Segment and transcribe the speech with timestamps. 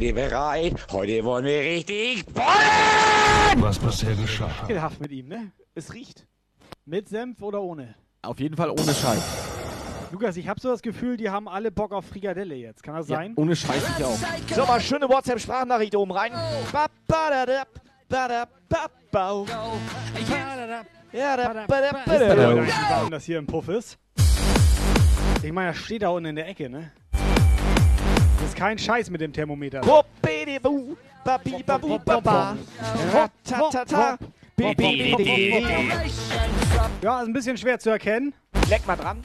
[0.00, 0.86] Seid ihr bereit?
[0.92, 3.56] Heute wollen wir richtig ballen!
[3.56, 4.50] Was bisher geschah.
[4.64, 5.52] Ekelhaft mit ihm, ne?
[5.74, 6.26] Es riecht.
[6.86, 7.94] Mit Senf oder ohne?
[8.22, 9.22] Auf jeden Fall ohne Scheiß.
[10.10, 12.82] Lukas, ich habe so das Gefühl, die haben alle Bock auf Frikadelle jetzt.
[12.82, 13.34] Kann das sein?
[13.36, 14.16] Ohne Scheiß ich auch.
[14.54, 16.32] So, mal schöne WhatsApp-Sprachnachricht oben rein.
[21.12, 21.36] Ja,
[22.88, 23.98] warum das hier im Puff ist?
[25.42, 26.90] Ich meine, das steht da unten in der Ecke, ne?
[28.50, 29.80] Ist kein Scheiß mit dem Thermometer.
[37.00, 38.34] Ja, ist ein bisschen schwer zu erkennen.
[38.68, 39.22] Leck mal dran.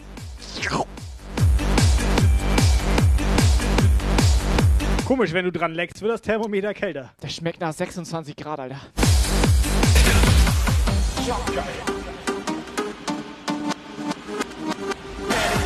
[5.08, 7.12] Komisch, wenn du dran leckst, wird das Thermometer kälter.
[7.20, 8.80] Das schmeckt nach 26 Grad, Alter.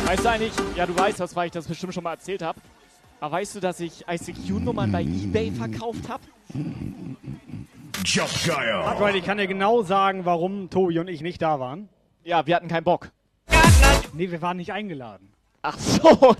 [0.06, 2.58] Weißt du eigentlich, ja du weißt das, weil ich das bestimmt schon mal erzählt habe.
[3.20, 6.22] Aber weißt du, dass ich ICQ-Nummern bei Ebay verkauft habe?
[8.04, 8.94] Jump Guile.
[8.98, 11.88] Weil ich kann dir genau sagen, warum Tobi und ich nicht da waren.
[12.24, 13.10] Ja, wir hatten keinen Bock.
[14.14, 15.28] Nee, wir waren nicht eingeladen.
[15.62, 16.10] Ach so,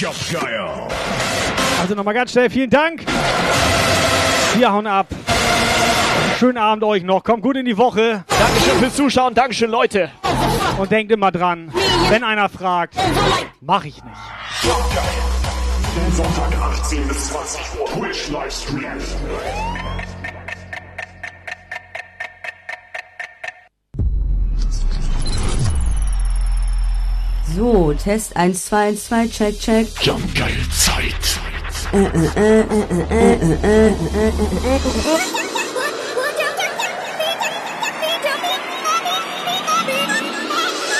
[0.00, 0.88] Guile.
[1.78, 3.04] Also nochmal ganz schnell, vielen Dank.
[4.56, 5.08] Wir hauen ab.
[6.38, 7.22] Schönen Abend euch noch.
[7.22, 8.24] Kommt gut in die Woche.
[8.26, 10.10] Dankeschön fürs Zuschauen, Dankeschön Leute.
[10.78, 11.70] Und denkt immer dran,
[12.08, 12.94] wenn einer fragt,
[13.60, 14.16] mach ich nicht.
[16.12, 18.98] Sonntag 18 bis 20 Uhr Twitch Livestream.
[27.54, 29.86] So, Test 1, 2, 1, 2, check, check.
[30.00, 31.38] Jump Guile Zeit.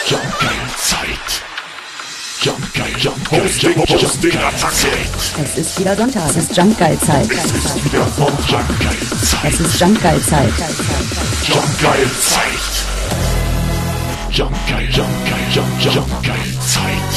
[0.06, 1.42] Jump Guile Zeit.
[2.40, 4.88] Jump Guile, Jump Guile, Hosting, Hosting, Attacke.
[5.42, 6.28] Es ist wieder Sonntag.
[6.30, 7.30] Es ist Jumpgeil-Zeit.
[7.30, 9.52] Wieder von Jump Guile Es Zeit.
[9.60, 10.52] ist Jumpgeil-Zeit.
[10.58, 11.42] Jump Guile Zeit.
[11.48, 12.72] Jump Guile, Jump
[14.32, 17.12] Guile, Jump, Jump Guile Zeit.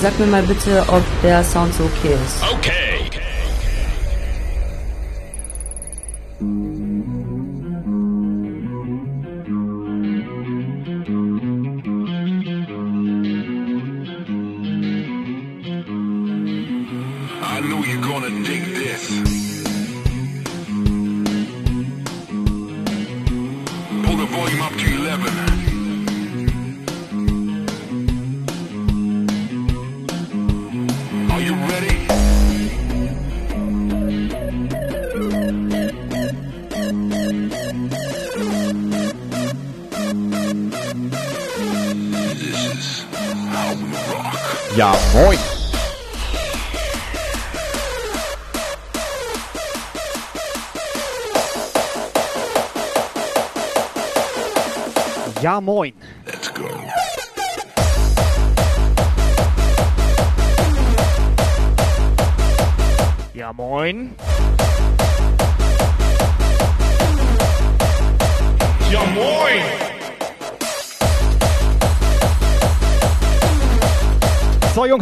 [0.00, 2.42] Sag mir mal bitte, ob der Sound so okay ist.
[2.42, 2.82] Okay.
[6.40, 6.71] I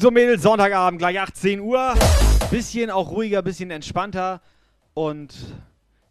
[0.01, 1.93] Jungs und Mädels, Sonntagabend, gleich 18 Uhr.
[2.51, 4.41] Bisschen auch ruhiger, bisschen entspannter.
[4.95, 5.35] Und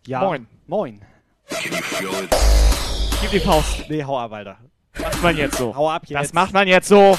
[0.05, 0.19] ja.
[0.19, 0.45] Moin.
[0.67, 1.01] Moin.
[1.49, 3.89] Gib die Faust.
[3.89, 4.57] Nee, hau ab, Alter.
[4.99, 5.75] Macht man jetzt so.
[5.75, 6.21] Hau ab jetzt.
[6.21, 7.17] Das macht man jetzt so.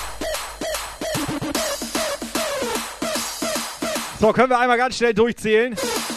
[4.20, 5.74] So, können wir einmal ganz schnell durchzählen.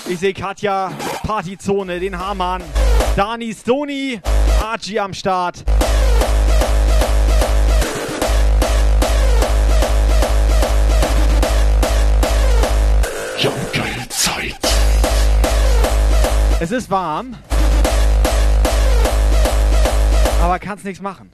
[0.08, 0.92] Ich sehe Katja,
[1.26, 2.62] Partyzone, den Hamann,
[3.16, 4.22] Dani, Stony,
[4.62, 5.64] Archie am Start.
[13.44, 14.58] Junkelzeit.
[16.62, 17.36] Es ist warm,
[20.42, 21.30] aber kannst nichts machen.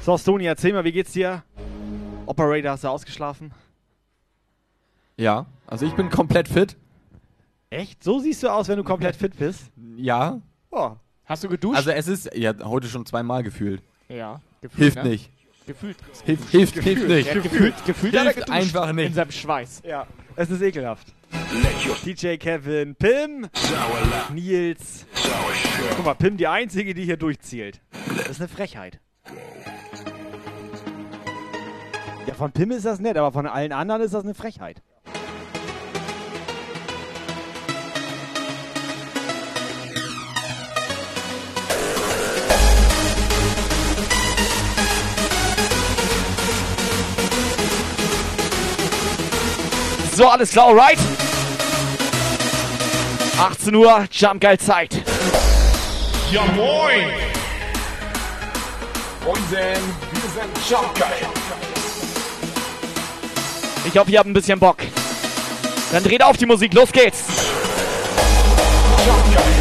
[0.00, 1.42] So, Stoni, erzähl mal, wie geht's dir?
[2.24, 3.52] Operator, hast du ausgeschlafen?
[5.18, 6.78] Ja, also ich bin komplett fit.
[7.68, 8.02] Echt?
[8.02, 9.70] So siehst du aus, wenn du komplett fit bist?
[9.98, 10.40] Ja.
[10.70, 11.76] Oh, Hast du geduscht?
[11.76, 13.82] Also es ist, ja, heute schon zweimal gefühlt.
[14.08, 14.40] ja.
[14.60, 15.10] Gefühlt, Hilft ne?
[15.10, 15.30] nicht.
[15.66, 15.96] Gefühlt.
[16.24, 17.26] Hilft, hilft, hilft nicht.
[17.34, 19.14] Ja, gefühlt, gefühlt hat er Hilft einfach In nicht.
[19.14, 19.82] seinem Schweiß.
[19.84, 21.08] Ja, es ist ekelhaft.
[22.04, 23.48] DJ Kevin, Pim,
[24.32, 25.06] Nils.
[25.96, 27.80] Guck mal, Pim, die einzige, die hier durchzielt.
[28.16, 29.00] Das ist eine Frechheit.
[32.26, 34.80] Ja, von Pim ist das nett, aber von allen anderen ist das eine Frechheit.
[50.14, 50.98] So, alles klar, alright?
[53.38, 55.02] 18 Uhr, Jump Geil Zeit.
[56.30, 57.08] Ja moin!
[59.24, 61.26] Moinsen, wir sind Jumpgeil.
[63.84, 64.78] Ich hoffe, ihr habt ein bisschen Bock.
[65.92, 67.24] Dann dreht auf die Musik, los geht's.
[69.06, 69.32] Jumpgeil.
[69.32, 69.51] Jumpgeil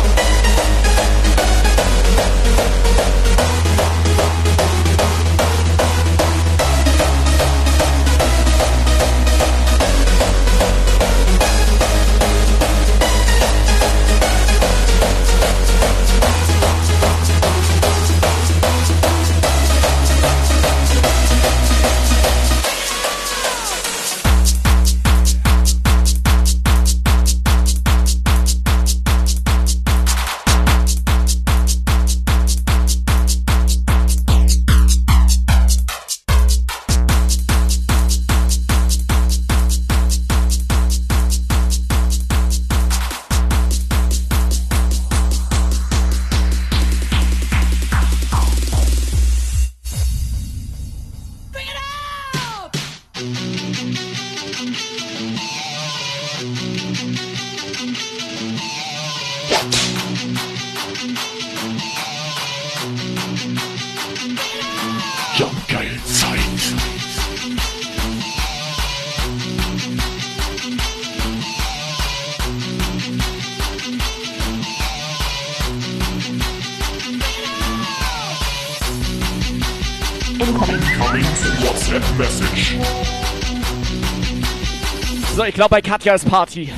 [85.68, 86.74] glaube, bei Katja ist Party.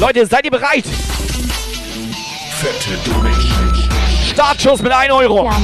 [0.00, 0.84] Leute, seid ihr bereit?
[2.58, 3.90] Fette Donation.
[4.32, 5.44] Startschuss mit 1 Euro.
[5.44, 5.56] Ja.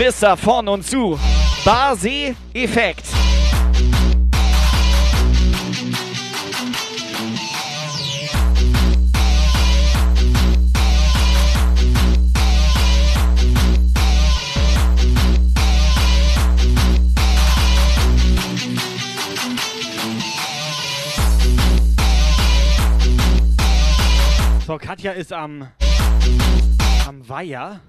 [0.00, 0.36] Mr.
[0.36, 1.16] von und zu.
[1.64, 3.15] Base Effekt.
[24.76, 25.68] So, Katja ist am,
[27.08, 27.80] am Weiher.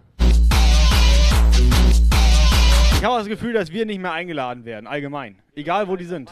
[2.93, 5.37] Ich habe das Gefühl, dass wir nicht mehr eingeladen werden, allgemein.
[5.53, 6.31] Egal, wo die sind.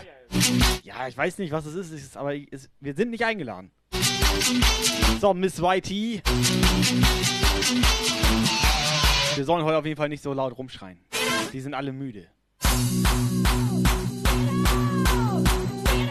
[0.83, 3.69] Ja, ich weiß nicht, was es ist, aber es, wir sind nicht eingeladen.
[5.19, 6.23] So, Miss YT.
[9.35, 10.99] Wir sollen heute auf jeden Fall nicht so laut rumschreien.
[11.51, 12.27] Die sind alle müde.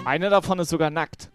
[0.04, 1.30] Einer davon ist sogar nackt.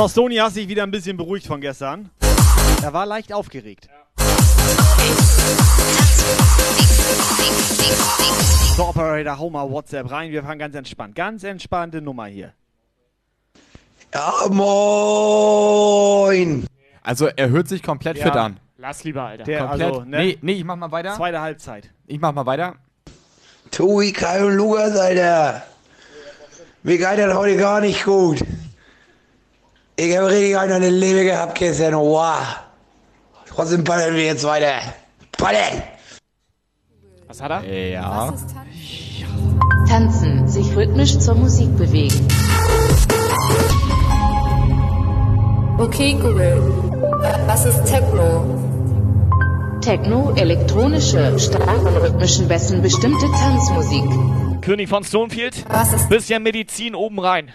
[0.00, 2.08] So, Stony hat sich wieder ein bisschen beruhigt von gestern.
[2.82, 3.86] Er war leicht aufgeregt.
[8.76, 10.30] So, Operator, hau mal WhatsApp rein.
[10.32, 11.14] Wir fangen ganz entspannt.
[11.14, 12.54] Ganz entspannte Nummer hier.
[14.14, 15.76] Ja, moin.
[17.02, 18.24] Also er hört sich komplett Ja.
[18.24, 18.58] fit an.
[18.78, 19.44] Lass lieber, Alter.
[19.44, 19.86] Der, Komplett.
[19.86, 20.16] also, ne?
[20.16, 21.14] Nee, nee, ich mach mal weiter.
[21.14, 21.90] Zweite Halbzeit.
[22.06, 22.76] Ich mach mal weiter.
[23.70, 25.62] Tui, Kai und Lukas, Alter.
[26.84, 28.42] Mir geht das heute gar nicht gut.
[29.96, 31.94] Ich habe richtig einen an der Leber gehabt gestern.
[31.94, 32.36] Wow.
[33.46, 34.80] Trotzdem paddeln wir jetzt weiter.
[35.32, 35.82] Paddeln!
[37.26, 37.88] Was hat er?
[37.88, 38.32] Ja.
[39.88, 42.28] Tanzen, sich rhythmisch zur Musik bewegen.
[45.78, 46.62] Okay, Google.
[47.46, 48.60] Was ist Techno?
[49.80, 54.04] Techno, elektronische, stark von rhythmischen Bässen bestimmte Tanzmusik.
[54.60, 55.64] König von Stonefield.
[55.68, 57.52] Was ist Bisschen Medizin oben rein.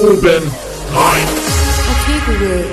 [0.00, 0.42] Oben
[0.94, 1.28] rein.
[1.90, 2.64] Okay, Google.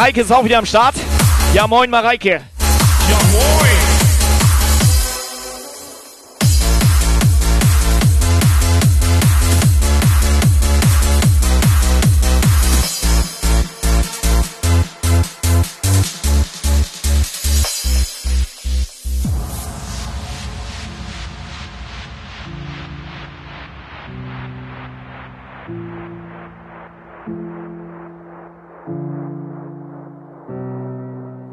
[0.00, 0.94] Mareike ist auch wieder am Start.
[1.52, 2.40] Ja, moin, Mareike.
[3.10, 3.79] Ja moin.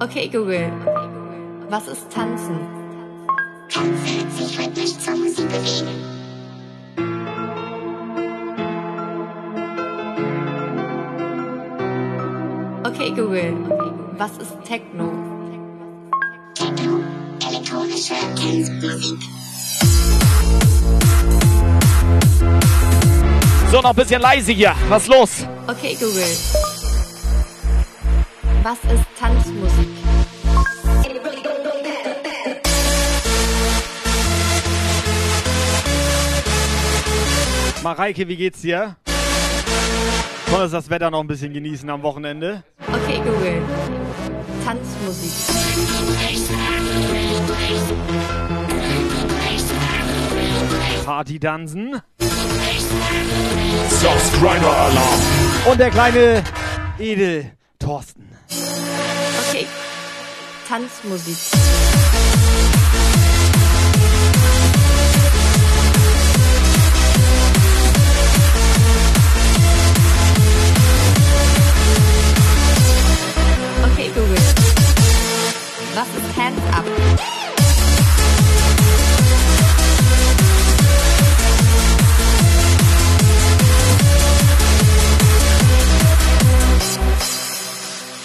[0.09, 0.71] Okay, Google.
[1.69, 2.57] Was ist Tanzen?
[3.67, 5.87] Tanzen, sich rhythmisch zur Musik bewegen.
[12.85, 13.53] Okay, Google.
[14.17, 15.11] Was ist Techno?
[16.55, 17.03] Techno,
[17.45, 19.19] elektronische Tanzmusik.
[23.69, 24.73] So, noch ein bisschen leise hier.
[24.87, 25.47] Was ist los?
[25.67, 26.23] Okay, Google.
[28.63, 29.96] Was ist Tanzmusik?
[37.83, 38.95] Mareike, wie geht's dir?
[40.49, 42.63] Konntest das Wetter noch ein bisschen genießen am Wochenende?
[42.87, 43.61] Okay, Google.
[44.65, 45.31] Tanzmusik.
[51.05, 51.39] Party
[54.69, 55.21] Alarm.
[55.69, 56.43] Und der kleine
[56.99, 58.29] Edel Thorsten.
[59.49, 59.65] Okay.
[60.67, 61.37] Tanzmusik.
[74.17, 74.43] Okay, Google.
[75.93, 76.85] Was ist Hands Up?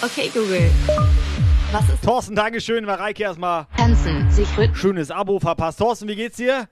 [0.01, 0.69] Okay, Google.
[1.71, 2.85] Was ist Thorsten, Dankeschön.
[2.85, 4.79] Mareike erstmal Tanzen, sich rhythmisch.
[4.79, 5.77] schönes Abo verpasst.
[5.79, 6.67] Thorsten, wie geht's dir?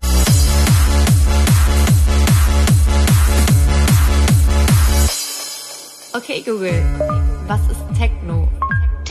[6.14, 6.84] Okay, Google.
[7.48, 8.51] Was ist Techno?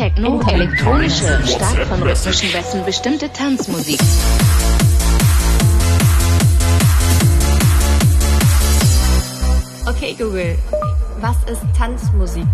[0.00, 4.00] Techno, elektronische, stark von rhythmischen Bässen bestimmte Tanzmusik.
[9.86, 10.56] Okay, Google.
[11.20, 12.46] Was ist Tanzmusik?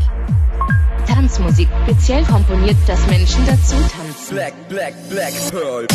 [1.06, 4.34] Tanzmusik, speziell komponiert, dass Menschen dazu tanzen.
[4.34, 5.86] Black, black, black pearl.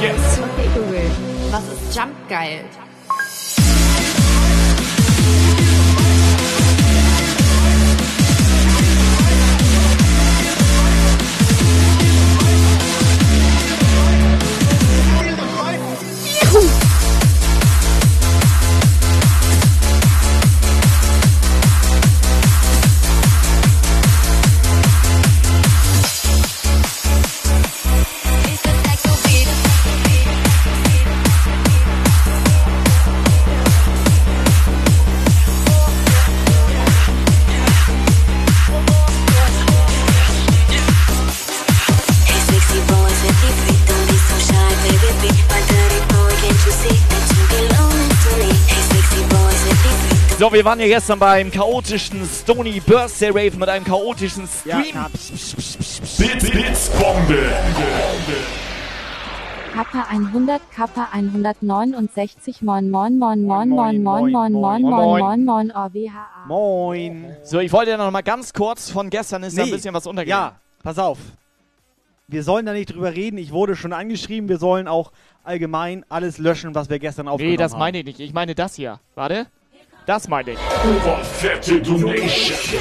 [0.00, 0.40] Yes.
[1.50, 2.64] Was ist Jump geil?
[50.56, 55.04] Wir waren ja gestern beim chaotischen Stony Birthday Rave mit einem chaotischen Ja, Stream.
[55.12, 56.16] pss.
[56.16, 57.52] Bits, Bits, Bombe.
[59.74, 65.70] Kappa 100, Kappa 169, moin moin moin moin moin moin moin moin moin moin moin
[65.72, 66.46] OWHA.
[66.48, 67.36] Moin.
[67.42, 69.74] So, ich wollte ja noch mal ganz kurz von gestern ist da ein Nee.
[69.74, 70.52] bisschen was untergegangen.
[70.54, 71.18] Ja, pass auf.
[72.28, 73.36] Wir sollen da nicht drüber reden.
[73.36, 74.48] Ich wurde schon angeschrieben.
[74.48, 75.12] Wir sollen auch
[75.44, 77.78] allgemein alles löschen, was wir gestern aufgenommen Nee, das haben.
[77.80, 78.20] meine ich nicht.
[78.20, 79.00] Ich meine das hier.
[79.14, 79.48] Warte.
[80.06, 80.58] Das meine ich.
[80.58, 82.80] Fette Donation.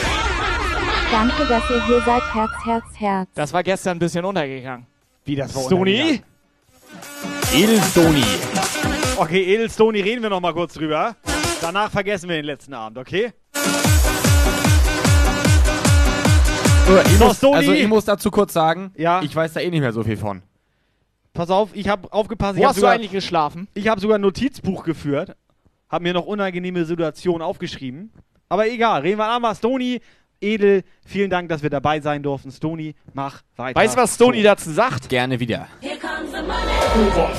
[1.12, 2.22] Danke, dass ihr hier seid.
[2.34, 3.29] Herz, Herz, Herz.
[3.34, 4.86] Das war gestern ein bisschen untergegangen.
[5.24, 6.22] Wie das war Stony?
[7.51, 8.24] Edelstoni.
[9.17, 11.15] Okay, Edelstoni reden wir noch mal kurz drüber.
[11.62, 13.32] Danach vergessen wir den letzten Abend, okay?
[16.88, 19.24] So, ich, muss, also ich muss dazu kurz sagen, Ja.
[19.24, 20.44] ich weiß da eh nicht mehr so viel von.
[21.34, 22.55] Pass auf, ich habe aufgepasst.
[22.55, 23.67] Wo ich hab hast du sogar, eigentlich geschlafen?
[23.74, 25.36] Ich habe sogar ein Notizbuch geführt.
[25.89, 28.12] Hab mir noch unangenehme Situationen aufgeschrieben.
[28.50, 29.56] Aber egal, reden wir einmal.
[29.56, 30.01] Stony,
[30.42, 32.51] Edel, vielen Dank, dass wir dabei sein durften.
[32.51, 33.80] Stony, mach weiter.
[33.80, 35.10] Weißt du, was Stony dazu sagt?
[35.10, 35.68] Gerne wieder.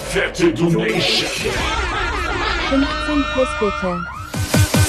[0.08, 1.52] Fette Donation.
[2.68, 4.06] 15 plus bitte.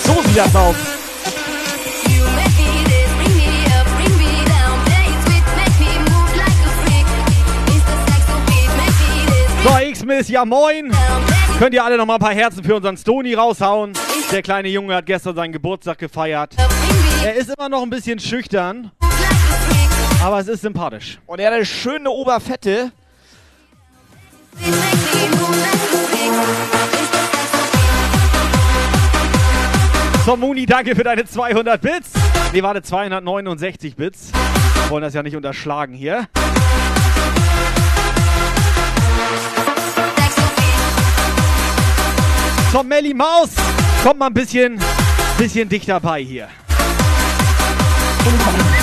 [0.03, 0.75] So sieht das aus.
[9.63, 10.91] So, X-Miss, ja moin.
[11.59, 13.93] Könnt ihr alle noch mal ein paar Herzen für unseren Stony raushauen?
[14.31, 16.55] Der kleine Junge hat gestern seinen Geburtstag gefeiert.
[17.23, 18.91] Er ist immer noch ein bisschen schüchtern,
[20.23, 21.17] aber es ist sympathisch.
[21.25, 22.91] Und er hat eine schöne Oberfette.
[30.27, 32.11] So, Muni, danke für deine 200 Bits.
[32.53, 34.31] Nee, warte, 269 Bits.
[34.31, 36.27] Wir wollen das ja nicht unterschlagen hier.
[42.71, 43.49] So, Melly Maus,
[44.03, 44.77] kommt mal ein bisschen,
[45.37, 46.49] bisschen dichter bei hier.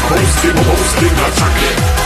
[0.09, 2.04] Hosting, Hosting, Attacke.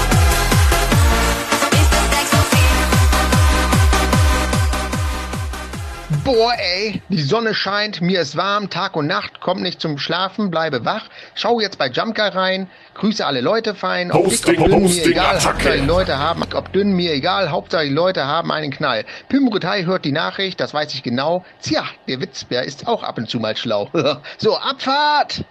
[6.25, 10.51] Boah, ey, die Sonne scheint, mir ist warm, Tag und Nacht, komm nicht zum Schlafen,
[10.51, 11.11] bleibe wach.
[11.35, 14.11] Schau jetzt bei Jumka rein, grüße alle Leute fein.
[14.11, 15.49] Ob dick, Hosting, ob dünn, mir Hosting, egal, Attacke.
[15.49, 19.05] Hauptsache die Leute haben, ob dünn, mir egal, Hauptsache die Leute haben einen Knall.
[19.29, 21.45] Pymrutai hört die Nachricht, das weiß ich genau.
[21.61, 23.91] Tja, der Witzbär ist auch ab und zu mal schlau.
[24.39, 25.45] so, Abfahrt!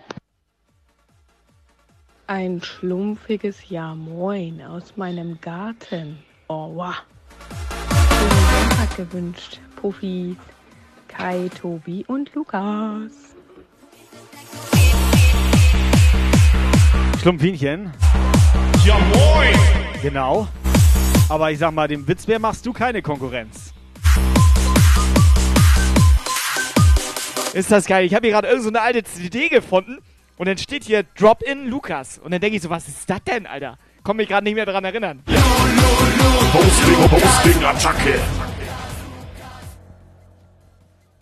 [2.25, 6.17] Ein schlumpfiges Ja Moin aus meinem Garten.
[6.47, 6.95] Oh, wow.
[8.09, 9.59] Schönen Sonntag gewünscht.
[9.77, 10.35] Puffy,
[11.07, 13.11] Kai, Tobi und Lukas.
[17.21, 17.93] Schlumpfinchen.
[18.85, 19.55] Ja moin.
[20.01, 20.47] Genau.
[21.29, 23.73] Aber ich sag mal, dem Witzbär machst du keine Konkurrenz.
[27.53, 28.05] Ist das geil.
[28.05, 29.97] Ich habe hier gerade irgendeine so eine alte CD gefunden
[30.37, 32.17] und dann steht hier Drop-In Lukas.
[32.19, 33.77] Und dann denke ich so, was ist das denn, Alter?
[34.03, 35.23] Komm mich gerade nicht mehr dran erinnern.
[36.53, 38.19] Hosting, Hosting, Attacke.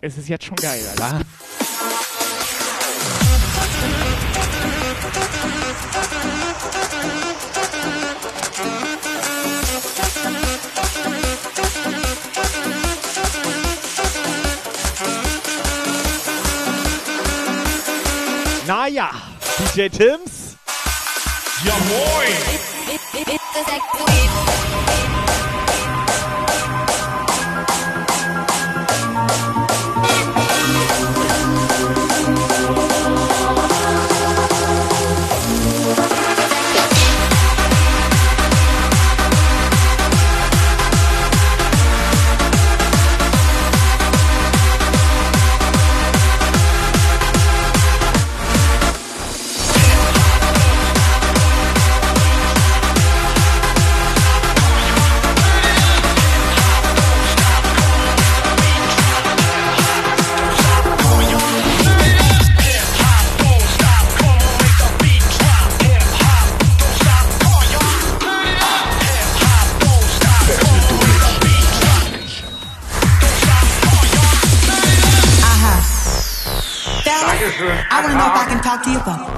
[0.06, 1.20] Es ist jetzt schon geil, Alter.
[18.64, 19.10] Naja,
[19.74, 20.56] DJ Tims.
[21.64, 22.66] Ja moin.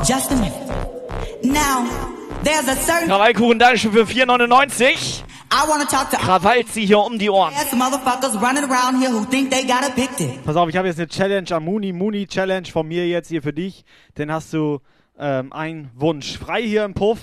[0.04, 0.68] Just a minute.
[1.42, 1.87] Now,
[2.42, 5.24] there's a certain Krawallkuchen, Dankeschön für 4,99.
[5.50, 7.54] I want to talk to Krawallt sie hier um die Ohren.
[10.44, 11.92] Pass auf, ich habe jetzt eine Challenge am Muni.
[11.92, 13.84] Muni Challenge von mir jetzt hier für dich.
[14.14, 14.80] Dann hast du
[15.18, 17.18] ähm, einen Wunsch frei hier im Puff.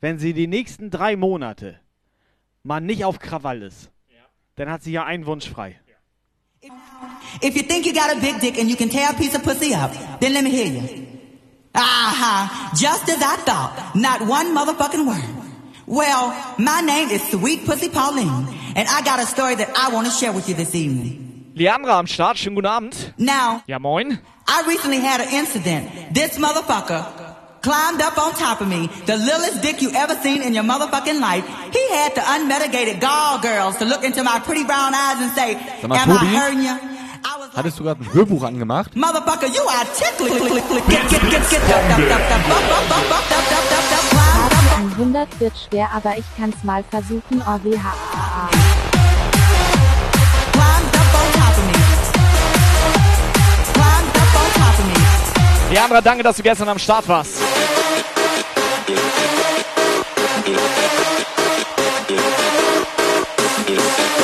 [0.00, 1.80] Wenn sie die nächsten drei Monate
[2.62, 3.90] mal nicht auf Krawall ist,
[4.56, 5.78] dann hat sie ja einen Wunsch frei.
[7.42, 9.42] If you think you got a big dick and you can tear a piece of
[9.42, 11.11] pussy up, then let me hear you.
[11.74, 15.24] Aha, just as I thought, not one motherfucking word.
[15.86, 20.06] Well, my name is Sweet Pussy Pauline, and I got a story that I want
[20.06, 21.52] to share with you this evening.
[21.56, 23.14] Leandra am Start, schönen guten Abend.
[23.18, 24.18] Now, Ja, moin.
[24.46, 26.14] I recently had an incident.
[26.14, 27.04] This motherfucker
[27.62, 31.20] climbed up on top of me, the littlest dick you ever seen in your motherfucking
[31.20, 31.44] life.
[31.72, 35.54] He had the unmitigated gall girls to look into my pretty brown eyes and say,
[35.82, 36.91] Am I hurting you?
[37.54, 38.96] Hattest du gerade ein Hörbuch angemacht?
[38.96, 40.62] Motherfucker, you are tickling.
[44.92, 47.42] 100 wird schwer, aber ich kann's mal versuchen.
[47.42, 47.92] OWH.
[55.70, 57.38] Leandra, danke, dass du gestern am Start warst.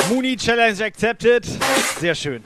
[0.09, 1.45] Mooney Challenge accepted.
[1.99, 2.43] Sehr schön.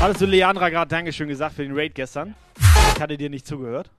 [0.00, 2.34] Hattest du Leandra gerade Dankeschön gesagt für den Raid gestern?
[2.94, 3.90] Ich hatte dir nicht zugehört.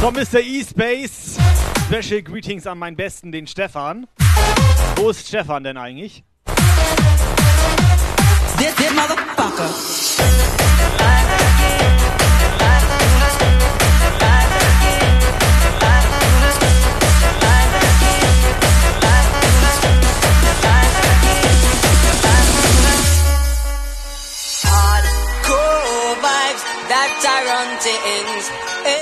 [0.00, 0.40] So, Mr.
[0.40, 1.38] E-Space.
[1.86, 4.06] Special Greetings an meinen Besten, den Stefan.
[4.96, 6.22] Wo ist Stefan denn eigentlich?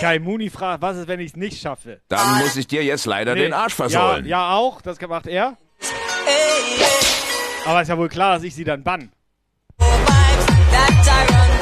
[0.00, 2.00] Kai Mooney fragt, was ist, wenn ich es nicht schaffe?
[2.08, 3.42] Dann muss ich dir jetzt leider Nee.
[3.42, 4.24] den Arsch versohlen.
[4.24, 4.80] Ja, ja, auch.
[4.80, 5.56] Das macht er.
[7.66, 9.10] Aber ist ja wohl klar, dass ich sie dann bann.
[10.78, 11.57] that I run.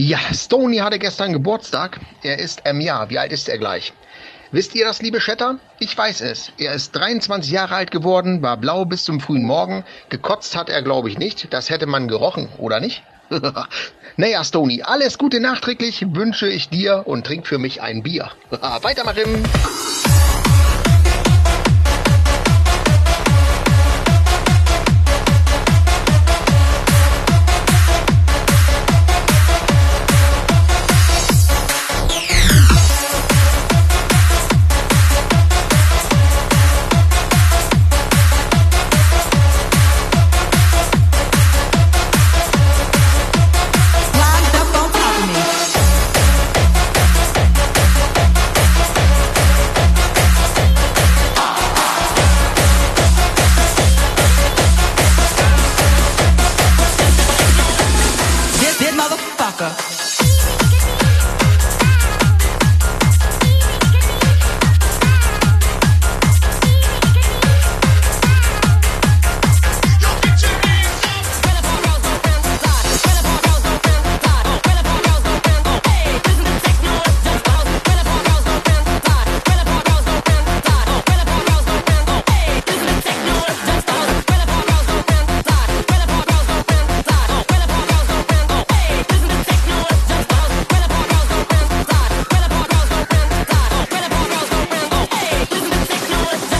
[0.02, 2.00] Ja, Stony hatte gestern Geburtstag.
[2.24, 3.10] Er ist im Jahr.
[3.10, 3.94] Wie alt ist er gleich?
[4.52, 5.60] Wisst ihr das, liebe Chatter?
[5.78, 6.52] Ich weiß es.
[6.58, 9.84] Er ist 23 Jahre alt geworden, war blau bis zum frühen Morgen.
[10.10, 11.54] Gekotzt hat er, glaube ich, nicht.
[11.54, 13.04] Das hätte man gerochen, oder nicht?
[14.18, 18.32] naja, Stony, alles Gute nachträglich wünsche ich dir und trink für mich ein Bier.
[18.50, 19.44] Weitermachen!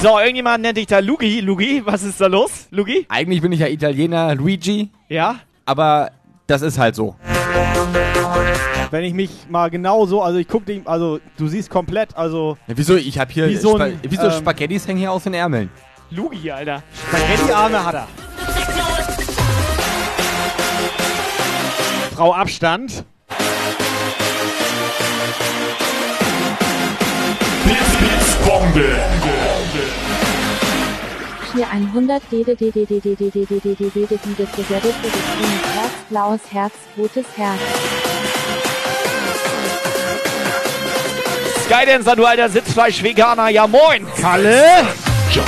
[0.02, 1.42] So, irgendjemand nennt dich da Lugi.
[1.42, 2.68] Lugi, was ist da los?
[2.72, 3.06] Lugi?
[3.10, 4.90] Eigentlich bin ich ja Italiener, Luigi.
[5.10, 5.40] Ja?
[5.66, 6.12] Aber
[6.48, 7.16] das ist halt so.
[8.92, 12.58] Wenn ich mich mal genau so, also ich guck dich, also du siehst komplett, also
[12.68, 12.96] Ja, wieso?
[12.96, 15.70] Ich habe hier Wie so Spa ein, wieso ähm, Spaghettis hängen hier aus den Ärmeln.
[16.12, 16.82] Lugi, Alter.
[17.10, 18.08] Spaghetti-Arme hat er.
[22.16, 23.04] Frau Abstand.
[27.66, 29.39] Blitz, Blitz, Bombe.
[32.32, 32.56] Dede
[35.38, 37.60] grünes Herz, blaues Herz, rotes Herz.
[41.66, 44.08] Skydancer, du alter Sitzfleisch-Veganer, ja moin!
[44.22, 44.86] Kalle!
[45.34, 45.44] Ja,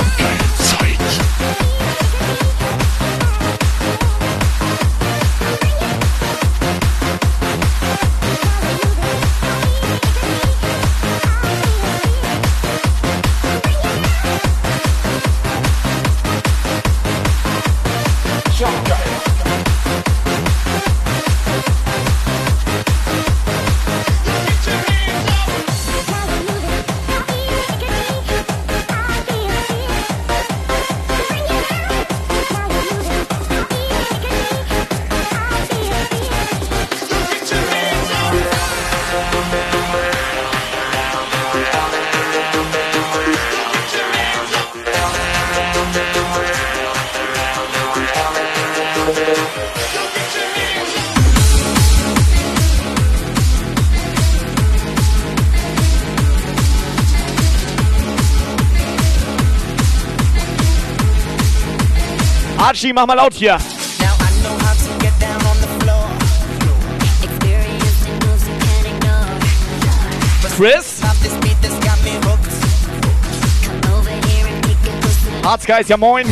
[73.94, 75.30] over here and kick it pussy.
[75.44, 76.26] Arztgeist, ja moin!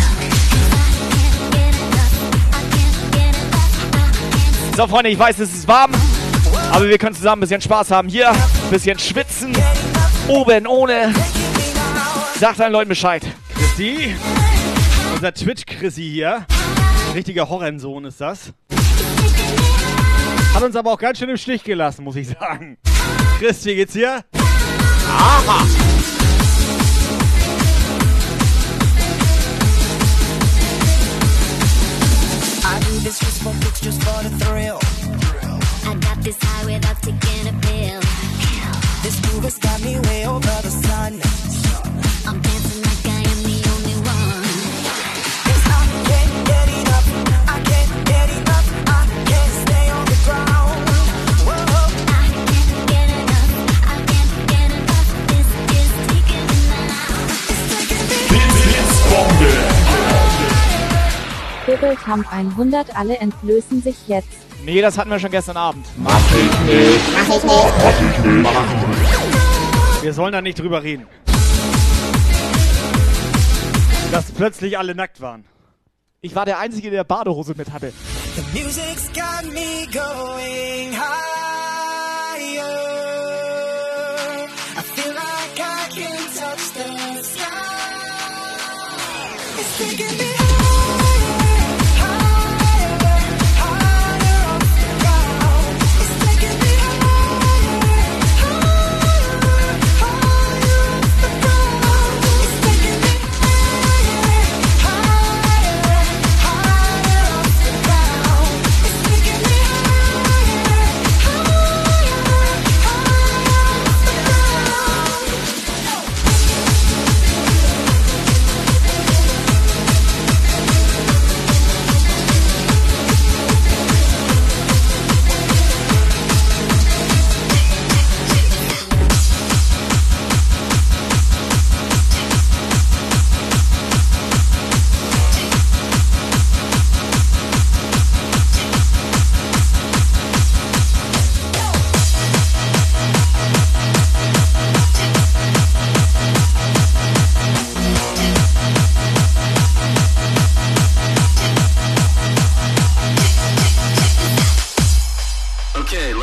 [4.77, 5.93] So, Freunde, ich weiß, es ist warm,
[6.73, 8.09] aber wir können zusammen ein bisschen Spaß haben.
[8.09, 8.37] Hier, ein
[8.71, 9.53] bisschen schwitzen,
[10.27, 11.15] oben ohne.
[12.41, 13.23] Sagt deinen Leuten Bescheid.
[13.55, 14.17] Christi,
[15.21, 16.47] unser Twitch-Chrissy hier.
[17.15, 18.55] Richtiger Horrensohn ist das.
[20.55, 22.79] Hat uns aber auch ganz schön im Stich gelassen, muss ich sagen.
[23.39, 24.25] Chris, wie geht's dir?
[25.11, 25.67] Aha!
[32.65, 34.79] I do this just for kicks, just for the thrill.
[35.85, 38.01] I got this high without taking a pill.
[39.03, 41.21] This groove has got me way over the sun.
[61.71, 64.27] Vogelkamp 100 alle entblößen sich jetzt.
[64.65, 65.87] Nee, das hatten wir schon gestern Abend.
[70.03, 71.07] Wir sollen da nicht drüber reden.
[74.11, 75.45] Dass plötzlich alle nackt waren.
[76.23, 77.93] Ich war der Einzige, der Badehose mit hatte.
[78.35, 81.21] The music's got me going higher.
[84.77, 87.61] I feel like I can touch the sky.
[89.61, 90.20] It's taking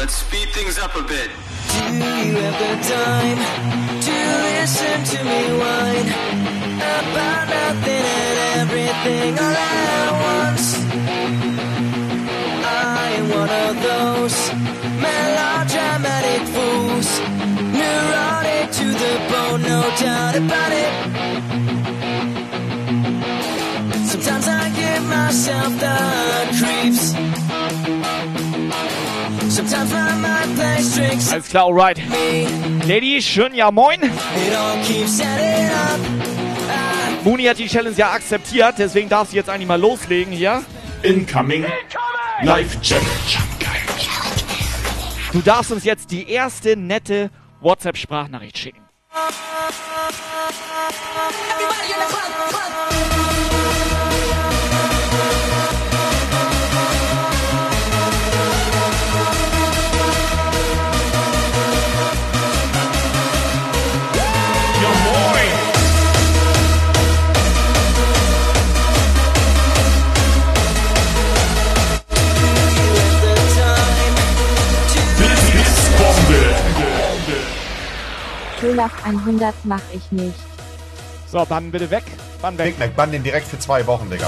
[0.07, 1.29] let's speed things up a bit.
[1.71, 1.79] Do
[2.23, 3.39] you have the time
[4.07, 4.17] to
[4.47, 6.09] listen to me whine
[6.99, 10.65] about nothing and everything all at once?
[12.63, 14.37] I'm one of those
[15.05, 17.09] melodramatic fools,
[17.79, 20.91] neurotic to the bone, no doubt about it.
[24.07, 25.97] Sometimes I give myself the
[26.57, 27.46] creeps.
[31.31, 31.99] Alles klar, alright.
[32.85, 33.99] Lady, schön, ja moin.
[37.23, 40.63] Mooney hat die Challenge ja akzeptiert, deswegen darf sie jetzt eigentlich mal loslegen hier.
[41.03, 41.65] Incoming.
[42.43, 43.07] Live Challenge.
[45.33, 47.29] Du darfst uns jetzt die erste nette
[47.61, 48.81] WhatsApp-Sprachnachricht schicken.
[51.59, 53.46] Everybody in the club, club.
[78.59, 80.39] Köhlach 100 mach ich nicht.
[81.31, 82.03] So, Bann bitte weg.
[82.41, 82.65] Bann weg.
[82.65, 84.27] Big Mac, bann den direkt für zwei Wochen, Digga.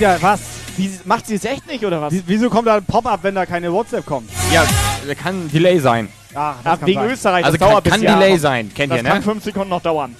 [0.00, 0.40] Wieder, was?
[0.78, 2.10] Wie, macht sie es echt nicht, oder was?
[2.14, 4.30] Wie- Wieso kommt da ein Pop-up, wenn da keine WhatsApp kommt?
[4.50, 4.64] Ja,
[5.14, 6.08] kann ein Delay sein.
[6.34, 7.10] Ah, Ja, kann wegen sein.
[7.10, 8.18] Österreich, Also das dauert kann- kann Jahr.
[8.18, 9.10] Delay sein, kennt das ihr, ne?
[9.10, 10.16] kann fünf Sekunden noch dauern.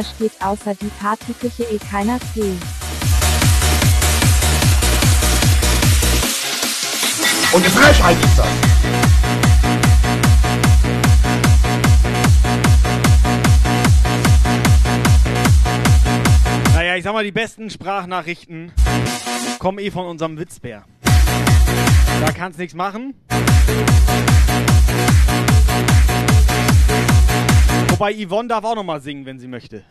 [0.00, 2.40] Versteht außer die Partikelche eh keiner C.
[7.52, 8.46] Und jetzt reicht es das.
[16.74, 18.70] Naja, ich sag mal, die besten Sprachnachrichten
[19.58, 20.84] kommen eh von unserem Witzbär.
[22.24, 23.14] Da kannst nichts machen.
[27.98, 29.82] Wobei Yvonne darf auch noch mal singen, wenn sie möchte.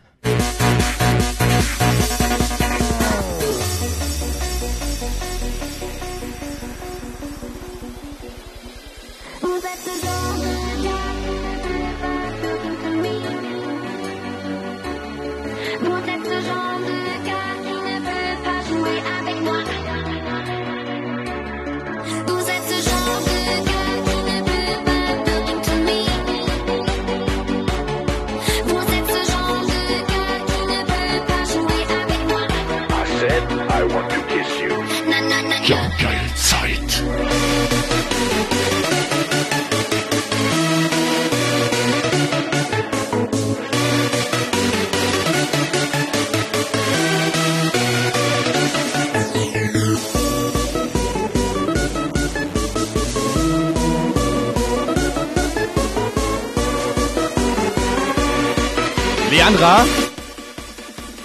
[59.58, 59.84] Leandra,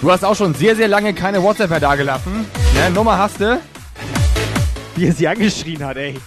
[0.00, 2.44] du hast auch schon sehr, sehr lange keine WhatsApp mehr dagelassen.
[2.74, 3.60] Ne, Nummer hast du?
[4.96, 6.18] Wie er sie angeschrien hat, ey.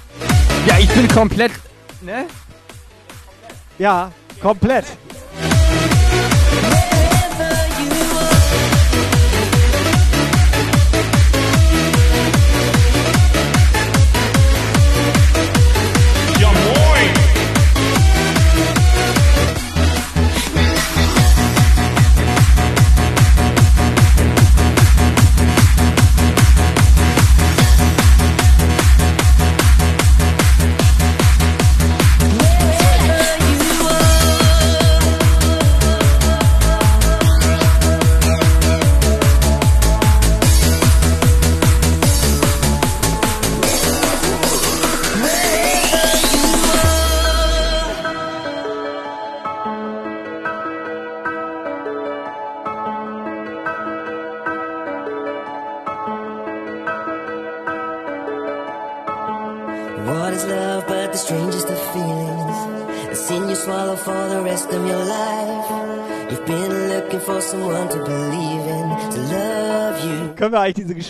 [0.65, 1.51] Ja, ich bin komplett,
[2.01, 2.25] ne?
[3.77, 4.85] Ja, komplett.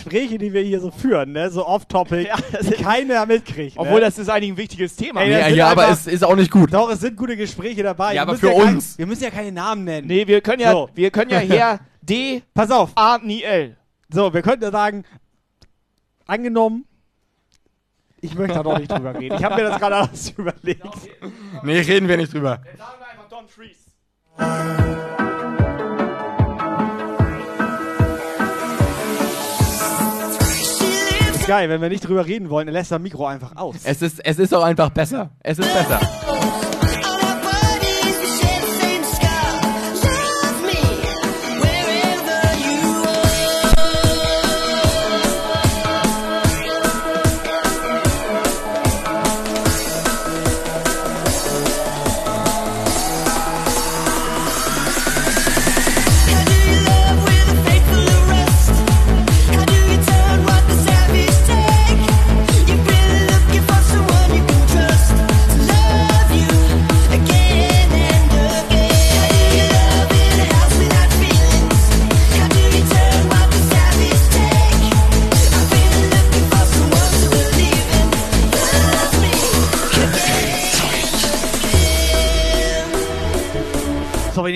[0.08, 1.50] Gespräche, die wir hier so führen, ne?
[1.50, 2.28] so off-topic,
[2.62, 3.76] die keiner mitkriegt.
[3.78, 4.06] Obwohl ne?
[4.06, 5.22] das ist eigentlich ein wichtiges Thema.
[5.22, 6.72] Ey, Ja, ja, aber einfach- es ist auch nicht gut.
[6.72, 8.08] Doch, es sind gute Gespräche dabei.
[8.08, 8.98] Ja, Wir aber müssen für kein- uns.
[8.98, 10.06] wir müssen ja keine Namen nennen.
[10.06, 10.88] Nee, wir können ja, So.
[10.94, 12.42] wir können ja her D.
[12.54, 12.90] Pass auf.
[12.96, 13.18] A.
[13.18, 13.76] Niel.
[14.10, 15.04] So, wir könnten ja sagen,
[16.26, 16.84] angenommen,
[18.20, 19.36] ich möchte da noch nicht drüber reden.
[19.36, 20.82] Ich habe mir das gerade alles überlegt.
[21.62, 22.60] Nee, reden wir nicht drüber.
[23.30, 23.88] Don Freeze.
[31.48, 33.76] Geil, wenn wir nicht drüber reden wollen, dann lässt er Mikro einfach aus.
[33.84, 35.30] Es ist, es ist auch einfach besser.
[35.40, 35.98] Es ist besser.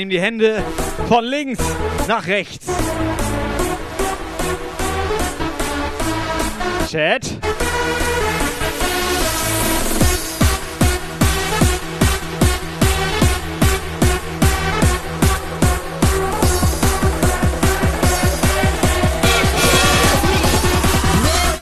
[0.03, 0.65] Nehmen die Hände
[1.09, 1.63] von links
[2.09, 2.67] nach rechts.
[6.91, 7.39] Chat.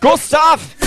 [0.00, 0.79] Gustav!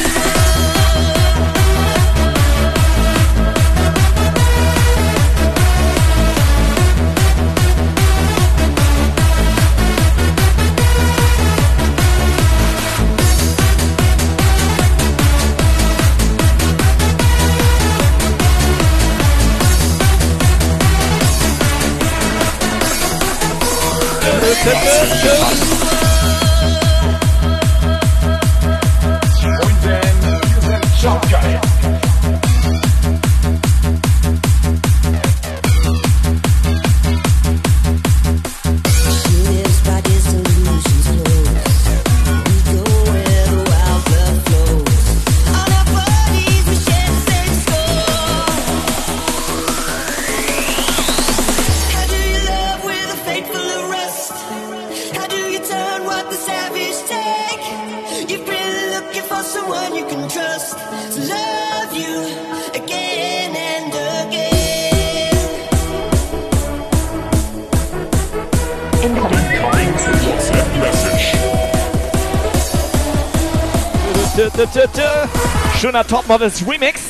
[31.04, 31.63] Jump
[75.80, 77.02] Schöner Topmodels Remix.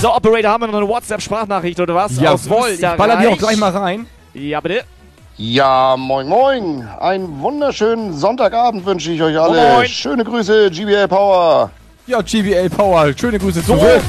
[0.00, 2.18] So, Operator, haben wir noch eine WhatsApp-Sprachnachricht oder was?
[2.18, 4.06] Jawohl, ich baller die auch gleich mal rein.
[4.34, 4.82] Ja, bitte.
[5.36, 6.88] Ja, moin moin.
[7.00, 9.76] Einen wunderschönen Sonntagabend wünsche ich euch alle.
[9.76, 9.86] Moin.
[9.86, 11.70] Schöne Grüße, GBL Power.
[12.06, 13.12] Ja, GBL Power.
[13.18, 14.00] Schöne Grüße So zurück.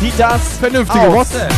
[0.00, 1.14] sieht das Vernünftige aus.
[1.14, 1.52] WhatsApp.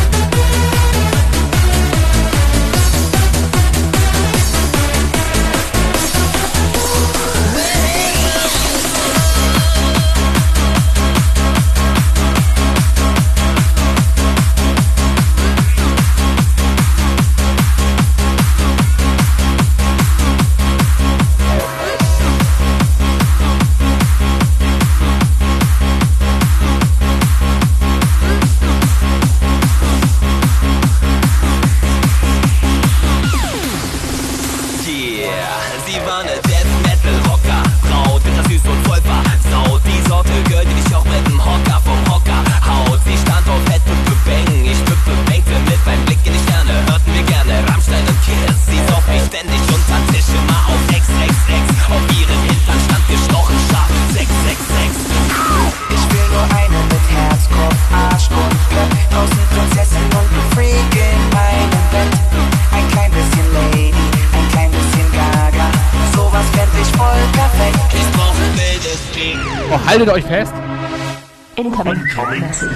[70.16, 70.54] Euch fest.
[71.56, 72.00] Incoming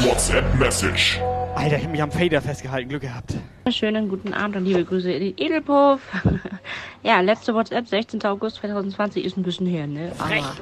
[0.04, 1.18] WhatsApp Message.
[1.54, 2.90] Alter, ich hab mich am Fader festgehalten.
[2.90, 3.34] Glück gehabt.
[3.70, 6.00] Schönen guten Abend und liebe Grüße in den Edelpuff.
[7.02, 8.22] ja, letzte WhatsApp, 16.
[8.24, 10.12] August 2020, ist ein bisschen her, ne?
[10.16, 10.44] Frech.
[10.44, 10.56] Aber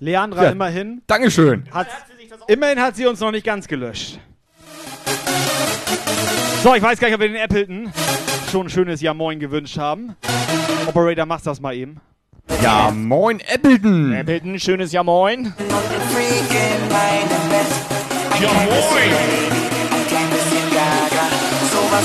[0.00, 1.02] Leandra Ja, immerhin.
[1.06, 1.62] Dankeschön.
[1.70, 1.86] Hat,
[2.48, 4.18] immerhin hat sie uns noch nicht ganz gelöscht.
[6.64, 7.92] So, ich weiß gar nicht, ob wir den Appleton
[8.50, 10.16] schon ein schönes Ja Moin gewünscht haben.
[10.88, 12.00] Operator, machst das mal eben.
[12.60, 14.14] Ja, moin Appleton.
[14.14, 15.54] Appleton, schönes Ja Moin.
[18.40, 19.12] Ja moin!
[21.72, 22.04] Sowas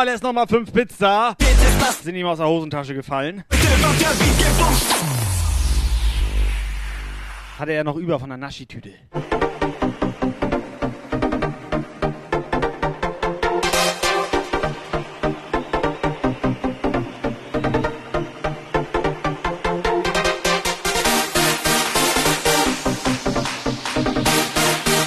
[0.00, 1.36] Power, lässt noch mal fünf Bits da.
[2.02, 3.44] Sind ihm aus der Hosentasche gefallen.
[7.58, 8.94] Hatte er noch über von der Naschi-Tüte.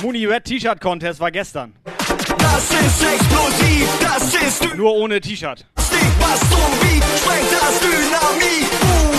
[0.04, 1.74] Muni Red T-Shirt Contest war gestern.
[2.44, 5.66] Das ist explosiv, das ist Nur ohne T-Shirt.
[5.80, 8.70] Stick, was zum Beat, sprengt das Dynamit.
[8.82, 9.13] Boom,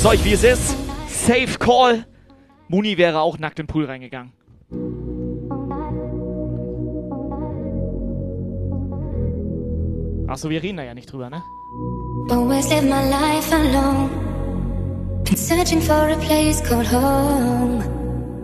[0.00, 0.76] es euch, wie es ist.
[1.08, 2.06] Safe Call.
[2.68, 4.32] Muni wäre auch nackt in den Pool reingegangen.
[10.26, 11.42] Achso, wir reden da ja nicht drüber, ne?
[12.30, 14.08] Always live my life alone.
[15.24, 17.82] Been searching for a place called home.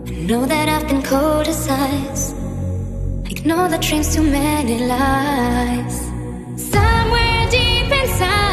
[0.07, 2.35] I know that I've been cold as ice.
[3.29, 6.01] Ignore the dreams, too many lies.
[6.55, 8.46] Somewhere deep inside,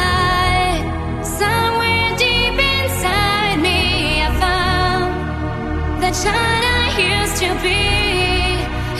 [6.22, 7.80] child I used to be.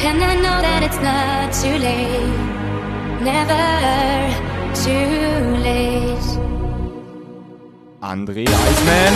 [0.09, 2.35] And I know that it's not too late.
[3.23, 3.67] Never
[4.83, 5.07] too
[5.63, 6.29] late.
[8.01, 9.15] André Eisman.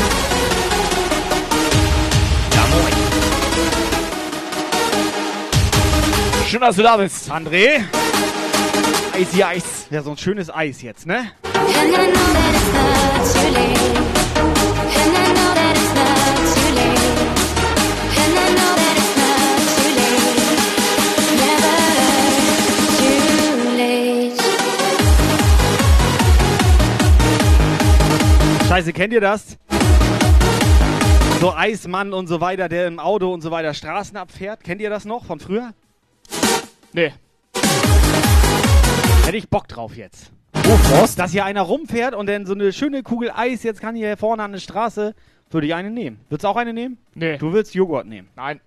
[6.46, 7.30] Schön, dass du da bist.
[7.30, 7.84] André?
[9.12, 9.86] Eisy Eis.
[9.90, 11.30] Ja, so ein schönes Eis jetzt, ne?
[11.44, 14.17] And I know that it's not too late.
[28.78, 29.58] Scheiße, kennt ihr das?
[31.40, 34.62] So Eismann und so weiter, der im Auto und so weiter Straßen abfährt.
[34.62, 35.72] Kennt ihr das noch von früher?
[36.92, 37.12] Nee.
[39.24, 40.30] Hätte ich Bock drauf jetzt.
[40.54, 41.18] Oh, Frost?
[41.18, 44.44] Dass hier einer rumfährt und dann so eine schöne Kugel Eis, jetzt kann hier vorne
[44.44, 45.16] an der Straße,
[45.50, 46.20] würde ich eine nehmen.
[46.28, 46.98] Würdest du auch eine nehmen?
[47.14, 47.36] Nee.
[47.36, 48.28] Du willst Joghurt nehmen.
[48.36, 48.60] Nein.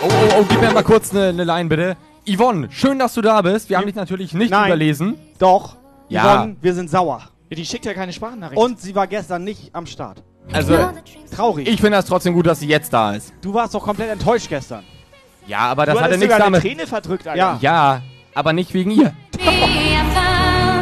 [0.00, 1.96] Oh, oh, oh, gib mir mal kurz eine ne Line, bitte.
[2.28, 3.70] Yvonne, schön, dass du da bist.
[3.70, 4.66] Wir haben dich natürlich nicht Nein.
[4.66, 5.14] überlesen.
[5.38, 5.76] Doch.
[6.08, 6.22] Ja.
[6.42, 7.22] Yvonne, wir sind sauer.
[7.50, 8.60] Ja, die schickt ja keine Sprachnachricht.
[8.60, 10.22] Und sie war gestern nicht am Start.
[10.52, 10.76] Also,
[11.34, 11.68] Traurig.
[11.68, 13.32] ich finde das trotzdem gut, dass sie jetzt da ist.
[13.40, 14.82] Du warst doch komplett enttäuscht gestern.
[15.46, 16.76] Ja, aber das du hatte hattest nichts sogar eine damit.
[16.76, 17.38] Träne verdrückt, Alter.
[17.38, 17.58] Ja.
[17.60, 18.02] Ja,
[18.34, 19.14] aber nicht wegen ihr.
[19.38, 20.78] Me, I found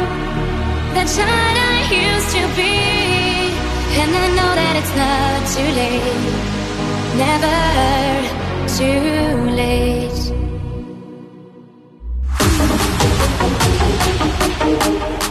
[14.69, 15.26] And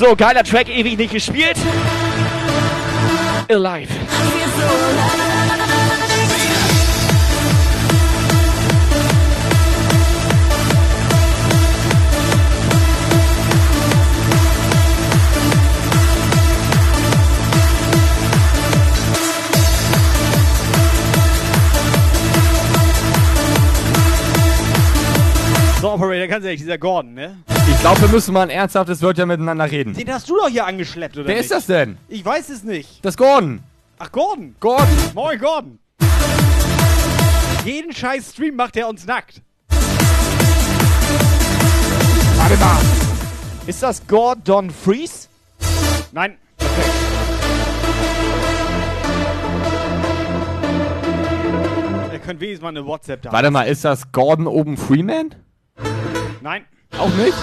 [0.00, 1.58] So, geiler Track, ewig nicht gespielt.
[3.50, 3.92] Alive.
[25.82, 27.36] So, Operator, ganz ehrlich, dieser Gordon, ne?
[27.70, 29.94] Ich glaube, wir müssen mal ein ernsthaftes Wörtchen miteinander reden.
[29.94, 31.44] Den hast du doch hier angeschleppt, oder Wer nicht?
[31.44, 31.96] ist das denn?
[32.08, 33.02] Ich weiß es nicht.
[33.04, 33.60] Das Gordon.
[33.98, 34.54] Ach, Gordon.
[34.60, 34.86] Gordon.
[35.14, 35.78] Moin, Gordon.
[37.64, 39.40] Jeden scheiß Stream macht er uns nackt.
[42.36, 42.78] Warte mal.
[43.66, 45.28] Ist das Gordon Freeze?
[46.12, 46.36] Nein.
[52.12, 53.32] Er könnte wenigstens mal eine WhatsApp da.
[53.32, 55.34] Warte mal, ist das Gordon oben Freeman?
[56.40, 56.64] Nein.
[56.98, 57.34] Auch nicht?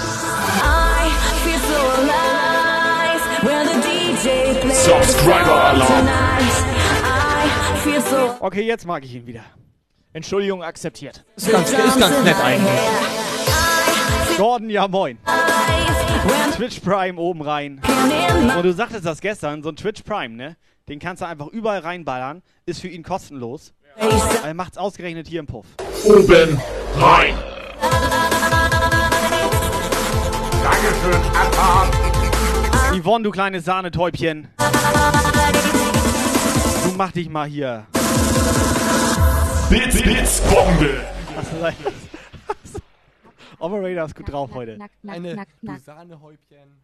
[0.49, 1.09] I
[1.43, 5.87] feel so alive when the DJ plays Subscriber Alarm.
[5.87, 6.55] tonight.
[7.03, 9.43] I feel so Okay, jetzt mag ich ihn wieder.
[10.13, 11.23] Entschuldigung, akzeptiert.
[11.35, 12.79] Ist ganz, ist ganz nett eigentlich.
[14.37, 15.17] Gordon, ja moin.
[16.55, 17.81] Twitch Prime oben rein.
[18.57, 20.55] Und du sagtest das gestern, so ein Twitch Prime, ne?
[20.89, 22.41] Den kannst du einfach überall reinballern.
[22.65, 23.73] Ist für ihn kostenlos.
[24.43, 25.65] Er macht's ausgerechnet hier im Puff.
[26.05, 26.59] Oben
[26.99, 27.33] rein.
[30.67, 31.95] Dankeschön, Abfahrt.
[32.93, 34.49] Yvonne, du kleines Sahnetäubchen.
[36.83, 37.87] Du mach dich mal hier.
[39.69, 41.05] Bits, Bits, Bombe.
[41.35, 42.81] Was ist das?
[43.59, 44.77] Operator ist gut drauf heute.
[45.07, 46.81] Eine du Sahnehäubchen.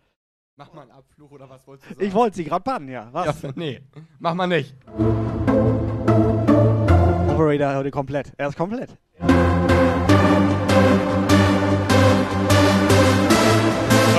[0.56, 2.08] Mach mal einen Abfluch oder was wolltest du sagen?
[2.08, 3.10] Ich wollte sie gerade bannen, ja.
[3.12, 3.42] Was?
[3.42, 3.82] Ja, nee,
[4.20, 4.76] mach mal nicht.
[7.28, 8.32] Operator heute komplett.
[8.38, 8.98] Er ist komplett.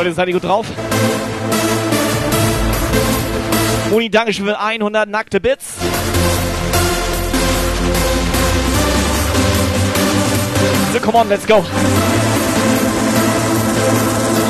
[0.04, 0.66] Leute, seid ihr gut drauf?
[3.90, 5.76] Moni, Dankeschön für 100 nackte Bits.
[10.92, 11.64] So, come on, let's go.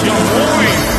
[0.07, 0.94] I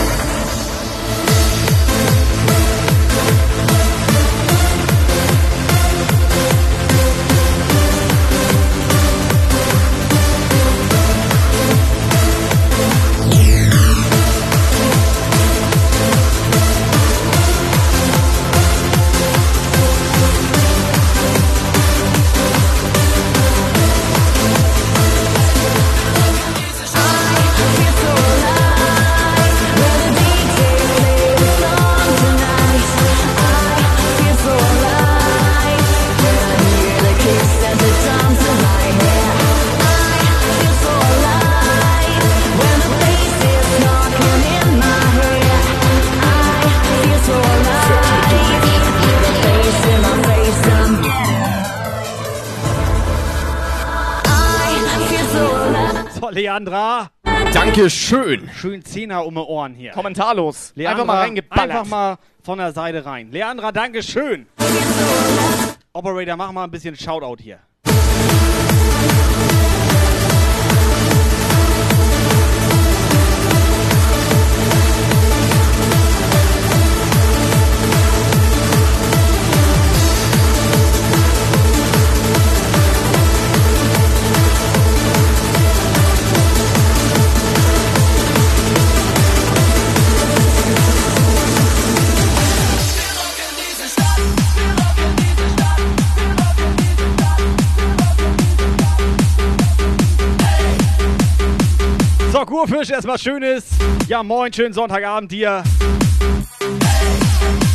[56.46, 57.10] Leandra.
[57.54, 58.48] Dankeschön.
[58.54, 59.94] Schön Zehner um die Ohren hier.
[59.94, 60.74] Kommentarlos.
[60.76, 61.72] Leandra, Einfach mal reingeballert.
[61.72, 63.32] Einfach mal von der Seite rein.
[63.32, 64.46] Leandra, Dankeschön.
[65.92, 67.58] Operator, mach mal ein bisschen Shoutout hier.
[102.36, 103.64] So, Kurfisch, erstmal schönes.
[104.10, 105.64] Ja, moin, schönen Sonntagabend dir.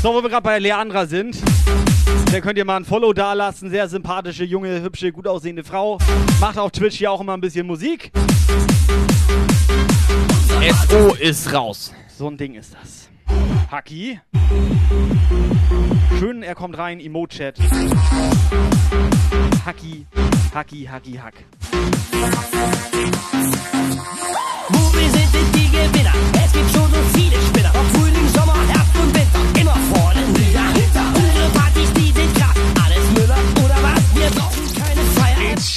[0.02, 1.38] So, wo wir gerade bei Leandra sind.
[2.30, 3.70] Da könnt ihr mal ein Follow dalassen.
[3.70, 5.96] Sehr sympathische, junge, hübsche, gut aussehende Frau.
[6.42, 8.12] Macht auf Twitch hier auch immer ein bisschen Musik.
[10.90, 11.94] SO ist raus.
[12.08, 13.08] So ein Ding ist das.
[13.70, 14.20] Haki.
[16.18, 17.58] Schön, er kommt rein, Emo-Chat.
[19.64, 20.04] Haki,
[20.52, 21.34] Haki, Haki, Hack.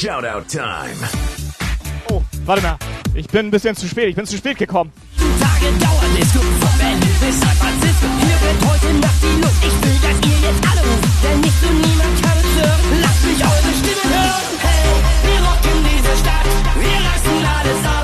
[0.03, 0.99] Shoutout Time.
[2.11, 2.78] Oh, warte mal.
[3.14, 4.09] Ich bin ein bisschen zu spät.
[4.09, 4.91] Ich bin zu spät gekommen.
[5.18, 8.07] Tage dauert es gut von Berlin bis San Francisco.
[8.20, 9.64] Hier wird heute Nacht die Luft.
[9.64, 13.01] Ich will, dass ihr jetzt alle ruft, denn nicht und niemand kann es hören.
[13.01, 14.43] Lasst mich eure Stimme hören.
[14.59, 14.84] Hey,
[15.24, 16.47] wir rocken diese Stadt.
[16.76, 18.03] Wir reißen alles auf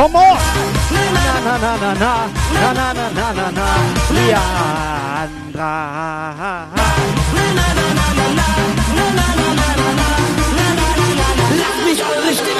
[0.00, 0.38] come on!
[0.92, 2.12] Na, na, na, na, na,
[2.54, 3.66] na, na, na, na, na, na,
[4.16, 5.74] Leandra.
[11.60, 12.59] Lasst mich eure Stimmen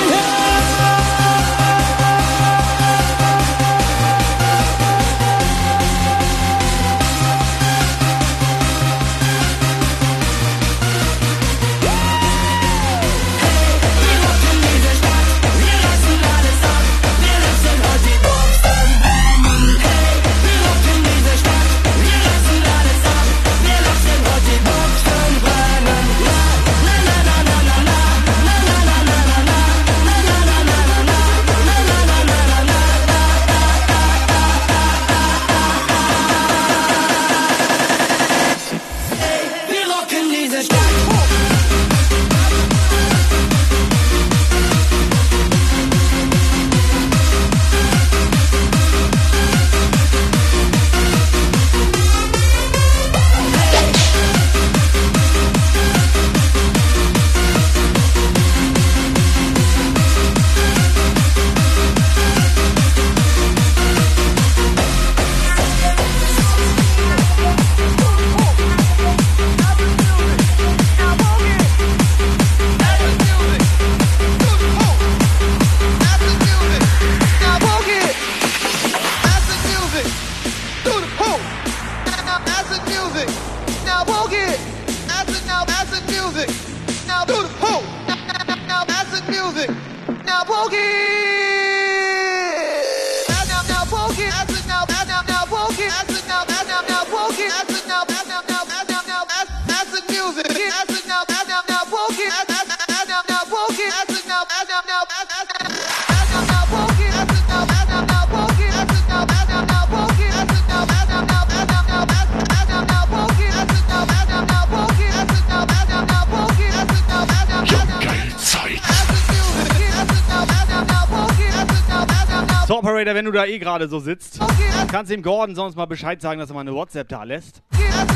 [123.31, 124.41] du da eh gerade so sitzt,
[124.89, 127.62] kannst dem Gordon sonst mal Bescheid sagen, dass er mal eine WhatsApp da lässt.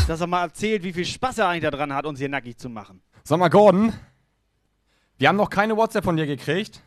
[0.09, 2.69] Dass er mal erzählt, wie viel Spaß er eigentlich daran hat, uns hier nackig zu
[2.69, 3.01] machen.
[3.23, 3.93] Sag mal, Gordon,
[5.19, 6.83] wir haben noch keine WhatsApp von dir gekriegt.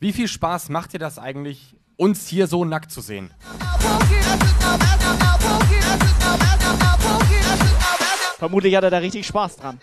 [0.00, 3.30] Wie viel Spaß macht dir das eigentlich, uns hier so nackt zu sehen?
[8.38, 9.78] Vermutlich hat er da richtig Spaß dran.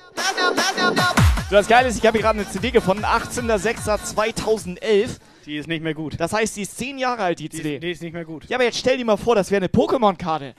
[1.49, 5.19] So, das Geile ist, ich habe hier gerade eine CD gefunden, 18.06.2011.
[5.49, 6.13] Die ist nicht mehr gut.
[6.19, 7.79] Das heißt, die ist 10 Jahre alt, die CD.
[7.79, 8.45] Die ist nicht mehr gut.
[8.47, 10.53] Ja, aber jetzt stell dir mal vor, das wäre eine Pokémon-Karte.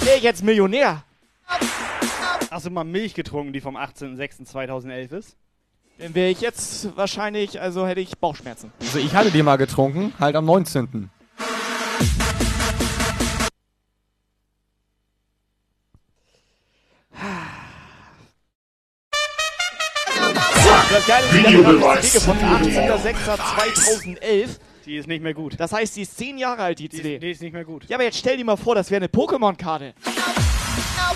[0.00, 1.02] Wäre ich jetzt Millionär.
[2.52, 5.36] Hast du mal Milch getrunken, die vom 18.06.2011 ist?
[5.98, 8.72] Dann wäre ich jetzt wahrscheinlich, also hätte ich Bauchschmerzen.
[8.78, 11.10] Also ich hatte die mal getrunken, halt am 19.
[20.94, 22.12] Das Geile ist, Videobeweis.
[22.12, 24.58] CD gefunden, 18.06.2011.
[24.86, 25.58] Die ist nicht mehr gut.
[25.58, 27.14] Das heißt, die ist 10 Jahre alt, die Die CD.
[27.16, 27.84] ist, die ist nicht mehr gut.
[27.88, 29.92] Ja, aber jetzt stell dir mal vor, das wäre eine Pokémon-Karte.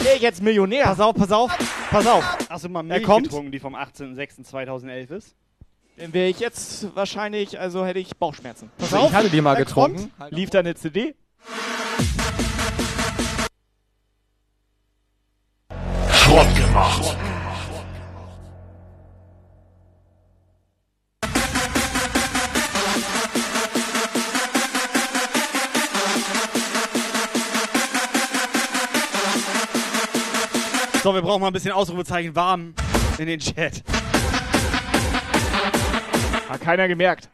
[0.00, 0.82] Wäre ich jetzt Millionär.
[0.82, 1.56] Pass auf, pass auf,
[1.92, 2.24] pass auf.
[2.48, 5.36] Hast du mal Milch getrunken, die vom 18.06.2011 ist?
[5.96, 8.72] Dann wäre ich jetzt wahrscheinlich, also hätte ich Bauchschmerzen.
[8.78, 10.10] Pass Also ich hatte die mal getrunken.
[10.18, 11.14] Kommt, lief da eine CD?
[16.10, 17.16] Schrott gemacht.
[31.08, 32.74] So, wir brauchen mal ein bisschen Ausrufezeichen warm
[33.16, 33.82] in den Chat.
[36.50, 37.30] Hat keiner gemerkt.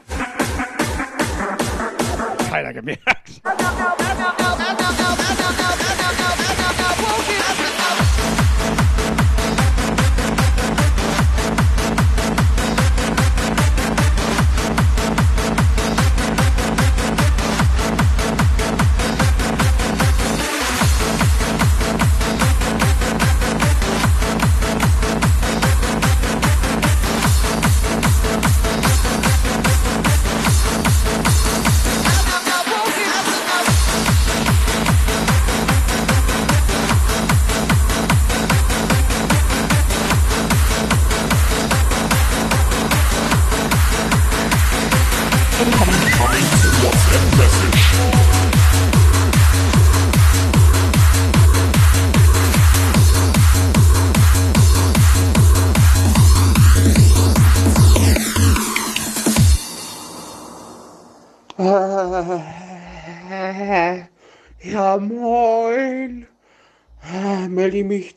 [2.48, 3.42] Keiner gemerkt.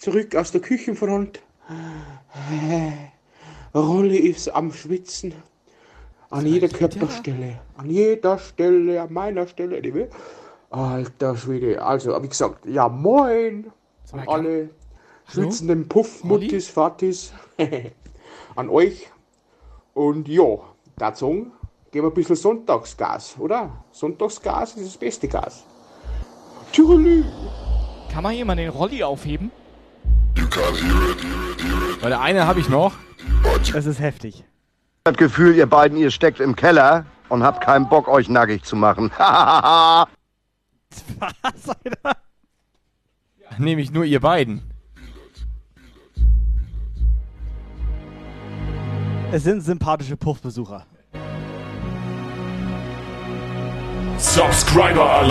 [0.08, 1.42] Zurück aus der Küchenfront.
[3.76, 5.34] Rolli ist am Schwitzen.
[6.30, 7.60] An jeder Körperstelle.
[7.76, 10.10] An jeder Stelle, an meiner Stelle.
[10.70, 11.82] Alter Schwede.
[11.84, 13.70] Also, ich gesagt, ja, moin.
[14.14, 14.70] An alle
[15.30, 17.34] schwitzenden Puffmuttis, Fatis.
[18.56, 19.10] an euch.
[19.94, 20.58] Und ja,
[20.96, 21.48] dazu
[21.92, 23.84] geben wir ein bisschen Sonntagsgas, oder?
[23.92, 25.66] Sonntagsgas ist das beste Gas.
[26.72, 27.26] Tschüss.
[28.10, 29.52] Kann mal jemand den Rolli aufheben?
[32.02, 32.94] Weil der eine habe ich noch.
[33.74, 34.44] Das ist heftig.
[35.04, 38.76] Das Gefühl, ihr beiden, ihr steckt im Keller und habt keinen Bock, euch nackig zu
[38.76, 39.12] machen.
[39.18, 40.10] Was,
[41.68, 42.18] Alter?
[43.58, 44.64] Nämlich nur ihr beiden.
[49.32, 50.86] Es sind sympathische Puffbesucher.
[54.18, 55.22] Subscriber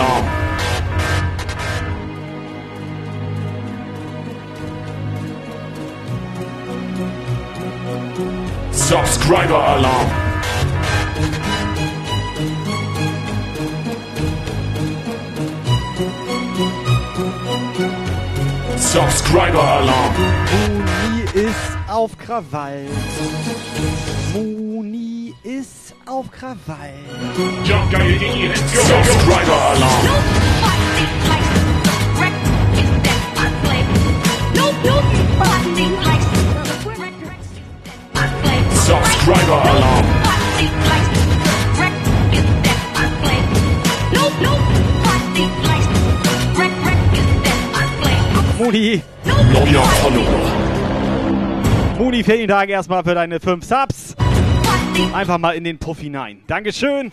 [8.89, 9.05] Alarm.
[9.05, 10.11] Subscriber Alarm.
[18.77, 20.13] Subscriber Alarm.
[20.71, 22.85] Moni ist auf Krawall.
[24.33, 26.93] Moni ist auf Krawall.
[28.73, 30.07] Subscriber Alarm.
[39.27, 40.05] Subscriber Alarm.
[49.51, 50.51] Neuer Follower.
[51.97, 54.15] Moni, vielen Dank erstmal für deine 5 Subs.
[55.13, 56.39] Einfach mal in den Puff hinein.
[56.47, 57.11] Dankeschön.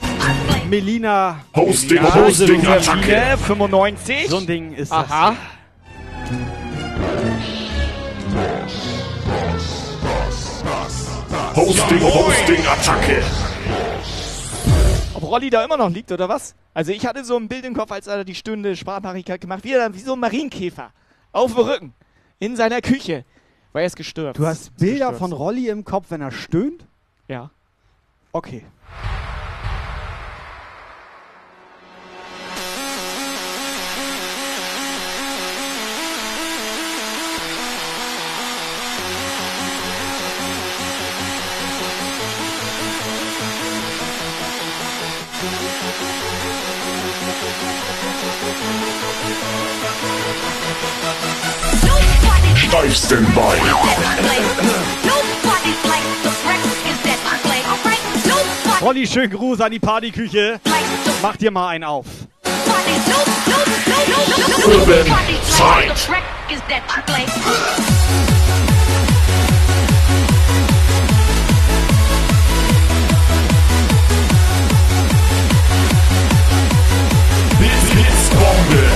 [0.71, 1.41] Melina.
[1.57, 3.37] Hosting, Melina, Hosting, Attacke.
[3.39, 4.29] 95.
[4.29, 5.35] So ein Ding ist Aha.
[11.57, 13.23] Hosting, Hosting, Attacke.
[15.15, 16.57] Ob Rolli da immer noch liegt oder was?
[16.75, 19.73] Also ich hatte so ein Bild im Kopf, als er die stöhnende Sprachnachricht gemacht, wie
[19.73, 20.91] er dann wie so ein Marienkäfer
[21.31, 21.95] auf dem Rücken
[22.41, 23.25] in seiner Küche.
[23.73, 24.37] War er ist gestört.
[24.37, 26.87] Du hast Bilder von Rolli im Kopf, wenn er stöhnt?
[27.29, 27.51] Ja.
[28.33, 28.65] Okay.
[52.75, 53.55] Live Standby.
[58.83, 60.59] Rolli, schönen Gruß an die Partyküche.
[61.23, 62.07] Mach dir mal einen auf.
[64.67, 65.07] Urban
[65.45, 66.09] Fight.
[78.31, 78.94] Bombe.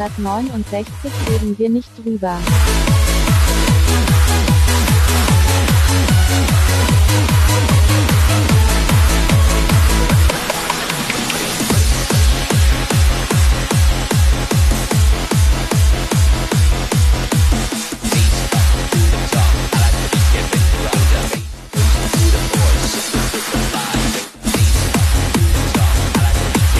[0.00, 2.38] 169 reden wir nicht drüber.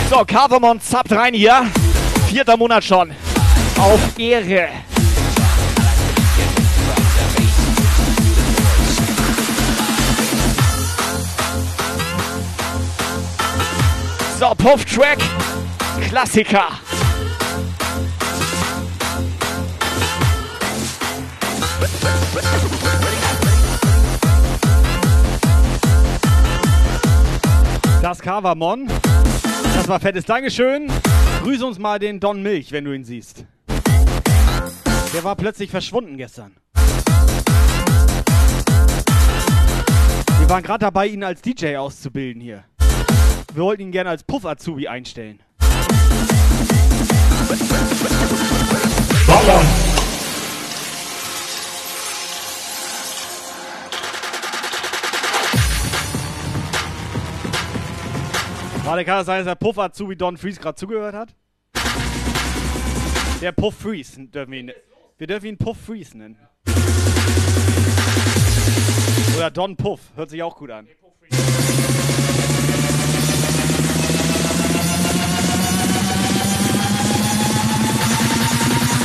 [0.09, 1.71] So, Carvermon zappt rein hier.
[2.29, 3.11] Vierter Monat schon.
[3.79, 4.69] Auf Ehre.
[14.39, 15.19] So, Puff Track.
[16.07, 16.69] Klassiker.
[28.03, 28.87] Das Kavamon.
[29.75, 30.93] Das war fettes Dankeschön.
[31.43, 33.45] Grüße uns mal den Don Milch, wenn du ihn siehst.
[35.15, 36.57] Der war plötzlich verschwunden gestern.
[40.39, 42.65] Wir waren gerade dabei, ihn als DJ auszubilden hier.
[43.55, 45.41] Wir wollten ihn gerne als Puff-Azubi einstellen.
[49.27, 49.88] Ballern.
[58.89, 61.35] Warte, kann das sein, dass der Puff-Azubi Don Freeze gerade zugehört hat?
[63.43, 64.73] Der Puff Freeze dürfen wir ihn.
[65.19, 66.39] Wir dürfen ihn Puff Freeze nennen.
[69.37, 70.89] Oder Don Puff, hört sich auch gut an.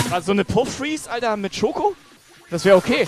[0.09, 1.93] Also so eine Puff Freeze, Alter, mit Schoko?
[2.49, 3.05] Das wäre okay.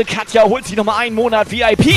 [0.00, 1.94] So, unsere Edelkatja holt sich nochmal einen Monat VIP.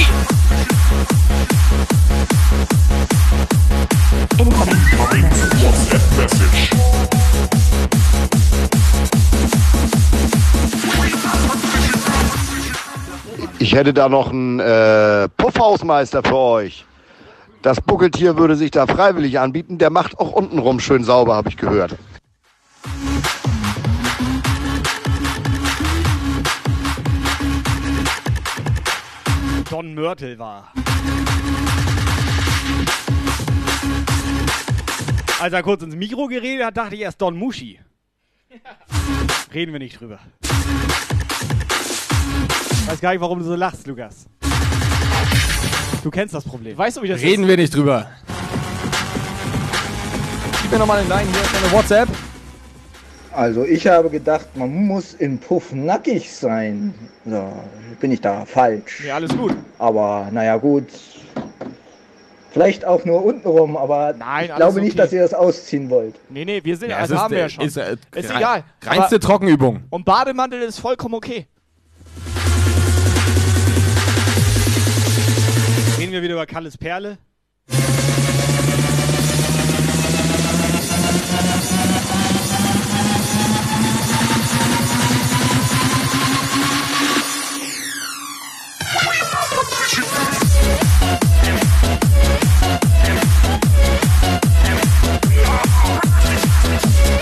[13.60, 16.86] Ich hätte da noch einen äh, Puffhausmeister für euch.
[17.62, 19.78] Das Buckeltier würde sich da freiwillig anbieten.
[19.78, 21.96] Der macht auch untenrum schön sauber, habe ich gehört.
[29.74, 30.72] Don Mörtel war.
[35.42, 37.80] Als er kurz ins Mikro geredet hat, dachte ich erst Don Muschi.
[39.52, 40.20] Reden wir nicht drüber.
[42.86, 44.28] Weiß gar nicht, warum du so lachst, Lukas.
[46.04, 46.78] Du kennst das Problem.
[46.78, 48.12] Weißt du, wie das Reden wir nicht drüber.
[50.62, 52.10] Gib mir nochmal den Line hier, ist deine WhatsApp.
[53.36, 56.94] Also ich habe gedacht, man muss im Puff nackig sein.
[57.26, 57.52] So,
[58.00, 59.04] bin ich da falsch.
[59.06, 59.56] Ja, alles gut.
[59.80, 60.86] Aber naja gut.
[62.52, 64.98] Vielleicht auch nur untenrum, aber Nein, ich glaube nicht, okay.
[64.98, 66.14] dass ihr das ausziehen wollt.
[66.30, 67.66] Nee, nee, wir sind Ja, also ist, haben wir ja schon.
[67.66, 68.64] ist, äh, ist rein- egal.
[68.84, 69.82] reinste Trockenübung.
[69.90, 71.48] Und Bademantel ist vollkommen okay.
[75.98, 77.18] Reden wir wieder über Kalles Perle.
[96.74, 97.13] Gracias.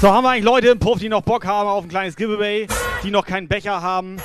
[0.00, 2.66] So, haben wir eigentlich Leute im Puff, die noch Bock haben auf ein kleines Giveaway,
[3.02, 4.16] die noch keinen Becher haben?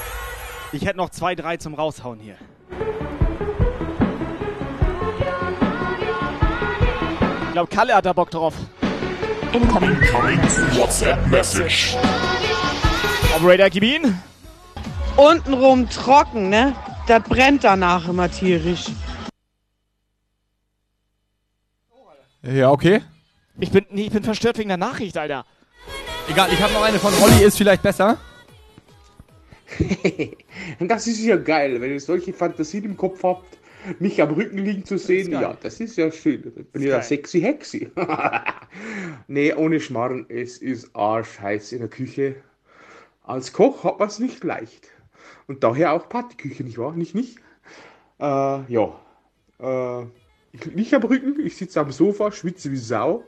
[0.71, 2.37] Ich hätte noch zwei, drei zum Raushauen hier.
[7.55, 8.53] glaube, Kalle hat da Bock drauf.
[9.53, 9.99] Incoming
[10.77, 11.95] WhatsApp Message.
[13.35, 14.17] Operator, gib ihn.
[15.15, 16.75] Untenrum trocken, ne?
[17.07, 18.85] Das brennt danach immer tierisch.
[22.43, 23.01] Ja, okay.
[23.57, 25.45] Ich bin, nee, ich bin verstört wegen der Nachricht, Alter.
[26.27, 28.17] Egal, ich habe noch eine von Rolli, ist vielleicht besser.
[30.79, 33.57] das ist ja geil, wenn ihr solche Fantasien im Kopf habt,
[33.99, 35.31] mich am Rücken liegen zu sehen.
[35.31, 36.51] ja, das ist ja schön.
[36.55, 37.91] Ich bin ja sexy Hexi.
[39.27, 42.35] nee, ohne Schmarrn, es ist arschheiß in der Küche.
[43.23, 44.89] Als Koch hat man es nicht leicht.
[45.47, 46.93] Und daher auch Partyküche, nicht wahr?
[46.93, 47.37] Nicht, nicht?
[48.19, 48.99] Äh, ja.
[49.59, 50.05] Äh,
[50.53, 53.23] ich lieg nicht am Rücken, ich sitze am Sofa, schwitze wie Sau.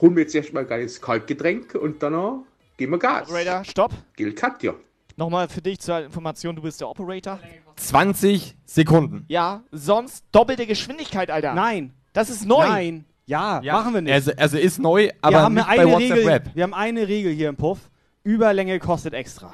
[0.00, 2.38] Hol mir jetzt erstmal ein geiles Kaltgetränk und danach
[2.76, 3.28] gehen wir Gas.
[3.28, 3.92] Operator, stopp.
[4.16, 4.74] Gilt Katja.
[5.16, 7.40] Nochmal für dich zur Information, du bist der Operator.
[7.76, 9.24] 20 Sekunden.
[9.28, 11.54] Ja, sonst doppelte Geschwindigkeit, Alter.
[11.54, 11.92] Nein.
[12.12, 12.66] Das ist neu.
[12.66, 13.04] Nein.
[13.26, 14.12] Ja, Ja, machen wir nicht.
[14.12, 16.50] Also, also ist neu, aber wir haben nicht eine bei WhatsApp Regel, Rap.
[16.54, 17.78] Wir haben eine Regel hier im Puff.
[18.22, 19.52] Überlänge kostet extra.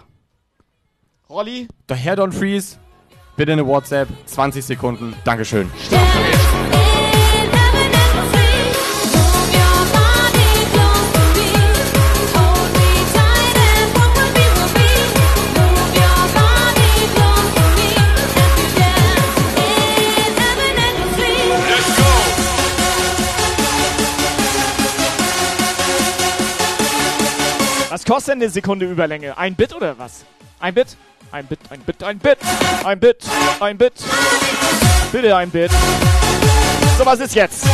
[1.29, 2.77] Rolli, Der Herr Don Freeze,
[3.37, 5.15] bitte eine WhatsApp, 20 Sekunden.
[5.25, 5.71] Dankeschön.
[28.05, 29.37] Was kostet denn eine Sekunde Überlänge?
[29.39, 30.25] Ein Bit oder was?
[30.61, 30.89] Ein Bit?
[31.33, 32.39] Ein Bit, ein Bit, ein Bit,
[32.85, 33.25] ein Bit,
[33.61, 33.95] ein Bit.
[35.11, 35.71] Bitte ein Bit.
[36.99, 37.65] So, was ist jetzt?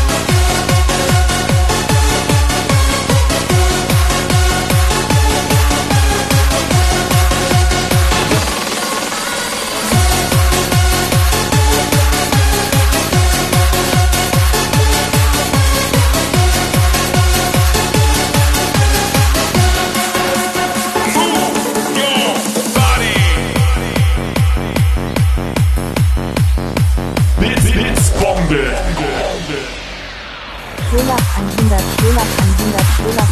[31.11, 31.23] 100,
[31.59, 32.23] 100, 100,
[32.61, 33.25] 100, 100,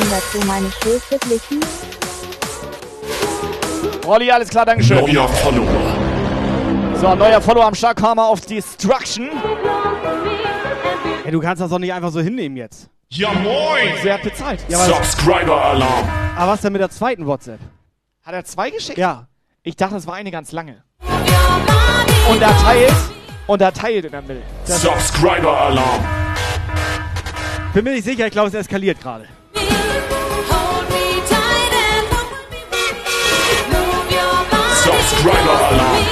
[0.00, 1.60] 100, 100, meine Schulze blicken.
[4.04, 4.98] Rolli, alles klar, Dankeschön.
[4.98, 6.96] Neuer Follower.
[7.00, 9.28] So, neuer Follower am Start, Karma auf Destruction.
[11.22, 12.88] Hey, du kannst das doch nicht einfach so hinnehmen jetzt.
[13.10, 13.92] Ja, moin!
[14.02, 14.64] Sie hat bezahlt.
[14.68, 16.08] Ja, Subscriber-Alarm.
[16.36, 17.60] Aber was denn mit der zweiten WhatsApp?
[18.22, 18.96] Hat er zwei geschickt?
[18.96, 19.28] Ja.
[19.62, 20.82] Ich dachte, es war eine ganz lange.
[22.30, 22.94] Und da teilt
[23.46, 24.04] Unterteilt.
[24.04, 24.42] Unterteilt in der Mitte.
[24.66, 26.04] Das- Subscriber-Alarm.
[27.74, 29.26] Bin mir nicht sicher, ich glaube, es eskaliert gerade.
[34.84, 36.06] Subscriber-Alarm.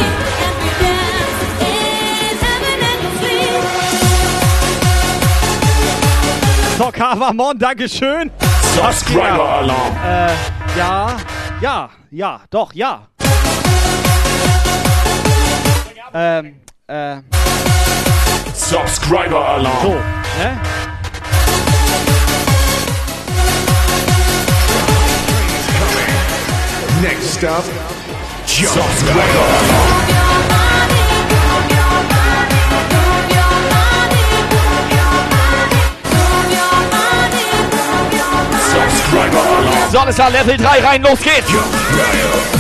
[6.78, 8.30] So, Kavamon, Dankeschön.
[8.74, 9.96] Subscriber-Alarm.
[10.04, 11.16] Äh, ja,
[11.60, 13.06] ja, ja, doch, ja.
[16.14, 16.60] Ähm,
[16.90, 17.16] äh,
[18.52, 19.82] Subscriber-Alarm.
[19.82, 20.60] so, ne?
[27.00, 27.64] Next up,
[28.46, 28.90] Subscriber-Alarm.
[38.72, 39.90] Subscriber-Alarm.
[39.92, 42.59] So, alles klar, Level 3 rein, los geht's.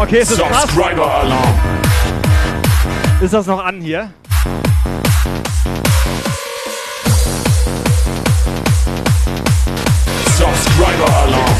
[0.00, 0.62] Okay, ist das krass?
[0.62, 1.60] Subscriber-Alarm.
[3.20, 4.12] Ist das noch an hier?
[10.36, 11.56] Subscriber-Alarm.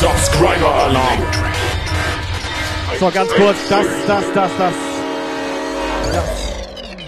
[0.00, 1.18] Subscriber-Alarm.
[2.98, 4.89] So, ganz kurz, das, das, das, das.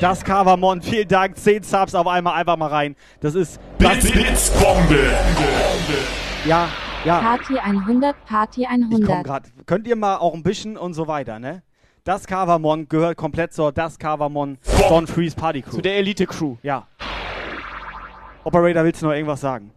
[0.02, 1.36] Das, Kavamon, vielen Dank.
[1.38, 2.96] 10 Subs auf einmal einfach mal rein.
[3.20, 3.60] Das ist.
[3.78, 4.98] Das, Bits, Bits, Bombe.
[6.44, 6.68] ja,
[7.04, 7.20] ja.
[7.20, 9.24] Party 100, Party Ich komm 100.
[9.24, 9.44] grad.
[9.64, 11.62] Könnt ihr mal auch ein bisschen und so weiter, ne?
[12.02, 14.58] Das Kavamon gehört komplett zur Das Kavamon
[14.88, 15.76] Don Freeze Party Crew.
[15.76, 16.56] Zu der Elite-Crew.
[16.64, 16.88] Ja.
[18.42, 19.70] Operator, willst du noch irgendwas sagen?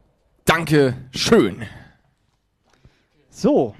[0.43, 1.67] Danke, schön.
[3.29, 3.75] So.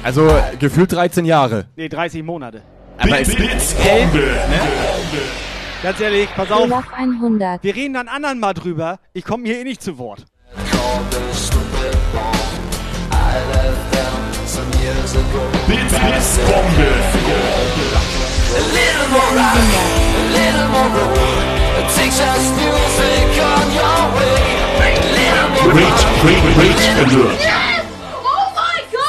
[0.02, 1.66] Also gefühlt 13 Jahre.
[1.76, 2.62] Nee, 30 Monate.
[2.96, 4.38] Aber es Blitzbombe.
[5.82, 6.62] Ganz ehrlich, pass auf.
[6.62, 7.62] Olaf 100.
[7.62, 8.98] Wir reden dann anderen mal drüber.
[9.12, 10.24] Ich komme hier eh nicht zu Wort.
[15.66, 16.88] Blitz, Blitzbombe.
[18.72, 19.38] Great, great,
[20.32, 21.57] great alert.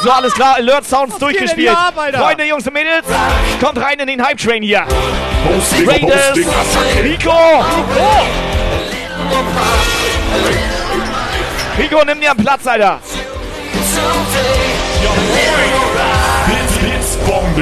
[0.02, 1.76] So, alles klar, Alert Sounds denn durchgespielt.
[1.76, 1.94] ab?
[2.14, 3.06] Freunde, Jungs und Mädels,
[3.62, 4.86] kommt rein in den Hype Train hier.
[5.46, 7.04] Posting, Raiders, Posting.
[7.04, 7.34] Rico,
[11.78, 13.00] Rico, nimm dir einen Platz, Alter.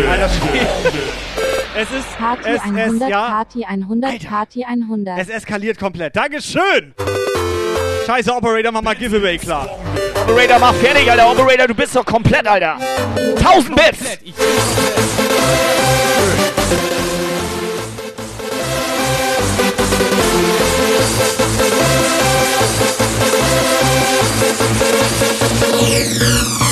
[0.09, 0.29] Alter,
[1.77, 5.19] es ist, Kati es, 100, es, ja, Kati 100, Kati 100.
[5.19, 6.15] es eskaliert komplett.
[6.15, 6.93] Dankeschön.
[8.05, 9.69] Scheiße, Operator, mach mal Giveaway klar.
[10.27, 11.31] Operator, mach fertig, Alter.
[11.31, 12.77] Operator, du bist doch komplett, Alter.
[13.37, 14.17] 1000 Bits.
[25.71, 26.66] Blitz,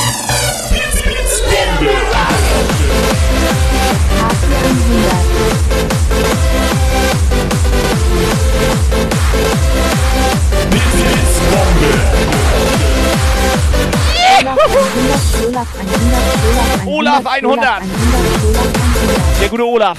[16.85, 17.81] Olaf 100.
[19.39, 19.97] Der gute Olaf.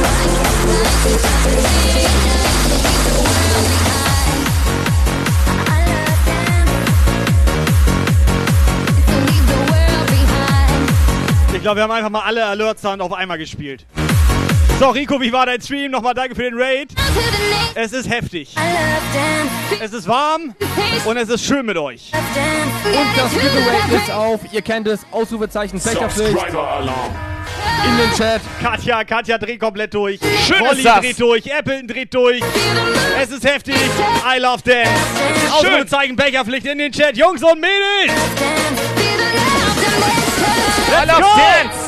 [0.00, 0.59] Like
[11.52, 13.84] Ich glaube, wir haben einfach mal alle Alerts dann auf einmal gespielt.
[14.78, 15.90] So, Rico, wie war dein Stream?
[15.90, 16.88] Nochmal danke für den Raid.
[17.74, 18.54] Es ist heftig.
[19.78, 20.54] Es ist warm
[21.04, 22.12] und es ist schön mit euch.
[22.14, 26.30] Und das Giveaway ist auf, ihr kennt es, Ausrufezeichen, Fächerpflicht.
[26.30, 27.14] Subscriber-Alarm.
[27.86, 28.40] In den Chat.
[28.62, 30.20] Katja, Katja dreht komplett durch.
[30.46, 31.00] Schön das.
[31.00, 31.52] dreht durch.
[31.52, 32.42] Appleton dreht durch.
[33.20, 33.74] Es ist heftig.
[33.74, 34.90] I love dance.
[35.52, 37.16] Ausrufezeichen, Becherpflicht in den Chat.
[37.16, 38.12] Jungs und Mädels.
[40.88, 41.28] I love go.
[41.36, 41.79] dance.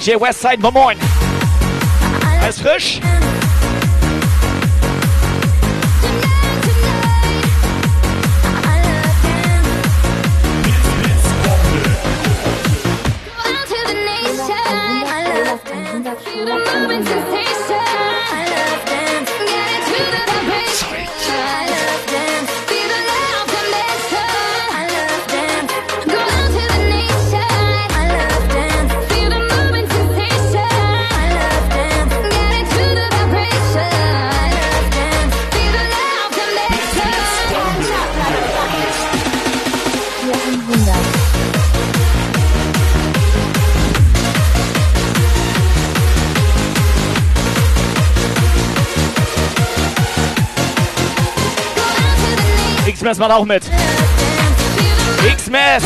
[0.00, 0.98] DJ Westside, moin moin.
[2.40, 3.00] Alles frisch?
[53.10, 53.64] X-Mess macht auch mit.
[55.32, 55.82] X-Mess!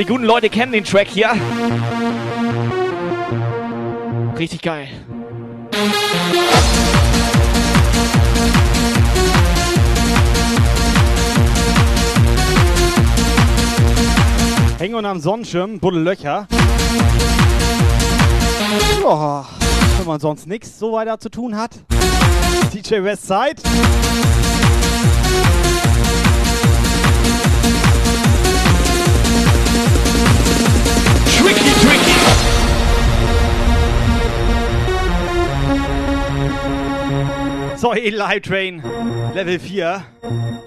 [0.00, 1.28] Die guten Leute kennen den Track hier.
[4.38, 4.88] Richtig geil.
[14.78, 16.48] Hängen unterm Sonnenschirm, Buddel Löcher.
[19.02, 19.46] Ja,
[19.98, 21.72] wenn man sonst nichts so weiter zu tun hat.
[22.72, 23.56] DJ Westside.
[37.80, 38.82] So, Eli Train,
[39.34, 40.04] Level 4.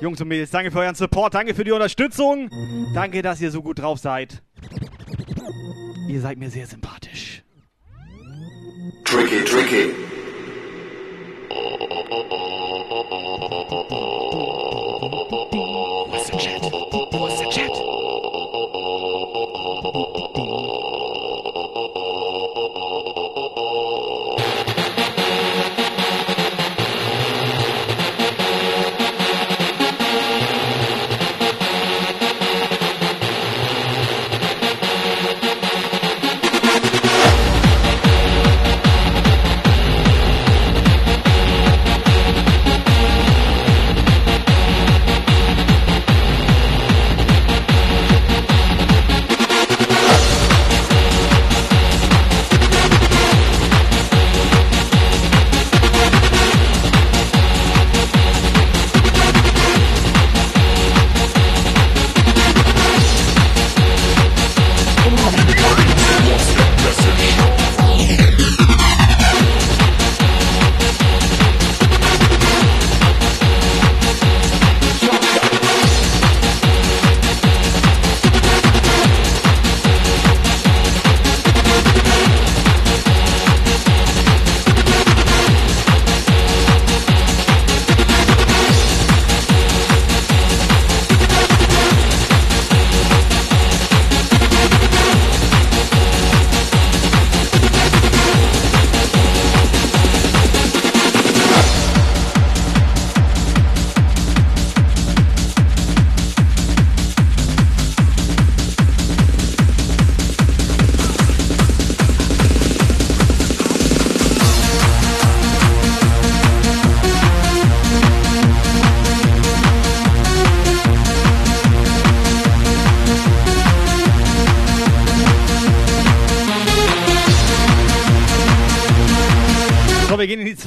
[0.01, 2.49] Jungs und Mädels, danke für euren Support, danke für die Unterstützung.
[2.95, 4.41] Danke, dass ihr so gut drauf seid.
[6.07, 7.43] Ihr seid mir sehr sympathisch.
[9.05, 9.91] Tricky, tricky.
[13.89, 14.22] Wo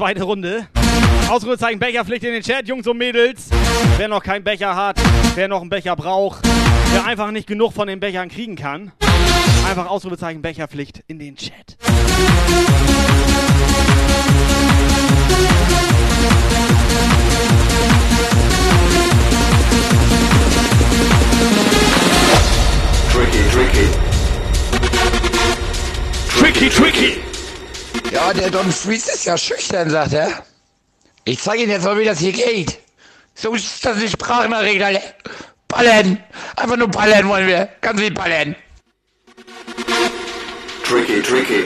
[0.07, 0.69] zweite Runde.
[1.29, 3.49] Ausrufezeichen Becherpflicht in den Chat, Jungs und Mädels.
[3.97, 5.01] Wer noch keinen Becher hat,
[5.35, 6.47] wer noch einen Becher braucht,
[6.93, 8.93] wer einfach nicht genug von den Bechern kriegen kann,
[9.69, 11.77] einfach Ausrufezeichen Becherpflicht in den Chat.
[23.11, 23.89] Tricky, tricky.
[26.39, 27.36] Tricky, tricky.
[28.13, 30.45] Ja, der Don Freeze ist ja schüchtern, sagt er.
[31.25, 32.79] Ich zeige Ihnen jetzt mal, wie das hier geht.
[33.35, 35.03] So ist das die Sprachnachricht, alle.
[35.69, 36.23] Ballern.
[36.57, 37.69] Einfach nur ballern wollen wir.
[37.81, 38.55] Ganz wie ballern.
[40.85, 41.65] Tricky, tricky.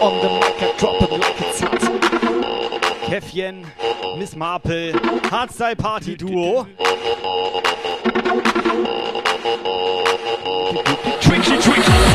[0.00, 1.78] On the mic, drop it like it's hot.
[3.08, 3.66] Käffchen,
[4.16, 4.92] Miss Marple,
[5.30, 6.66] Hardstyle Party Duo.
[11.20, 12.07] Tricky, tricky.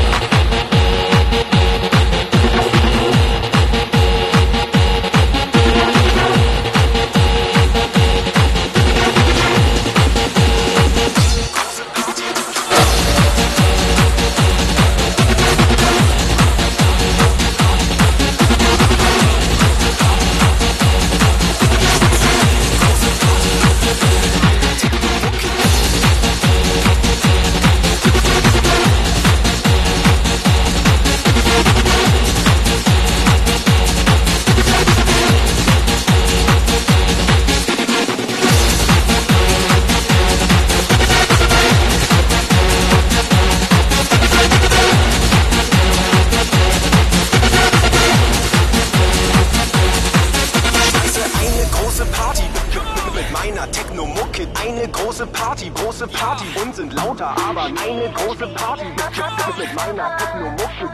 [56.74, 58.86] Und sind lauter, aber eine große Party.
[58.86, 60.90] Mit meiner Techno-Mucke.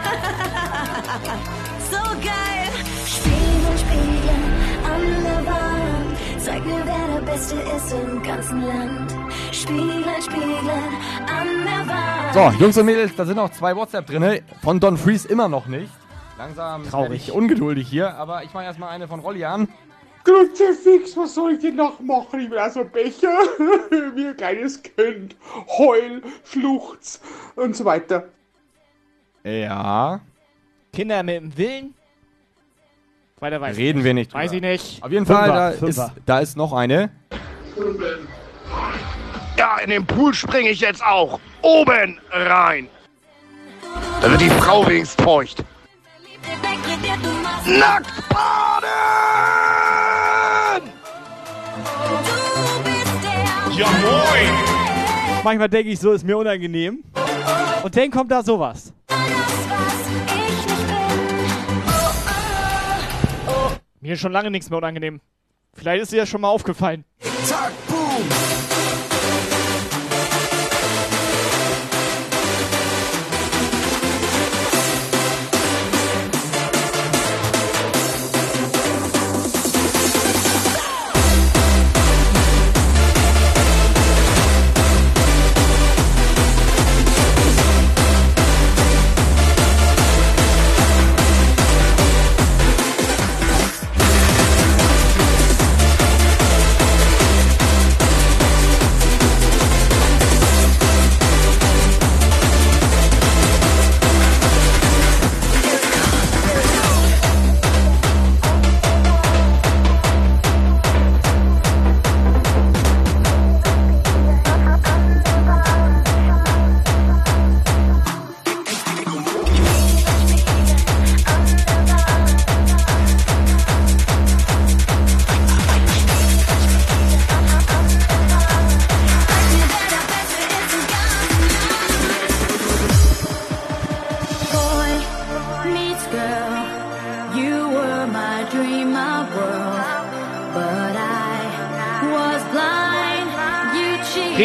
[1.90, 2.68] So geil!
[3.06, 4.44] Spiegeln, spiegeln
[4.84, 6.18] an der Wand.
[6.44, 9.16] Zeig mir, wer der Beste ist im ganzen Land.
[9.54, 10.68] Spiegeln, spiegeln
[11.30, 12.34] an der Wand.
[12.34, 14.42] So, Jungs und Mädels, da sind noch zwei WhatsApp drin.
[14.62, 15.94] Von Don Freeze immer noch nicht.
[16.38, 17.32] Langsam Traurig.
[17.32, 19.70] ungeduldig hier, aber ich mache erstmal eine von Rolli an.
[20.24, 22.42] Kruzifix, was soll ich denn noch machen?
[22.42, 23.30] Ich bin also Becher,
[24.16, 25.36] wie ein kleines Kind.
[25.78, 27.22] Heul, Schluchz
[27.56, 28.28] und so weiter.
[29.44, 30.20] Ja.
[30.94, 31.94] Kinder mit dem Willen?
[33.40, 34.34] Weiter weiß ich Reden wir nicht.
[34.34, 35.02] Weiß ich nicht.
[35.02, 36.06] Auf jeden Fünfer, Fall, da Fünfer.
[36.16, 37.10] ist, da ist noch eine.
[39.58, 41.40] Ja, in den Pool springe ich jetzt auch.
[41.62, 42.88] Oben rein.
[44.22, 45.64] Da wird die Frau wenigstens feucht.
[47.66, 48.12] Nackt
[53.80, 55.42] Ja moin!
[55.42, 57.02] Manchmal denke ich so, ist mir unangenehm.
[57.82, 58.92] Und dann kommt da sowas.
[64.02, 65.22] Mir ist schon lange nichts mehr unangenehm.
[65.74, 67.06] Vielleicht ist dir das schon mal aufgefallen.
[67.46, 68.59] Zack, boom.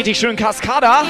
[0.05, 1.03] Richtig schön Kaskada.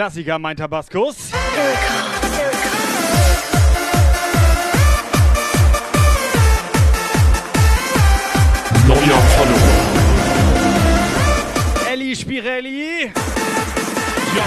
[0.00, 1.16] Klassiker, meint Tabaskus.
[8.86, 9.76] Neuer Follower.
[11.92, 13.12] Elli Spirelli.
[14.34, 14.44] Ja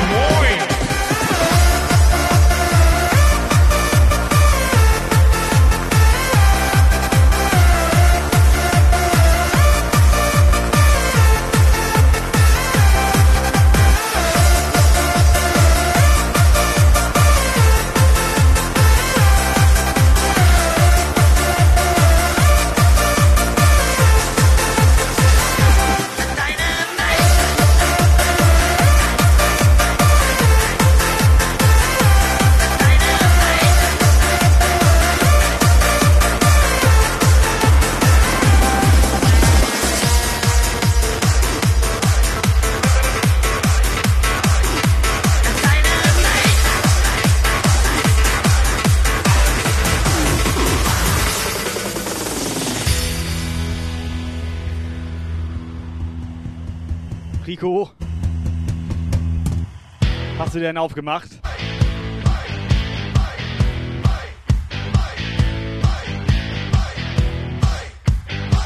[60.73, 61.29] Denn aufgemacht?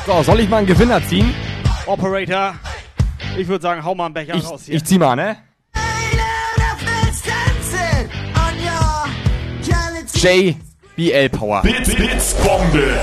[0.05, 1.35] So, soll ich mal einen Gewinner ziehen?
[1.85, 2.55] Operator.
[3.37, 4.75] Ich würde sagen, hau mal einen Becher Ich, raus hier.
[4.75, 5.35] ich zieh mal, ne?
[10.13, 11.61] JBL Power.
[11.61, 12.97] Bits, Bits, Bombe.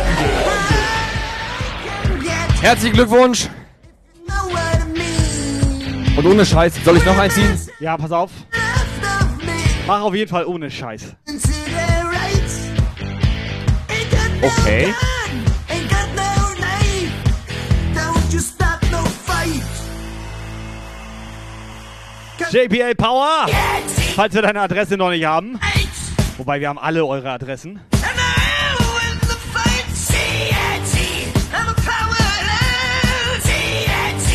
[2.62, 3.51] Herzlichen Glückwunsch.
[6.16, 7.59] Und ohne Scheiß, soll ich noch einziehen?
[7.81, 8.31] Ja, pass auf.
[9.86, 11.15] Mach auf jeden Fall ohne Scheiß.
[14.40, 14.94] Okay.
[22.51, 23.47] JBL Power!
[24.15, 25.59] Falls wir deine Adresse noch nicht haben.
[26.39, 27.81] Wobei wir haben alle eure Adressen.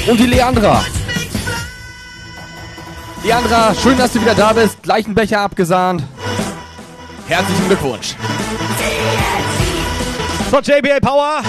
[0.08, 0.84] Und die Leandra.
[3.24, 4.82] Leandra, schön, dass du wieder da bist.
[4.82, 6.04] Gleich einen Becher abgesahnt.
[7.28, 8.16] Herzlichen Glückwunsch.
[10.50, 11.42] So, JBL Power.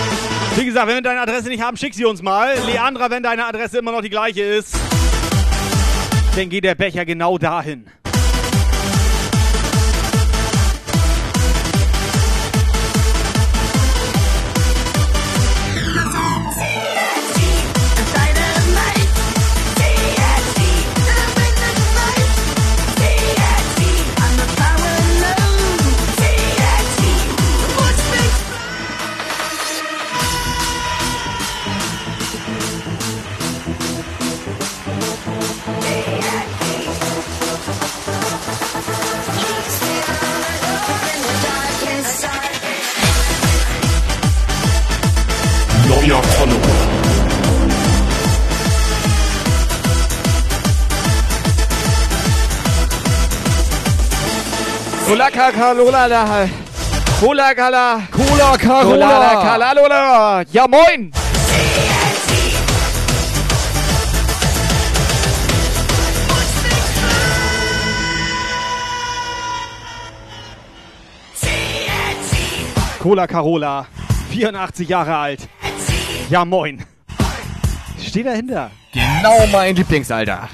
[0.57, 2.55] Wie gesagt, wenn wir deine Adresse nicht haben, schick sie uns mal.
[2.67, 4.75] Leandra, wenn deine Adresse immer noch die gleiche ist,
[6.37, 7.87] dann geht der Becher genau dahin.
[55.11, 56.49] Cola Carola da.
[57.19, 57.53] Cola.
[57.53, 60.45] Cola Cola Kala Lola.
[60.53, 61.11] Ja moin.
[73.01, 73.87] Cola Carola,
[74.31, 75.49] 84 Jahre alt.
[76.31, 76.87] Ja, moin.
[77.99, 78.71] Steh dahinter.
[78.93, 80.49] Genau mein Lieblingsalter.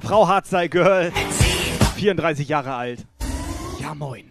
[0.00, 1.12] Frau Hardstyle Girl,
[1.98, 3.17] 34 Jahre alt.
[3.88, 4.27] Ja, moin.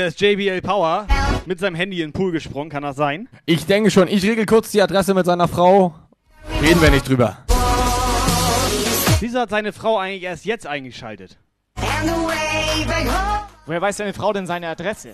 [0.00, 1.06] Operator, ist JBL Power
[1.46, 3.28] mit seinem Handy in den Pool gesprungen, kann das sein?
[3.44, 5.94] Ich denke schon, ich regel kurz die Adresse mit seiner Frau.
[6.62, 7.38] Reden wir nicht drüber.
[9.20, 11.38] Wieso hat seine Frau eigentlich erst jetzt eingeschaltet?
[13.66, 15.10] Woher weiß deine Frau denn seine Adresse?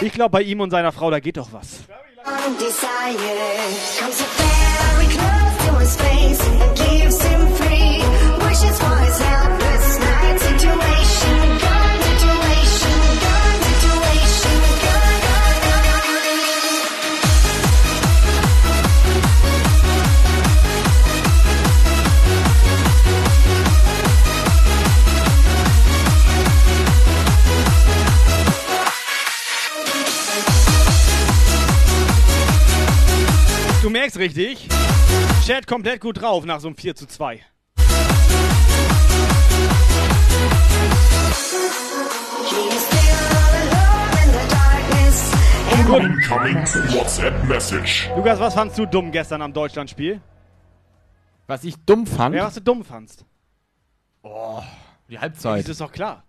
[0.00, 1.80] Ich glaube, bei ihm und seiner Frau, da geht doch was.
[8.80, 9.57] One
[33.82, 34.68] Du merkst richtig,
[35.46, 37.40] Chat komplett gut drauf nach so einem 4 zu 2.
[42.50, 42.98] He's still
[43.36, 45.32] all alone in the darkness.
[45.72, 46.16] Incoming
[46.94, 48.08] WhatsApp Message.
[48.16, 50.20] Lukas, was fandst du dumm gestern am Deutschlandspiel?
[51.46, 52.34] Was ich dumm fand?
[52.34, 53.24] Ja, was du dumm fandst.
[54.22, 54.60] Oh,
[55.08, 55.68] die Das Halbzeit.
[55.68, 56.24] ist doch klar.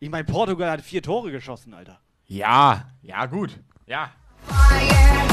[0.00, 2.00] Ich meine, Portugal hat vier Tore geschossen, Alter.
[2.26, 3.58] Ja, ja, gut.
[3.86, 4.10] Ja.
[4.46, 5.28] Fire,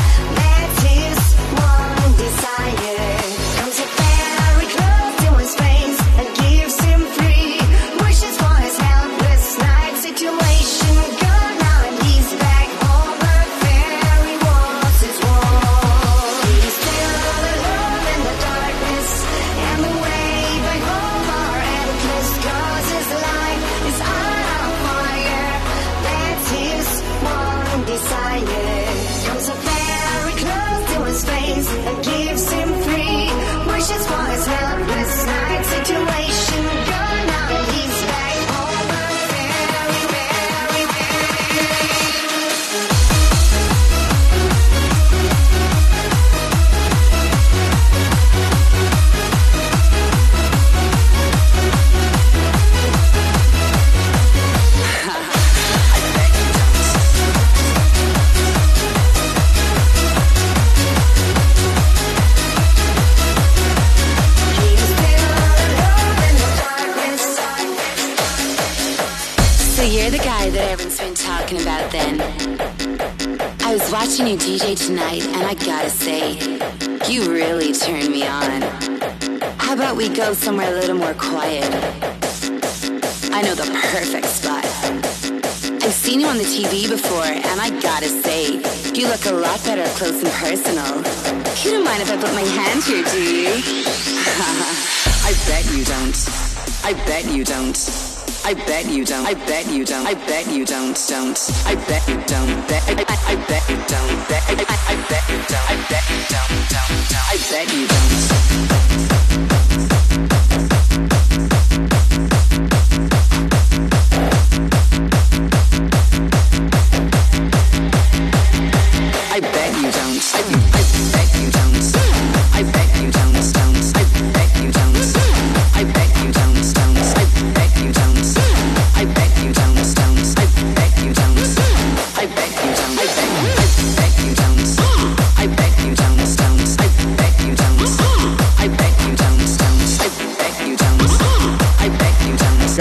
[2.06, 3.18] own desire.
[3.58, 4.05] Come take
[99.26, 100.06] I bet you don't.
[100.06, 100.96] I bet you don't.
[101.08, 101.50] Don't.
[101.66, 102.05] I bet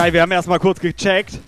[0.04, 1.38] Geil, wir haben erstmal kurz gecheckt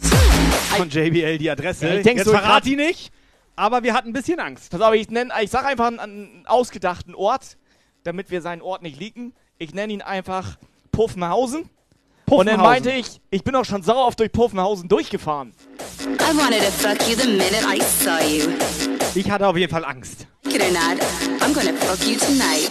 [0.78, 1.88] von JBL die Adresse.
[1.88, 3.12] Ja, ich denk Jetzt verrat die nicht,
[3.54, 4.70] aber wir hatten ein bisschen Angst.
[4.70, 7.58] Pass auf, ich, nenn, ich sag einfach einen, einen ausgedachten Ort,
[8.02, 9.34] damit wir seinen Ort nicht leaken.
[9.58, 10.56] Ich nenne ihn einfach
[10.90, 11.64] Puffenhausen.
[11.64, 11.70] Und
[12.24, 12.46] Puffenhausen.
[12.46, 15.52] dann meinte ich, ich bin auch schon sauer oft durch Puffenhausen durchgefahren.
[16.00, 18.48] I wanted to fuck you the minute I saw you.
[19.14, 20.26] Ich hatte auf jeden Fall Angst.
[20.46, 20.98] It or not,
[21.42, 22.70] I'm gonna fuck you tonight.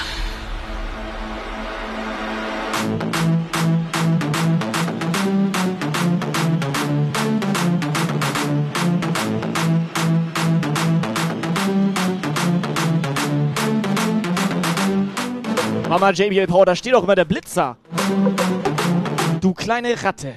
[15.91, 17.75] Mama JBL Power, da steht auch immer der Blitzer.
[19.41, 20.35] Du kleine Ratte.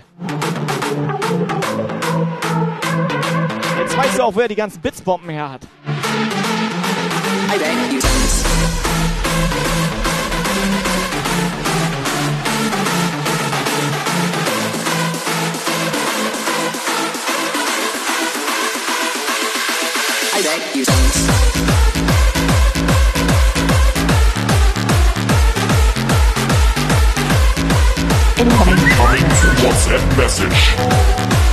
[3.79, 5.63] Jetzt weißt du auch, wer die ganzen Blitzbomben her hat.
[20.37, 21.44] I bet you don't.
[29.65, 31.44] WhatsApp message.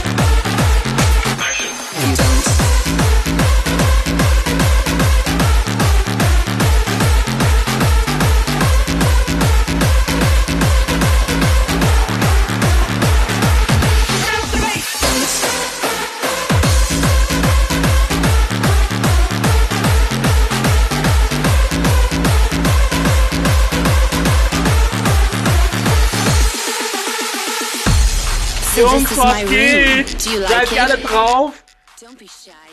[28.81, 30.21] Jungs, was geht?
[30.21, 31.63] Seid ihr alle drauf?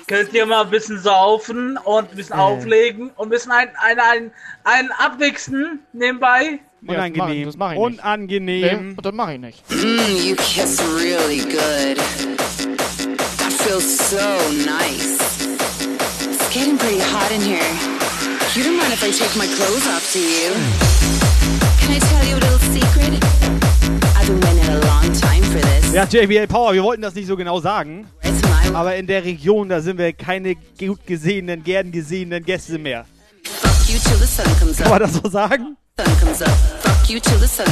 [0.06, 2.40] Könnt ihr mal ein bisschen saufen und ein bisschen Äh.
[2.40, 4.30] auflegen und ein bisschen ein, ein, ein,
[4.64, 6.60] ein abwichsen nebenbei?
[6.86, 7.44] Unangenehm.
[7.46, 7.98] das mach ich nicht.
[8.00, 8.88] Unangenehm.
[8.90, 9.62] Nee, das mach ich nicht.
[9.70, 11.98] Mmm, you kiss really good.
[13.38, 14.16] That feels so
[14.64, 15.18] nice.
[16.22, 17.60] It's getting pretty hot in here.
[18.54, 20.52] You don't mind if I take my clothes off, do you?
[21.80, 23.22] Can I tell you a little secret?
[25.92, 28.06] Ja, JBL Power, wir wollten das nicht so genau sagen.
[28.74, 33.06] Aber in der Region, da sind wir keine gut gesehenen, gern gesehenen Gäste mehr.
[33.88, 33.98] You
[34.76, 35.76] Kann man das so sagen?
[35.98, 36.50] Sun comes up.
[36.80, 37.66] Fuck you till the sun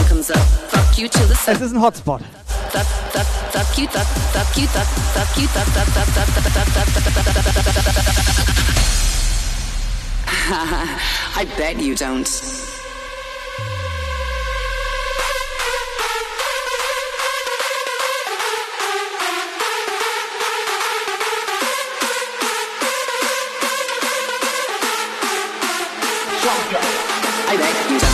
[27.48, 28.05] I bet you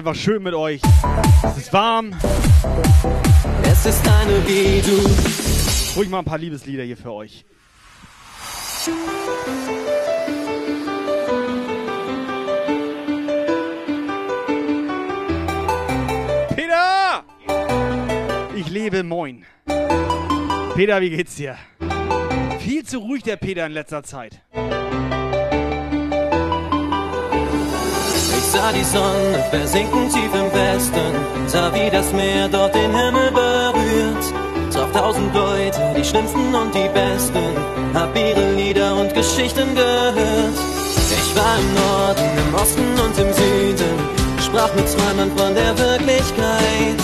[0.00, 0.80] einfach schön mit euch.
[1.44, 2.14] Es ist warm.
[3.64, 5.94] Es ist eine wie du.
[5.94, 7.44] Ruhig mal ein paar Liebeslieder hier für euch.
[16.56, 17.24] Peter!
[18.56, 19.44] Ich lebe, moin.
[20.76, 21.58] Peter, wie geht's dir?
[22.60, 24.40] Viel zu ruhig der Peter in letzter Zeit.
[28.52, 31.12] Sah die Sonne versinken tief im Westen,
[31.46, 34.24] sah wie das Meer dort den Himmel berührt.
[34.72, 37.54] Traf tausend Leute, die schlimmsten und die besten,
[37.94, 40.58] hab ihre Lieder und Geschichten gehört.
[41.18, 43.94] Ich war im Norden, im Osten und im Süden,
[44.44, 47.00] sprach mit Träumern von der Wirklichkeit,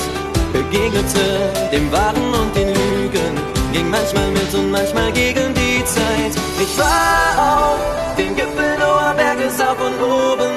[0.52, 1.26] begegnete
[1.72, 3.32] dem Wahren und den Lügen,
[3.72, 6.34] ging manchmal mit und manchmal gegen die Zeit.
[6.64, 10.55] Ich war auf dem Gipfel hoher Berges auf und oben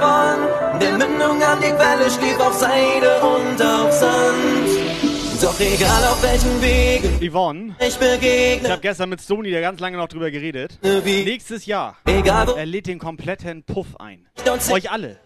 [0.00, 4.68] von der Mündung an die Quelle, schlief auf Seide und auf Sand.
[5.42, 9.78] Doch egal auf welchen Wegen Yvonne, ich begegne, ich habe gestern mit Sony da ganz
[9.78, 10.78] lange noch drüber geredet.
[10.82, 11.24] Wie?
[11.24, 14.26] Nächstes Jahr, Egal wo- er lädt den kompletten Puff ein.
[14.72, 15.18] Euch alle.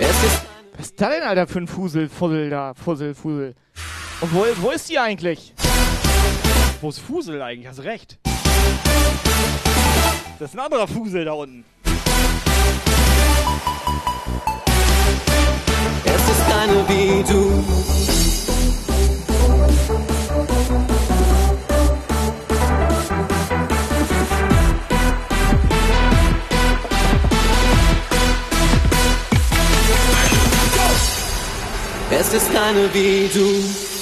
[0.00, 0.40] es ist
[0.76, 2.74] Was ist da denn, Alter, für ein Fusel, Fussel da?
[2.74, 3.54] Fussel, Fusel.
[4.20, 5.54] Und wo, wo ist die eigentlich?
[6.80, 7.68] Wo ist Fusel eigentlich?
[7.68, 8.18] Hast recht.
[10.40, 11.64] Das ist ein anderer Fusel da unten.
[16.54, 17.64] gonna be do?
[32.10, 33.93] Es ist keine Wie du.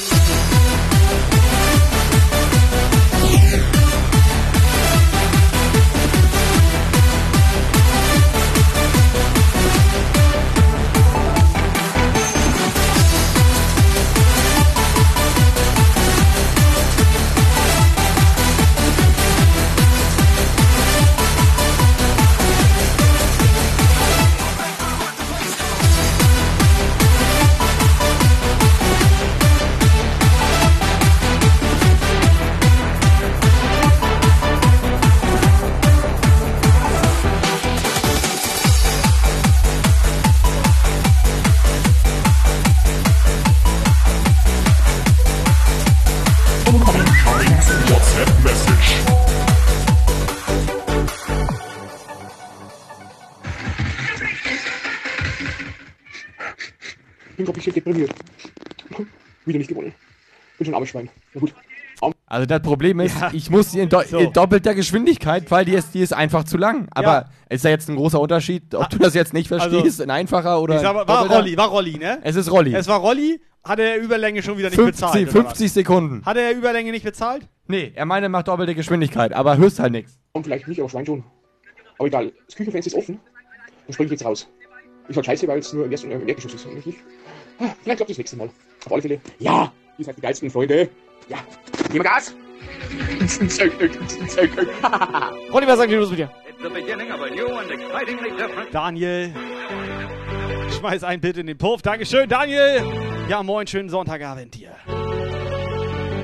[60.83, 61.09] Armes Schwein.
[61.35, 61.55] Na gut.
[62.27, 63.31] Also das Problem ist, Ja.
[63.33, 64.19] ich muss in, do So.
[64.19, 66.89] in doppelter Geschwindigkeit, weil die ist, die ist einfach zu lang.
[66.91, 67.25] Aber Ja.
[67.49, 70.61] ist da jetzt ein großer Unterschied, ob du das jetzt nicht Also, verstehst, in einfacher
[70.61, 71.37] oder ich sag war doppelter?
[71.37, 72.19] Rolli, war Rolli, ne?
[72.25, 72.75] Es ist Rolli.
[72.75, 75.23] Es war Rolli, hat er Überlänge schon wieder nicht 50, bezahlt.
[75.23, 76.21] oder 50 Sekunden.
[76.21, 76.27] was?
[76.27, 77.47] Hat er Überlänge nicht bezahlt?
[77.69, 80.19] Nee, er meinte, er macht doppelte Geschwindigkeit, aber hörst halt nichts.
[80.33, 81.23] Und vielleicht nicht, aber Schwein schon.
[81.99, 83.21] Aber egal, das Küchenfenster ist offen.
[83.87, 84.49] Dann spring ich jetzt raus.
[85.07, 86.67] Ist halt scheiße, weil es nur im ersten Erdgeschoss ist.
[86.87, 86.97] Ich,
[87.61, 88.51] ah, vielleicht klappt das nächste Mal.
[88.87, 89.21] Auf alle Fälle.
[89.39, 90.89] Ja, ihr seid die geilsten Freunde.
[91.29, 91.39] Ja,
[91.85, 92.35] gib mir Gas.
[95.53, 96.31] Ronny, was sagt ihr los mit dir?
[98.71, 99.33] Daniel,
[100.79, 101.83] schmeiß ein Bild in den Puff.
[101.83, 102.83] Dankeschön, Daniel.
[103.29, 104.71] Ja, moin, schönen Sonntagabend dir.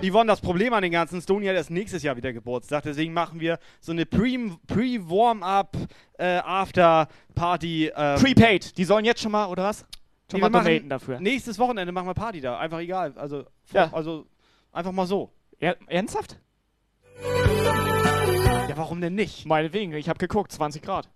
[0.00, 2.84] Yvonne, das Problem an den ganzen Stony hat erst nächstes Jahr wieder Geburtstag.
[2.84, 5.76] Deswegen machen wir so eine Pre- Pre-Warm-Up,
[6.18, 7.90] äh, After-Party.
[7.96, 8.78] Ähm, Prepaid.
[8.78, 9.84] Die sollen jetzt schon mal, oder was?
[10.30, 11.20] Schon Nee, mal donaten dafür.
[11.20, 12.58] Nächstes Wochenende machen wir Party da.
[12.58, 13.14] Einfach egal.
[13.16, 13.90] Also, Ja.
[13.92, 14.26] also
[14.72, 15.32] einfach mal so.
[15.58, 16.38] Ja, ernsthaft?
[18.68, 19.46] Ja, warum denn nicht?
[19.46, 21.08] Meinetwegen, ich habe geguckt, 20 Grad.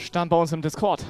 [0.00, 1.04] Stand bei uns im Discord.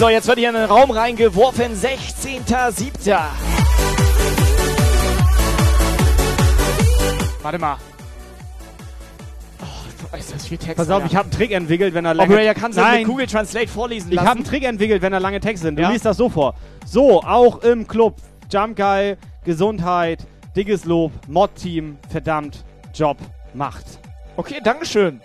[0.00, 1.74] So, jetzt wird hier in den Raum reingeworfen.
[1.74, 3.12] 16.07.
[7.42, 7.76] Warte mal.
[9.60, 10.78] Oh, ist das viel Text.
[10.78, 11.06] Pass auf, Alter.
[11.06, 12.40] ich habe einen Trick entwickelt, wenn er lange...
[12.42, 14.26] er kann Nein, mit Google Translate vorlesen ich lassen.
[14.26, 15.76] habe einen Trick entwickelt, wenn da lange Texte sind.
[15.76, 15.90] Du Ja?
[15.90, 16.54] liest das so vor.
[16.86, 18.16] So, auch im Club.
[18.50, 22.64] Jump Guy, Gesundheit, dickes Lob, Mod-Team, verdammt,
[22.94, 23.18] Job,
[23.52, 23.84] Macht.
[24.38, 25.20] Okay, Dankeschön.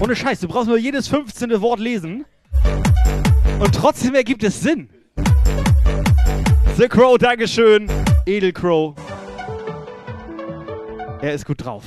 [0.00, 1.60] Ohne Scheiß, du brauchst nur jedes 15.
[1.60, 2.24] Wort lesen.
[3.58, 4.88] Und trotzdem ergibt es Sinn.
[6.76, 7.90] The Crow, Dankeschön.
[8.24, 8.94] Edel Crow.
[11.20, 11.82] Er ist gut drauf.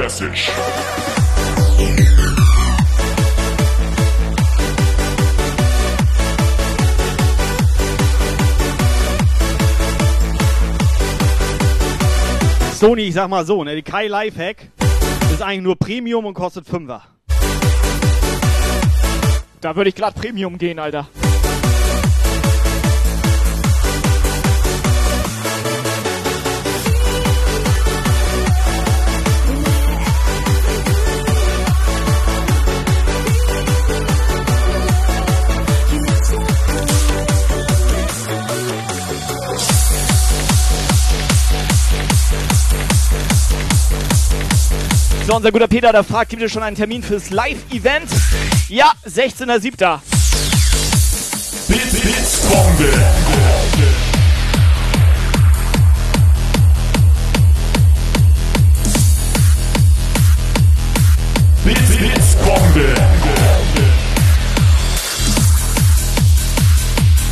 [0.00, 0.50] Message.
[12.72, 14.70] Sony, ich sag mal so, ne, die Kai Lifehack
[15.34, 17.02] ist eigentlich nur Premium und kostet 5er.
[19.60, 21.08] Da würde ich glatt Premium gehen, Alter.
[45.30, 48.10] So, unser guter Peter, der fragt, gibt es schon einen Termin fürs Live-Event?
[48.68, 50.00] Ja, 16.07.
[51.68, 52.88] Blitz, Blitzbombe.
[61.62, 62.94] Blitz, Blitzbombe.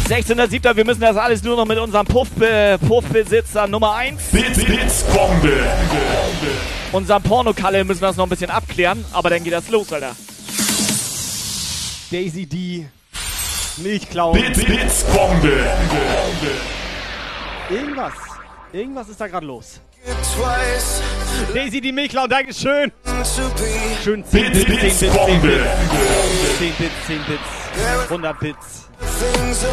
[0.08, 0.76] 16.07.
[0.76, 5.64] Wir müssen das alles nur noch mit unserem Puff, äh, Puffbesitzer Nummer 1, Blitz, Blitzbombe.
[6.93, 9.05] Unserem Pornokalle, müssen wir das noch ein bisschen abklären.
[9.12, 10.16] Aber dann geht das los, Alter.
[12.10, 12.89] Daisy D.
[13.78, 14.40] Milchklauen.
[14.40, 15.66] Blitz, Blitzbombe.
[17.70, 18.12] Irgendwas.
[18.73, 19.81] Irgendwas ist da gerade los.
[21.55, 22.93] Daisy die Milchklauen, Dankeschön.
[24.02, 25.48] Schön 10 Bits, 10 Bits, 10 Blitzbombe.
[25.48, 26.59] Bits.
[26.59, 28.09] 10 Bits, 10 Bits.
[28.09, 28.89] 100 Bits.
[28.98, 29.65] Blitz,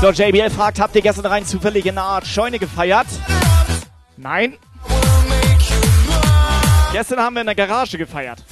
[0.00, 3.06] So, JBL fragt, habt ihr gestern rein zufällig in einer Art Scheune gefeiert?
[4.16, 4.56] Nein.
[6.90, 8.42] Gestern haben wir in der Garage gefeiert.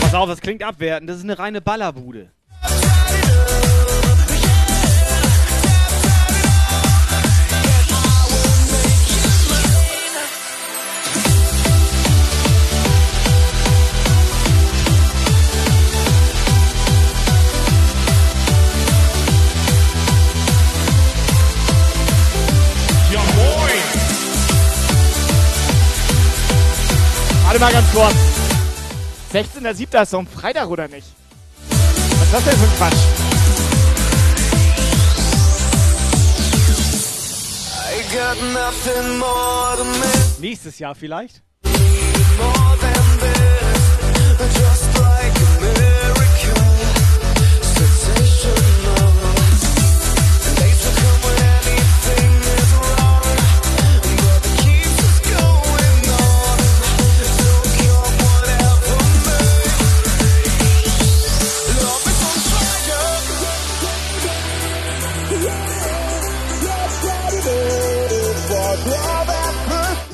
[0.00, 1.08] Pass auf, das klingt abwertend.
[1.08, 2.32] Das ist eine reine Ballerbude.
[27.48, 28.14] Warte mal ganz kurz.
[29.32, 30.02] 16.07.
[30.02, 31.06] ist doch ein Freitag, oder nicht?
[31.70, 32.94] Was ist das denn für ein Quatsch?
[40.40, 41.42] Nächstes Jahr vielleicht?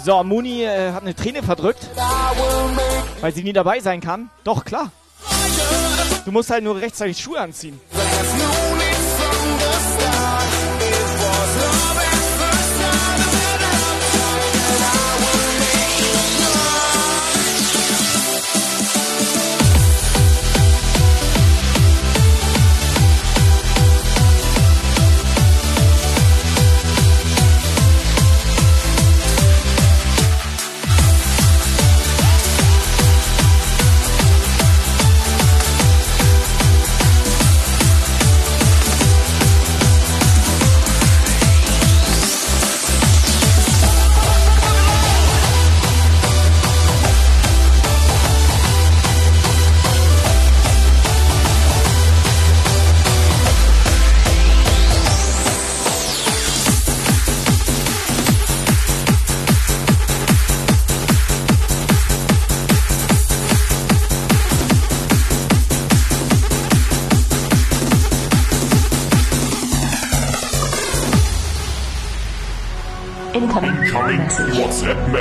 [0.04, 1.88] So, Muni äh, hat eine Träne verdrückt,
[3.22, 4.28] weil sie nie dabei sein kann.
[4.44, 4.92] Doch, klar.
[6.26, 7.80] Du musst halt nur rechtzeitig Schuhe anziehen.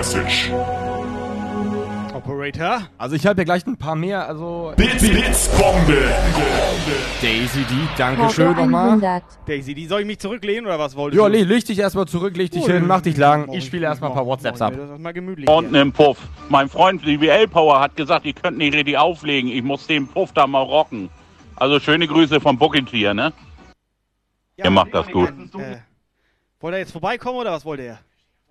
[0.03, 0.51] Message.
[2.13, 2.81] Operator.
[2.97, 4.73] Also ich habe ja gleich ein paar mehr, also...
[4.75, 6.09] Blitz, Blitzbombe.
[7.21, 9.21] Daisy D, Dankeschön nochmal.
[9.47, 11.31] Daisy, die soll ich mich zurücklehnen oder was wolltest Ja, du?
[11.37, 13.45] leg, leg dich erstmal zurück, leg dich Oh, hin, mach dich lang.
[13.45, 14.73] morgen- Ich spiele erstmal ein paar WhatsApps ab.
[14.75, 15.45] Das ist mal gemütlich.
[15.45, 16.17] Da unten im Puff.
[16.49, 19.49] Mein Freund BWL Power hat gesagt, ihr könnt nicht richtig auflegen.
[19.49, 21.09] Ich muss den Puff da mal rocken.
[21.55, 23.31] Also schöne Grüße vom Bucketier, ne?
[24.57, 25.29] ihr macht das gut.
[25.29, 25.77] Äh,
[26.59, 27.99] wollte er jetzt vorbeikommen oder was wollte er?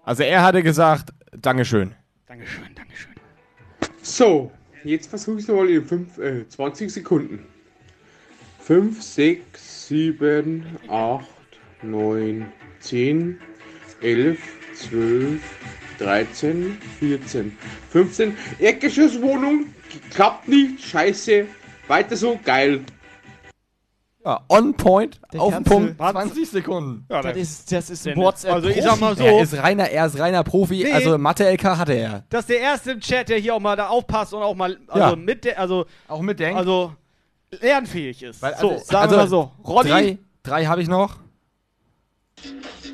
[0.04, 1.10] Also er hatte gesagt,
[1.40, 1.94] Dankeschön.
[2.26, 3.12] Dankeschön, Dankeschön.
[4.02, 4.52] So,
[4.84, 7.46] jetzt versuche ich es mal in fünf, äh, 20 Sekunden.
[8.60, 11.26] 5, 6, 7, 8,
[11.82, 13.38] 9, 10,
[14.02, 14.38] 11,
[14.74, 15.40] 12,
[15.98, 17.56] 13, 14,
[17.90, 18.36] 15.
[18.58, 19.66] Erdgeschosswohnung,
[20.10, 21.46] klappt nicht, scheiße.
[21.88, 22.80] Weiter so, geil.
[24.24, 27.04] Ja, on point, Der auf den Punkt, du- 20 Sekunden.
[27.10, 28.06] Ja, das ist, das ist.
[28.16, 28.52] WhatsApp.
[28.54, 29.24] Also ich sag mal so.
[29.24, 30.92] Er ist reiner, er ist reiner Profi, Nee.
[30.92, 32.22] also Mathe-LK hatte er.
[32.30, 34.78] Das ist der erste im Chat, der hier auch mal da aufpasst und auch mal
[34.86, 35.16] also Ja.
[35.16, 36.56] mit der, also auch mitdenkt.
[36.56, 36.92] Also
[37.60, 38.40] lernfähig ist.
[38.42, 39.50] Weil, so, also- sagen also wir mal so.
[39.64, 41.16] Ronny, Drei, drei habe ich noch.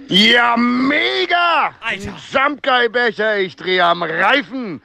[0.09, 1.73] Ja, mega!
[1.81, 2.13] Alter.
[2.33, 4.81] Jumpguy-Becher, ich drehe am Reifen.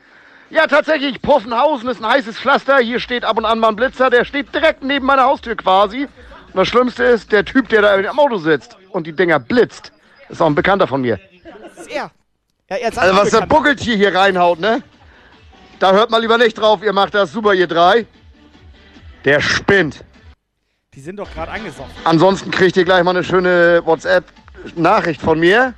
[0.50, 2.78] Ja, tatsächlich, Puffenhausen ist ein heißes Pflaster.
[2.78, 6.08] Hier steht ab und an mal ein Blitzer, der steht direkt neben meiner Haustür quasi.
[6.54, 9.92] Und das Schlimmste ist, der Typ, der da im Auto sitzt und die Dinger blitzt,
[10.30, 11.20] ist auch ein Bekannter von mir.
[11.76, 12.12] Das ist er.
[12.70, 13.42] Ja, er Also was der.
[13.42, 14.84] Buckeltier hier reinhaut, ne?
[15.80, 18.06] Da hört mal lieber nicht drauf, ihr macht das super, ihr drei.
[19.26, 20.04] Der spinnt.
[20.94, 21.92] die sind doch gerade angesoffen.
[22.04, 25.74] Ansonsten kriegt ihr gleich mal eine schöne WhatsApp-Nachricht von mir.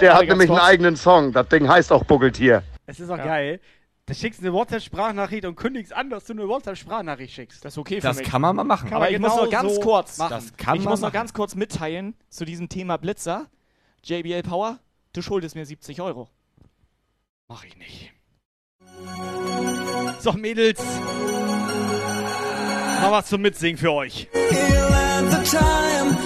[0.00, 1.32] Der hat nämlich einen eigenen Song.
[1.32, 2.62] Das Ding heißt auch Buckeltier.
[2.86, 3.60] Es ist doch geil.
[4.08, 7.62] Da schickst du eine WhatsApp-Sprachnachricht und kündigst an, dass du eine WhatsApp-Sprachnachricht schickst.
[7.62, 8.26] Das ist okay für Das mich.
[8.26, 8.88] kann man mal machen.
[8.88, 10.30] Kann Aber ich muss genau noch ganz so kurz, machen.
[10.30, 13.48] Das kann ich man muss noch ganz kurz mitteilen zu diesem Thema Blitzer.
[14.04, 14.78] JBL Power,
[15.12, 16.30] du schuldest mir 70 Euro.
[17.48, 18.12] Mach ich nicht.
[20.20, 20.82] So, Mädels.
[23.02, 24.26] Mal was zum Mitsingen für euch.
[24.32, 26.16] At the time,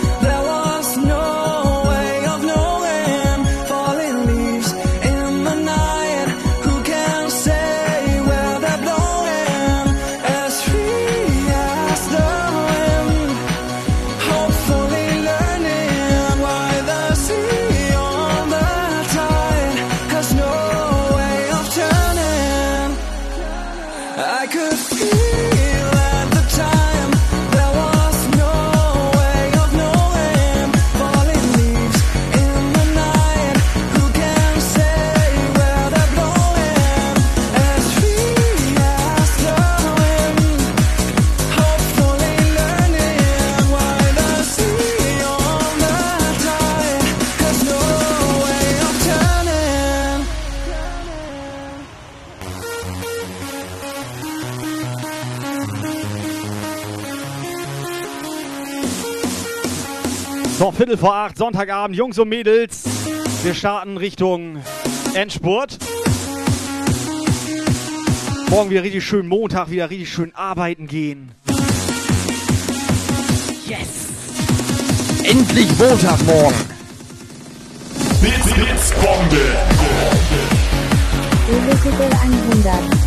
[60.82, 62.82] Viertel vor acht, Sonntagabend, Jungs und Mädels.
[63.44, 64.60] Wir starten Richtung
[65.14, 65.78] Endspurt.
[68.50, 71.30] Morgen wieder richtig schön Montag, wieder richtig schön arbeiten gehen.
[73.64, 74.08] Yes!
[75.22, 76.58] Endlich Montagmorgen.
[78.20, 79.40] Blitz, Blitzbombe.
[81.48, 83.01] Electrical 100.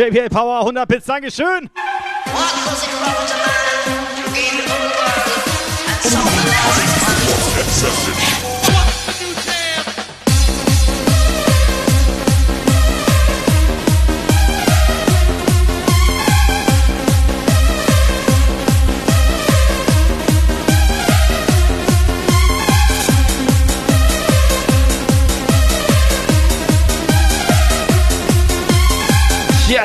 [0.00, 1.68] JPL Power 100 Bits, Dankeschön.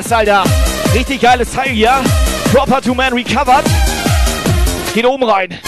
[0.06, 0.44] Yes, Alter.
[0.94, 1.90] Richtig geiles Teil hier.
[2.52, 3.64] Proper to Man recovered.
[4.94, 5.58] Geht oben rein.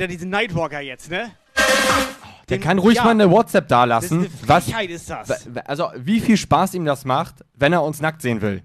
[0.00, 1.30] Operator, diesen Nightwalker jetzt, ne?
[2.48, 3.04] Der kann ruhig ja.
[3.04, 4.28] mal eine WhatsApp dalassen.
[4.46, 5.48] Das ist eine was, ist das.
[5.66, 8.62] Also, wie viel Spaß ihm das macht, wenn er uns nackt sehen will.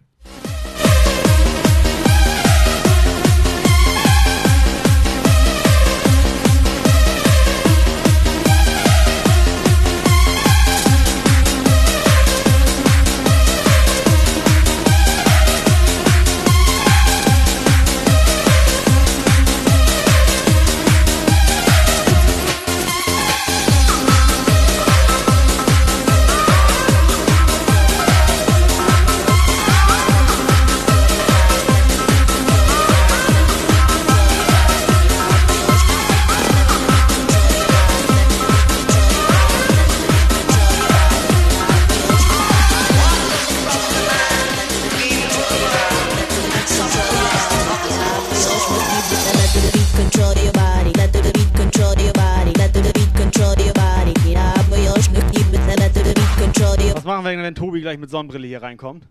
[57.95, 59.07] Gleich mit Sonnenbrille hier reinkommt?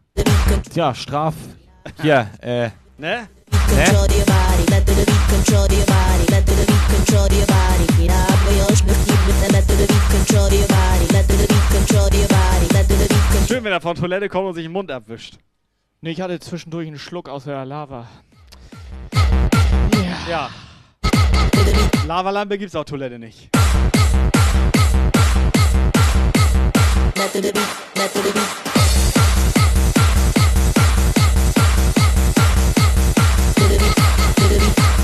[0.70, 1.34] Tja, Straf.
[2.02, 2.70] Hier, äh.
[2.98, 3.28] Ne?
[13.46, 15.38] Schön, wenn er von Toilette kommt und sich den Mund abwischt.
[16.00, 18.06] Ne, ich hatte zwischendurch einen Schluck aus der Lava.
[20.28, 20.50] Ja.
[22.06, 23.50] Lavalampe gibt's auf Toilette nicht.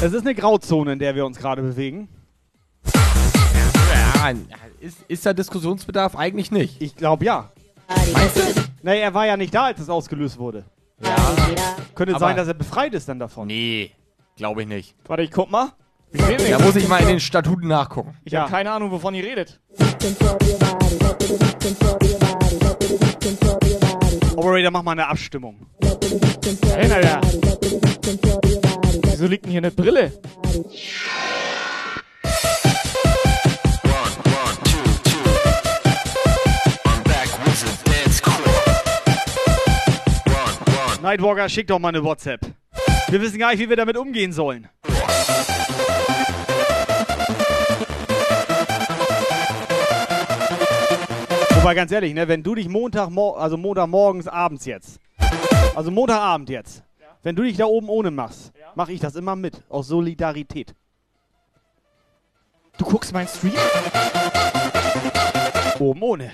[0.02, 2.08] Es ist eine Grauzone, in der wir uns gerade bewegen.
[2.94, 4.30] Ja,
[4.80, 6.16] ist, ist da Diskussionsbedarf?
[6.16, 6.80] Eigentlich nicht.
[6.80, 7.50] Ich glaube ja.
[8.12, 8.40] Meinst du?
[8.82, 10.64] Nee, er war ja nicht da, als es ausgelöst wurde.
[11.02, 11.16] Ja.
[11.94, 13.46] Könnte Aber- sein, dass er befreit ist dann davon.
[13.48, 13.92] Nee,
[14.36, 14.94] glaube ich nicht.
[15.06, 15.72] Warte, ich guck mal.
[16.12, 18.16] Da muss ich mal in den Statuten nachgucken.
[18.24, 19.60] Ich habe keine Ahnung, wovon ihr redet.
[24.36, 25.66] Operator, mach mal eine Abstimmung.
[26.74, 27.20] Hey, Alter.
[29.10, 30.12] Wieso liegt denn hier eine Brille?
[41.02, 42.40] Nightwalker, schick doch mal eine WhatsApp.
[43.08, 44.68] Wir wissen gar nicht, wie wir damit umgehen sollen.
[51.60, 54.98] Wobei ganz ehrlich, ne, wenn du dich Montag, also Montagmorgens abends jetzt,
[55.74, 56.82] also Montagabend jetzt,
[57.22, 60.74] wenn du dich da oben ohne machst, mache ich das immer mit, aus Solidarität.
[62.78, 63.52] Du guckst meinen Stream?
[65.78, 66.32] Oben ohne.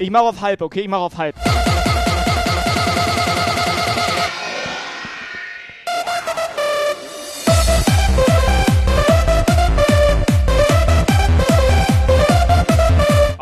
[0.00, 0.80] Ich mach auf halb, okay?
[0.82, 1.34] Ich mach auf halb.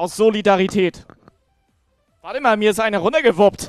[0.07, 1.05] Aus Solidarität.
[2.23, 3.66] Warte mal, mir ist einer runtergewuppt.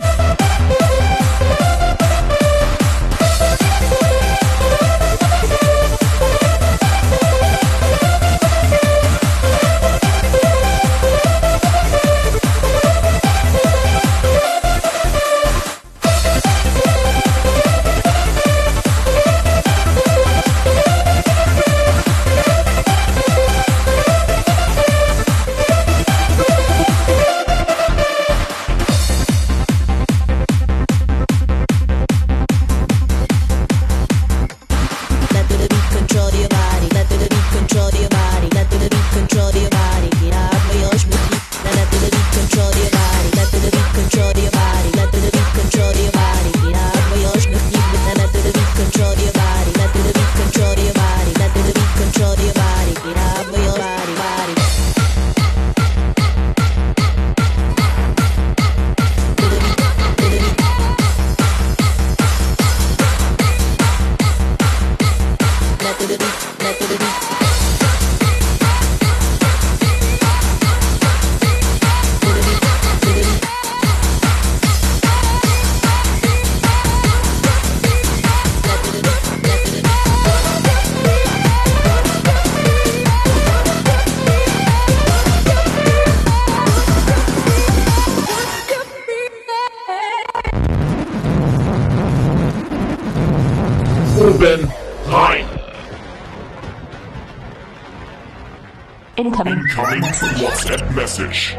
[101.18, 101.58] 30.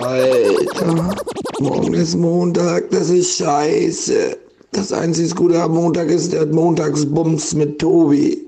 [0.00, 1.16] Alter,
[1.58, 4.38] morgen ist Montag, das ist scheiße.
[4.70, 8.46] Das einzige Gute am Montag ist der Montagsbums mit Tobi.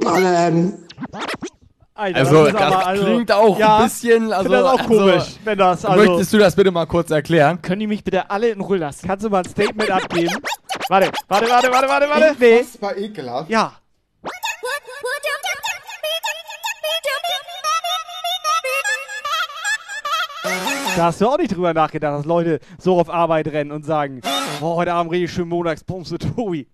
[0.00, 0.74] Ballen.
[1.94, 4.32] Alter, also, das, das also, klingt auch ja, ein bisschen.
[4.32, 5.84] Also, das auch also, komisch, also, wenn das.
[5.86, 7.62] Also, möchtest du das bitte mal kurz erklären?
[7.62, 9.06] Können die mich bitte alle in Ruhe lassen?
[9.06, 10.36] Kannst du mal ein Statement abgeben?
[10.88, 12.58] Warte, warte, warte, warte, warte, warte.
[12.58, 13.48] Das war ekelhaft.
[13.48, 13.72] Ja.
[20.94, 24.20] Da hast du auch nicht drüber nachgedacht, dass Leute so auf Arbeit rennen und sagen,
[24.60, 26.68] oh, heute Abend richtig schön Montagsbums mit Tobi.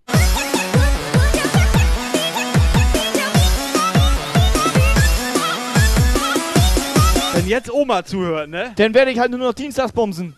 [7.33, 8.73] Wenn jetzt Oma zuhört, ne?
[8.75, 10.35] Dann werde ich halt nur noch dienstags bumsen.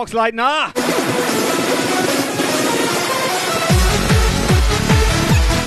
[0.00, 0.72] Boxleitner!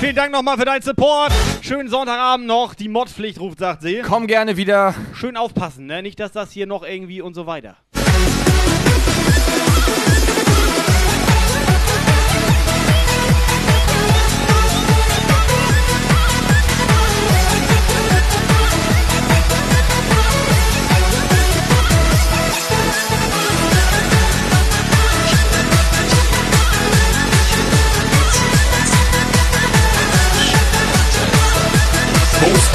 [0.00, 1.30] Vielen Dank nochmal für deinen Support.
[1.62, 2.74] Schönen Sonntagabend noch.
[2.74, 4.02] Die Modpflicht ruft, sagt sie.
[4.04, 4.92] Komm gerne wieder.
[5.14, 6.02] Schön aufpassen, ne?
[6.02, 7.76] Nicht, dass das hier noch irgendwie und so weiter.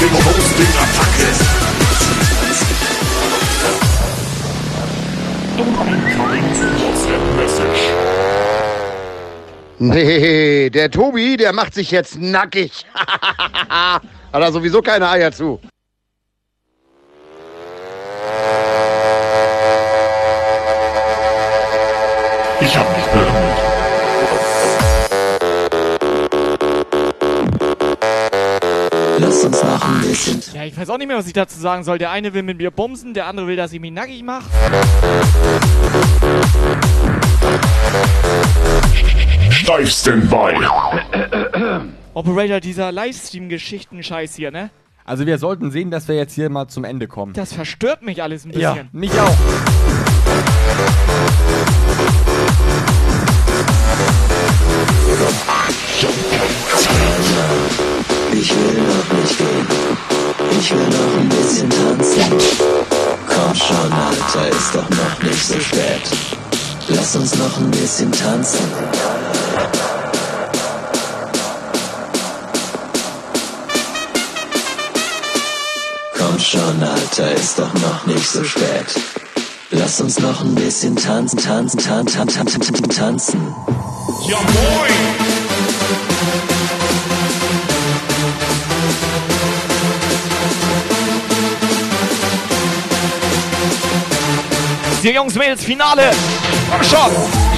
[0.00, 1.28] Hosting, Hosting, Attacke.
[5.58, 6.04] Incoming
[6.80, 7.82] WhatsApp Message.
[9.78, 12.86] Nee, der Tobi, der macht sich jetzt nackig.
[12.94, 14.02] Hat
[14.32, 15.60] er sowieso keine Eier zu.
[22.62, 22.99] Ich hab
[29.30, 30.42] Los Lass uns noch ein bisschen.
[30.54, 31.98] Ja, ich weiß auch nicht mehr, was ich dazu sagen soll.
[31.98, 34.42] Der eine will mit mir bumsen, der andere will, dass ich mich nackig mache.
[39.50, 40.56] Steif Standby.
[42.14, 44.70] Operator, dieser Livestream-Geschichten-Scheiß hier, ne?
[45.04, 47.32] Also wir sollten sehen, dass wir jetzt hier mal zum Ende kommen.
[47.34, 48.88] Das verstört mich alles ein Ja, bisschen.
[48.92, 49.36] mich auch.
[56.02, 57.89] Ich
[58.32, 59.66] will noch nicht gehen.
[60.58, 62.32] Ich will noch ein bisschen tanzen.
[63.26, 66.02] Komm schon, Alter, ist doch noch nicht so spät.
[66.88, 68.72] Lass uns noch ein bisschen tanzen.
[76.18, 78.86] Komm schon, Alter, ist doch noch nicht so spät.
[79.70, 83.54] Lass uns noch ein bisschen tanzen, tanzen, tanzen, tanzen, tanzen, tanzen.
[84.28, 85.39] Ja moin!
[95.08, 96.10] Jungs, Mädels, Finale!
[96.70, 97.10] Komm schon!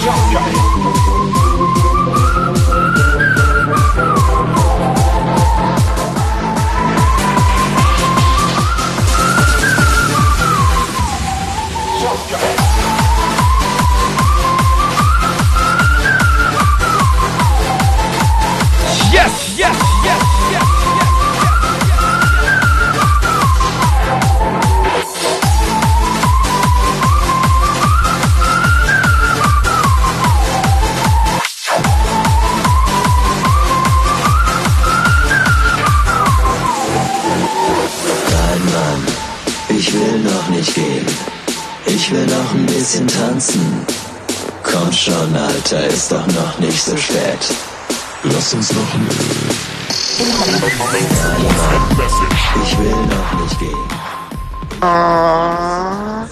[0.05, 0.92] Yes,
[42.83, 43.87] bisschen tanzen.
[44.65, 47.39] Komm schon, Alter, ist doch noch nicht so spät.
[48.25, 48.95] Lass uns noch
[52.65, 54.81] ich will noch nicht gehen.
[54.81, 56.27] Ah,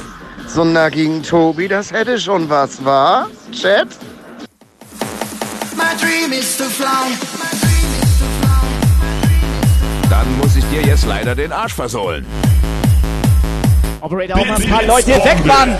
[0.48, 3.28] so einen nackigen Tobi, das hätte schon was, wa?
[3.52, 3.86] Chat?
[5.76, 7.16] My dream is to fly.
[10.10, 12.26] Dann muss ich dir jetzt leider den Arsch versohlen.
[14.00, 15.76] Operator, auch mal ein paar Leute weg, Mann!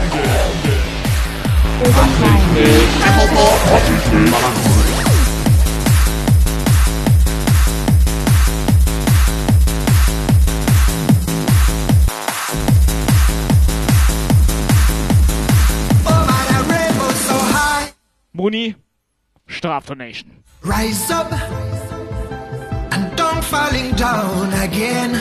[18.32, 18.74] Muni,
[19.48, 20.43] Strafdonation.
[20.62, 21.32] Rise up
[22.93, 25.12] and don't falling down again.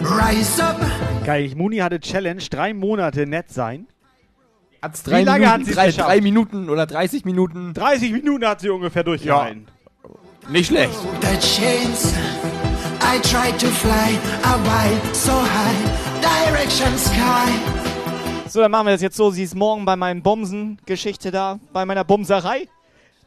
[0.00, 0.80] Rise up.
[1.24, 3.86] Geil, Muni hatte Challenge, drei Monate nett sein.
[4.80, 6.08] Hat's Wie drei lange Minuten, hat sie drei, geschafft?
[6.08, 7.74] drei Minuten oder 30 Minuten.
[7.74, 9.66] 30 Minuten hat sie ungefähr durchgehalten.
[10.48, 10.92] Nicht schlecht.
[11.20, 12.14] The chains.
[13.02, 16.14] I tried to fly a while so high.
[16.22, 17.50] Direction sky.
[18.48, 19.30] So, dann machen wir das jetzt so.
[19.30, 22.68] Sie ist morgen bei meinen Bumsen-Geschichte da, bei meiner Bumserei.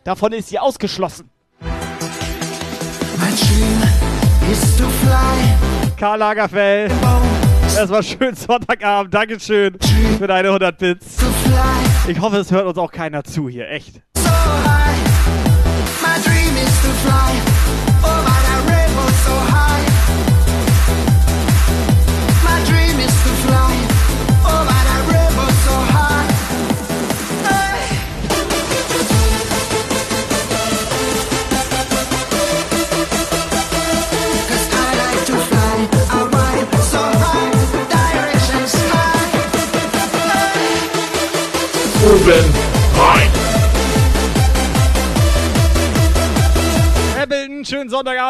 [0.03, 1.29] Davon ist sie ausgeschlossen.
[1.59, 1.69] My
[3.27, 5.93] dream is to fly.
[5.97, 6.91] Karl Lagerfeld.
[7.79, 9.13] Es war schön Sonntagabend.
[9.13, 9.77] Dankeschön
[10.17, 11.17] für deine 100 Bits.
[12.07, 13.69] Ich hoffe, es hört uns auch keiner zu hier.
[13.69, 14.01] Echt.
[14.17, 14.97] So high.
[16.01, 17.50] My dream is to fly.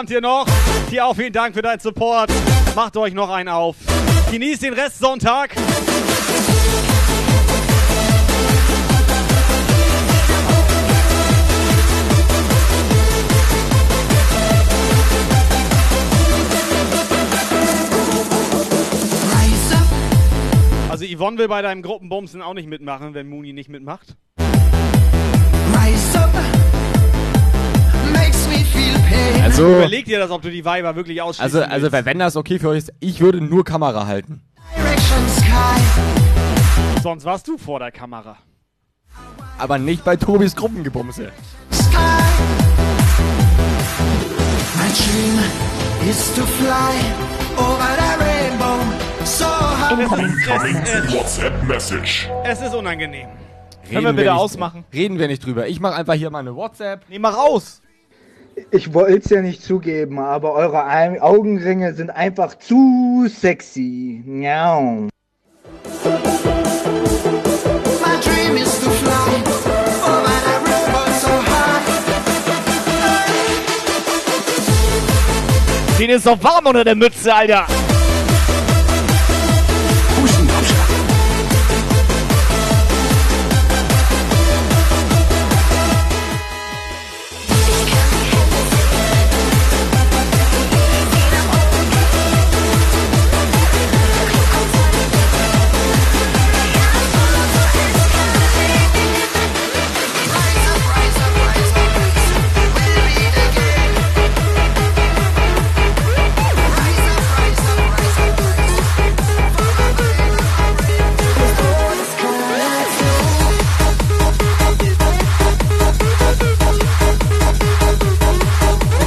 [0.01, 0.45] Sonntagabend hier noch.
[0.89, 2.31] Hier auch vielen Dank für deinen Support.
[2.75, 3.75] Macht euch noch einen auf.
[4.31, 5.55] Genießt den Rest Sonntag.
[20.89, 24.15] Also Yvonne will bei deinem Gruppenbumsen auch nicht mitmachen, wenn Muni nicht mitmacht.
[25.73, 26.29] Rise up.
[29.43, 32.59] Also, Überleg dir das, ob du die Weiber wirklich ausschließen also, also wenn das okay
[32.59, 34.41] für euch ist, ich würde nur Kamera halten.
[34.75, 35.01] Willst.
[37.03, 38.37] Sonst warst du vor der Kamera.
[39.57, 41.31] Aber nicht bei Tobis Gruppengebumse.
[41.71, 41.97] Sky.
[44.75, 46.93] My dream is to fly
[47.57, 49.99] over the rainbow so high.
[49.99, 52.29] Incoming WhatsApp Message.
[52.43, 53.27] Es ist unangenehm.
[53.89, 54.85] Können wir bitte ausmachen?
[54.93, 55.67] Reden wir nicht drüber.
[55.67, 57.01] Ich mache einfach hier meine WhatsApp.
[57.09, 57.81] Nee, mach aus!
[58.71, 60.83] Ich wollte es ja nicht zugeben, aber eure
[61.21, 64.21] Augenringe sind einfach zu sexy.
[64.25, 65.07] Miau.
[75.99, 77.67] Den ist doch warm unter der Mütze, Alter.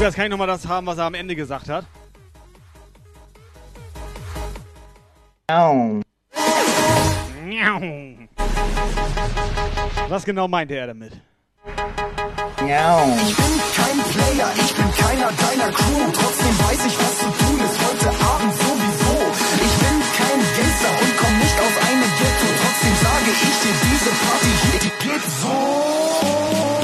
[0.05, 1.87] Lukas, kann ich nochmal das haben, was er am Ende gesagt hat?
[5.49, 6.03] Miau.
[7.43, 8.29] Miau.
[10.11, 11.13] Was genau meinte er damit?
[12.61, 13.17] Miau.
[13.17, 16.13] Ich bin kein Player, ich bin keiner deiner Crew.
[16.13, 19.15] Trotzdem weiß ich, was zu tun ist heute Abend sowieso.
[19.57, 22.49] Ich bin kein Gangster und komm nicht aus einem Ghetto.
[22.61, 26.84] Trotzdem sage ich dir, diese Party hier, die geht so.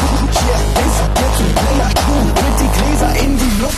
[2.81, 3.77] Gläser in die Luft.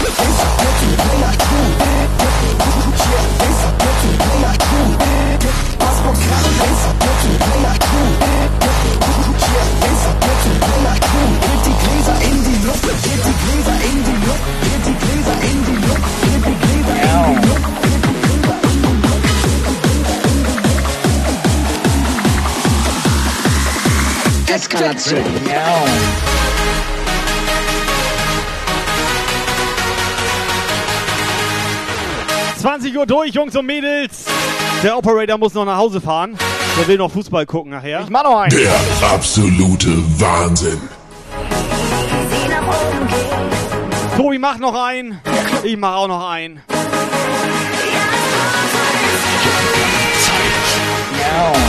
[11.66, 12.84] Die Gläser in die Luft.
[12.84, 14.44] Die Gläser in die Luft.
[14.86, 16.04] Die Gläser in die Luft.
[24.54, 25.24] Eskalation.
[25.50, 25.84] Ja.
[32.60, 34.26] 20 Uhr durch, Jungs und Mädels.
[34.84, 36.38] Der Operator muss noch nach Hause fahren.
[36.78, 38.02] Der will noch Fußball gucken nachher.
[38.02, 38.56] Ich mach noch einen.
[38.56, 38.80] Der
[39.12, 39.90] absolute
[40.20, 40.80] Wahnsinn.
[44.16, 45.20] Tobi, mach noch einen.
[45.64, 46.62] Ich mach auch noch einen.
[51.12, 51.62] Miau.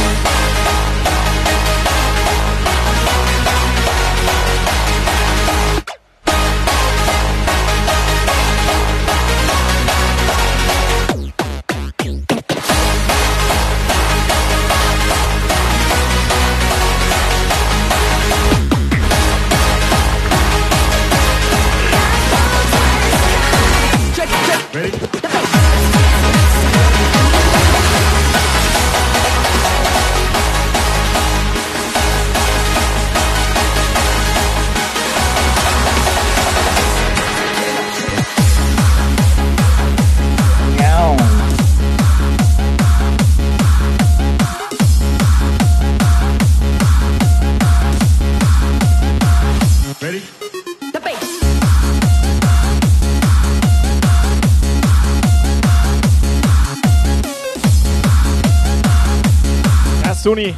[60.35, 60.55] Ja, Sony.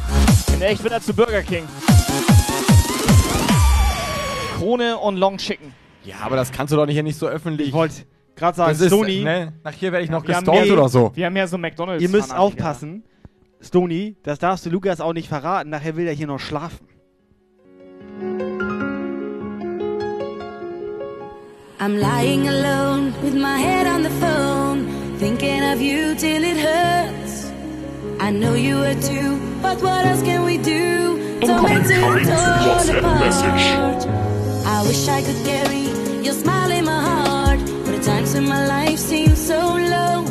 [0.55, 1.63] In echt wird er zu Burger King.
[4.57, 5.73] Krone und Long Chicken.
[6.03, 7.67] Ja, aber das kannst du doch nicht hier nicht so öffentlich.
[7.67, 7.95] Ich wollte
[8.35, 9.23] gerade sagen, das ist, Sony.
[9.23, 11.11] Ne, nach hier werde ich noch haben gestalkt oder so.
[11.13, 12.01] Wir haben ja so McDonalds.
[12.01, 13.03] Ihr müsst aufpassen.
[13.61, 15.69] Stony, das darfst du Lukas auch nicht verraten.
[15.69, 16.87] Nachher will er hier noch schlafen.
[21.79, 24.87] I'm lying alone with my head on the phone,
[25.19, 27.26] thinking of you till it hurts.
[28.19, 31.39] I know you were too, but what else can we do?
[31.41, 33.19] Torn to torn WhatsApp apart.
[33.19, 34.07] message.
[34.65, 35.83] I wish I could carry
[36.25, 39.59] your smile in my heart, but the times in my life seem so
[39.93, 40.25] low.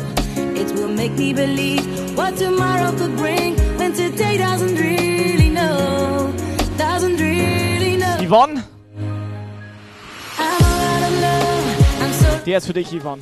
[0.61, 1.85] It will make me believe
[2.17, 6.33] what tomorrow could bring when today doesn't really know,
[6.77, 8.17] doesn't really know.
[8.19, 8.63] Yvonne,
[12.47, 13.21] Der ist für dich, Yvonne.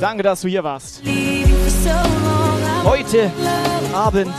[0.00, 1.02] Danke, dass du hier warst.
[2.84, 3.30] Heute
[3.92, 4.32] Abend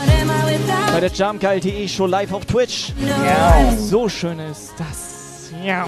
[0.90, 2.94] bei der Jamkail.de Show live auf Twitch.
[3.22, 3.70] Ja.
[3.76, 5.50] So schön ist das.
[5.62, 5.86] Ja.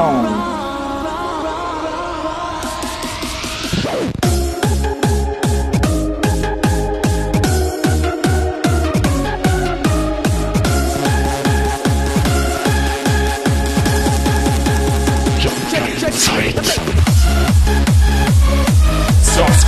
[0.00, 0.29] down.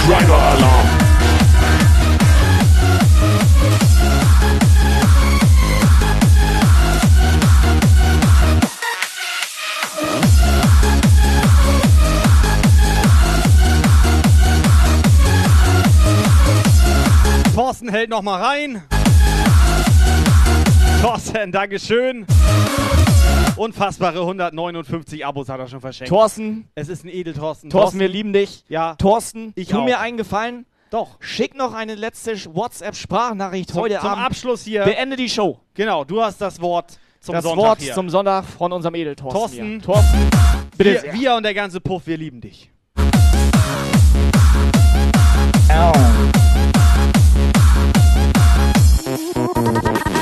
[0.03, 0.89] Subscriber Alarm.
[17.55, 18.83] Thorsten hält noch mal rein.
[21.01, 22.27] Thorsten, Dankeschön.
[23.57, 26.09] Unfassbare 159 Abos hat er schon verschenkt.
[26.09, 26.69] Thorsten.
[26.74, 27.70] Es ist ein Edel, Thorsten.
[27.70, 28.65] Thorsten, wir lieben dich.
[28.69, 28.95] Ja.
[28.97, 29.85] Thorsten, Ich tu auch.
[29.85, 30.66] mir einen Gefallen.
[30.91, 31.16] Doch.
[31.20, 34.27] Schick noch eine letzte WhatsApp-Sprachnachricht Zum, heute zum Abend.
[34.27, 34.85] Abschluss hier.
[34.85, 35.59] Beende die Show.
[35.74, 37.95] Genau, du hast das Wort zum das Sonntag Wort hier.
[37.95, 39.39] zum Sonntag von unserem Edel Thorsten.
[39.39, 39.66] Thorsten.
[39.70, 39.81] hier.
[39.83, 40.31] Thorsten,
[40.77, 42.70] bitte wir, wir und der ganze Puff, wir lieben dich.
[49.35, 50.22] Ready?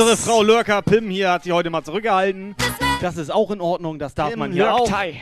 [0.00, 2.54] Unsere Frau Lurker Pim hier hat sie heute mal zurückgehalten.
[3.00, 4.88] Das ist auch in Ordnung, das darf Pim man hier auch.
[4.88, 5.20] Lurktei.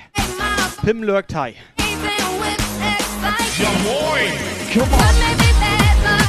[0.85, 1.55] Pim Lurktei.
[3.59, 4.33] Ja moin.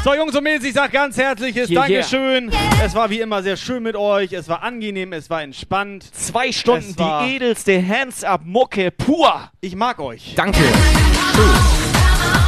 [0.02, 2.02] So, Jungs und Mädels, ich sag ganz herzliches Yeah, yeah.
[2.02, 2.52] Dankeschön.
[2.82, 4.32] Es war wie immer sehr schön mit euch.
[4.32, 6.06] Es war angenehm, es war entspannt.
[6.16, 9.52] Zwei Stunden Es die edelste Hands-Up-Mucke pur.
[9.60, 10.36] Ich mag euch.
[10.38, 10.64] Danke.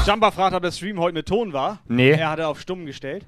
[0.08, 1.80] Jumper fragt, ob der Stream heute mit Ton war.
[1.90, 2.12] Nee.
[2.12, 3.26] Er hatte auf stumm gestellt.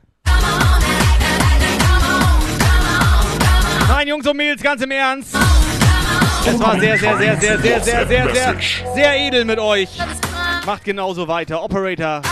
[4.01, 5.35] Nein, Jungs und Mädels, ganz im Ernst.
[6.43, 8.55] Es war sehr, sehr, sehr, sehr, sehr, sehr, sehr, sehr,
[8.95, 9.89] sehr edel mit euch.
[10.65, 11.61] Macht genauso weiter.
[11.61, 12.23] Operator,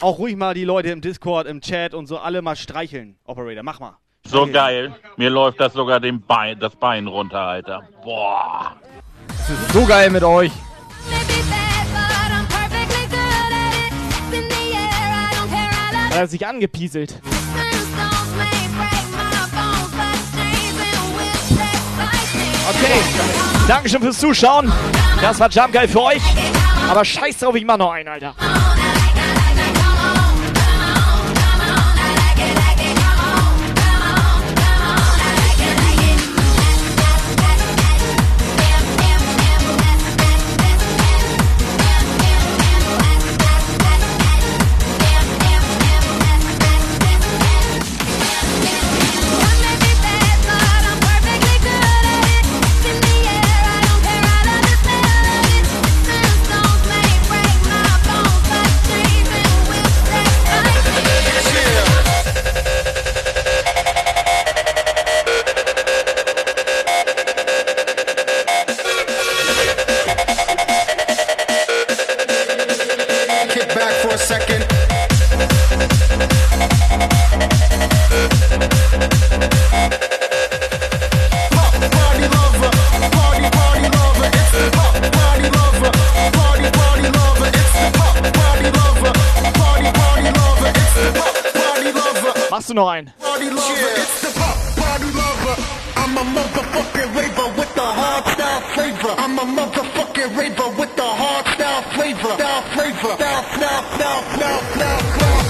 [0.00, 3.16] auch ruhig mal die Leute im Discord, im Chat und so alle mal streicheln.
[3.22, 3.96] Operator, mach mal.
[4.26, 4.92] So geil.
[5.16, 7.88] Mir läuft das sogar den Bein, das Bein runter, Alter.
[8.02, 8.74] Boah.
[9.28, 10.50] Es ist so geil mit euch.
[16.10, 17.22] Er hat sich angepieselt.
[22.80, 23.00] Okay,
[23.66, 24.72] Dankeschön fürs Zuschauen.
[25.20, 26.22] Das war Jump geil für euch.
[26.88, 28.34] Aber scheiß drauf, ich mach noch einen, Alter.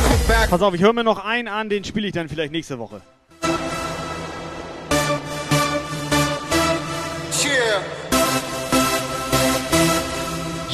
[0.08, 0.50] Kick back.
[0.50, 3.02] Pass auf, ich höre mir noch einen an, den spiele ich dann vielleicht nächste Woche.
[7.32, 7.82] Cheer.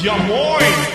[0.01, 0.94] Ja moin!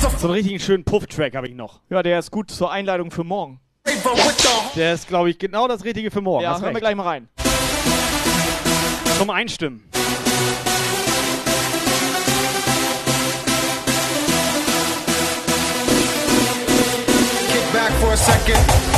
[0.00, 1.80] So einen richtigen schönen Puff-Track habe ich noch.
[1.90, 3.60] Ja, der ist gut zur Einleitung für morgen.
[4.74, 6.42] Der ist, glaube ich, genau das Richtige für morgen.
[6.42, 7.28] Ja, Hast hören wir gleich mal rein.
[9.18, 9.88] Zum Einstimmen.
[17.52, 18.95] kick back for a second.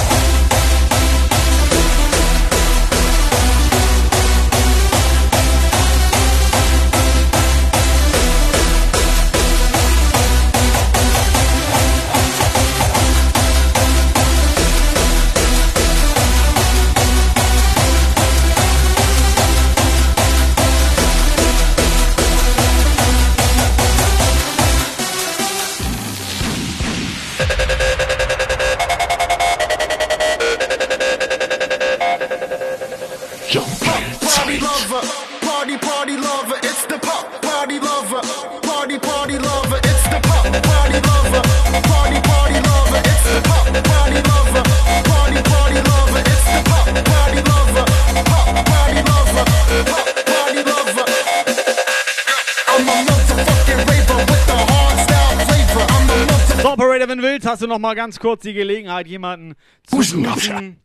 [57.48, 59.54] Hast du noch mal ganz kurz die Gelegenheit, jemanden
[59.86, 60.52] zu Busengrabscher.
[60.54, 60.80] grüßen.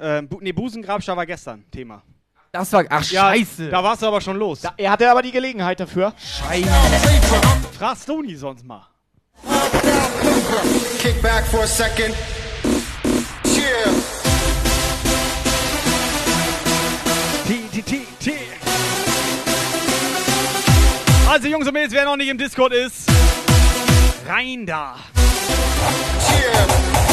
[0.00, 2.02] Ähm, Bu nee, Busengrabscher war gestern Thema.
[2.52, 2.84] Das war.
[2.88, 3.68] Ach, Ja, scheiße.
[3.70, 4.60] Da warst du aber schon los.
[4.60, 6.12] Da, er hatte aber die Gelegenheit dafür.
[7.78, 8.86] Frag Stony sonst mal.
[11.00, 12.14] kick back for a second.
[13.44, 13.92] Cheer.
[17.46, 18.32] T, T, T, T.
[21.30, 23.08] Also, Jungs und Mädels, wer noch nicht im Discord ist,
[24.26, 24.96] rein da.
[25.48, 27.07] Cheer.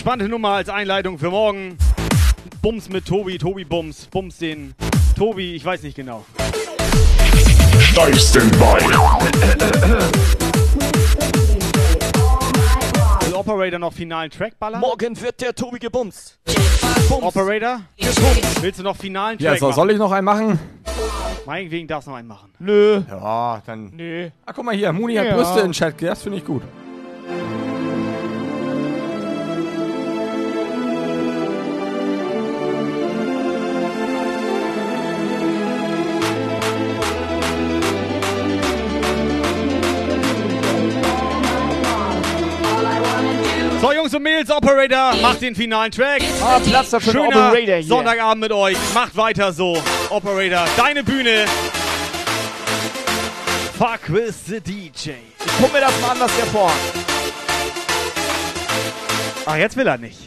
[0.00, 1.76] Entspannte Nummer als Einleitung für morgen.
[2.62, 4.06] Bums mit Tobi, Tobi Bums.
[4.06, 4.74] Bums den
[5.14, 6.24] Tobi, ich weiß nicht genau.
[7.78, 8.78] Steigsten bei.
[13.26, 14.80] Will Operator noch finalen Track ballern?
[14.80, 16.38] Morgen wird der Tobi gebumst.
[17.10, 17.80] Operator?
[18.62, 19.76] Willst du noch finalen Ja, Track so, machen?
[19.76, 20.58] soll ich noch einen machen?
[21.44, 22.54] Meinetwegen darfst du noch einen machen.
[22.58, 23.02] Nö.
[23.06, 23.90] Ja, dann.
[23.94, 24.30] Nö.
[24.46, 25.36] Ah, guck mal hier, Muni hat Ja.
[25.36, 26.62] Brüste in Chat, das finde ich gut.
[44.10, 46.22] Jungs und Mädels, Operator, macht den finalen Track.
[46.42, 47.82] Ah, Platz dafür Schöner Operator hier.
[47.84, 48.76] Sonntagabend mit euch.
[48.92, 49.80] Macht weiter so.
[50.08, 51.44] Operator, deine Bühne.
[53.78, 55.10] Fuck with the DJ.
[55.44, 56.76] Ich guck mir das mal an, was der vorhat.
[59.46, 60.18] Ach, jetzt will er nicht.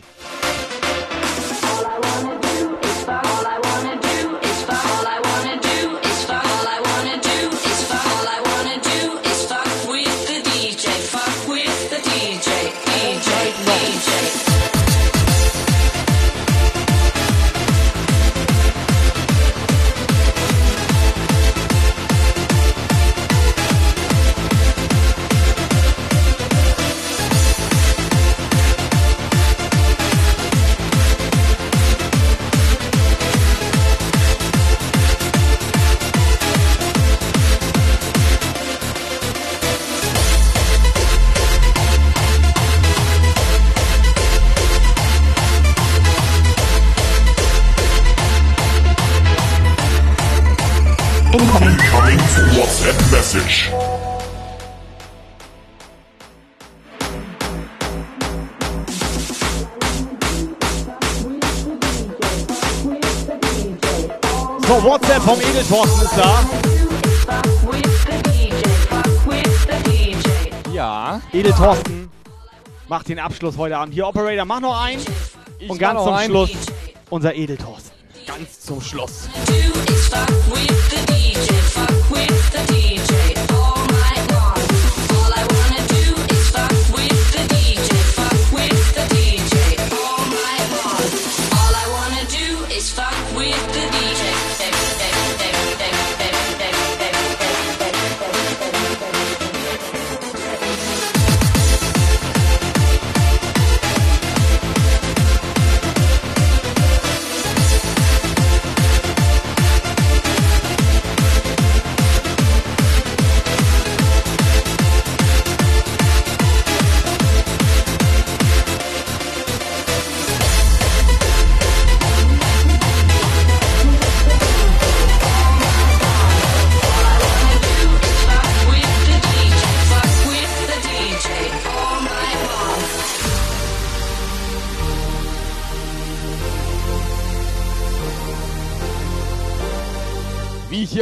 [53.14, 53.70] Message.
[64.68, 66.44] So, WhatsApp vom Edeltorsten ist da.
[70.74, 71.22] Ja.
[71.32, 72.10] Edeltorsten
[72.88, 73.94] macht den Abschluss heute Abend.
[73.94, 75.02] Hier, Operator, mach noch einen.
[75.60, 76.32] Ich Und ganz zum einen.
[76.32, 76.52] Schluss
[77.12, 77.92] unser Edeltorsten.
[78.26, 79.30] Ganz zum Schluss.
[80.10, 83.13] Fuck with the DJ, fuck with the DJ.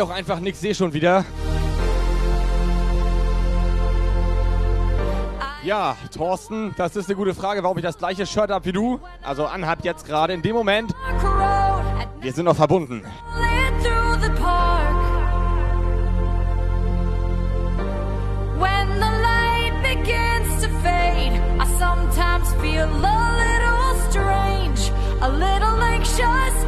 [0.01, 1.25] Auch einfach nichts sehe schon wieder.
[5.63, 8.99] Ja, Thorsten, das ist eine gute Frage, warum ich das gleiche Shirt habe wie du.
[9.21, 10.91] Also anhab jetzt gerade in dem Moment.
[12.19, 13.03] Wir sind noch verbunden.
[21.77, 22.91] sometimes feel a
[23.41, 24.81] little strange,
[25.21, 26.60] a little anxious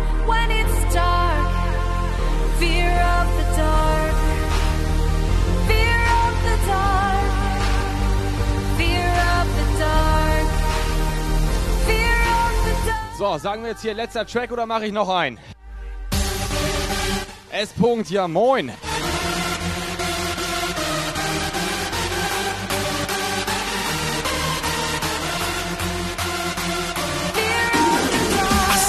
[13.24, 15.40] So, sagen wir jetzt hier letzter Track oder mache ich noch einen?
[17.52, 17.74] S.
[17.80, 18.68] -Punkt, ja moin.
[18.68, 18.74] I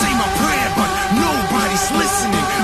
[0.01, 2.64] say my prayer, but nobody's listening.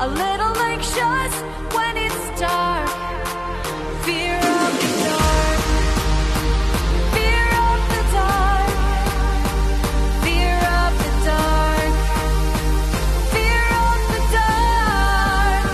[0.00, 1.34] A little anxious
[1.74, 2.88] when it's dark.
[4.04, 5.60] Fear of the dark,
[7.14, 8.70] fear of the dark,
[10.22, 11.92] fear of the dark,
[13.32, 15.64] fear of the dark.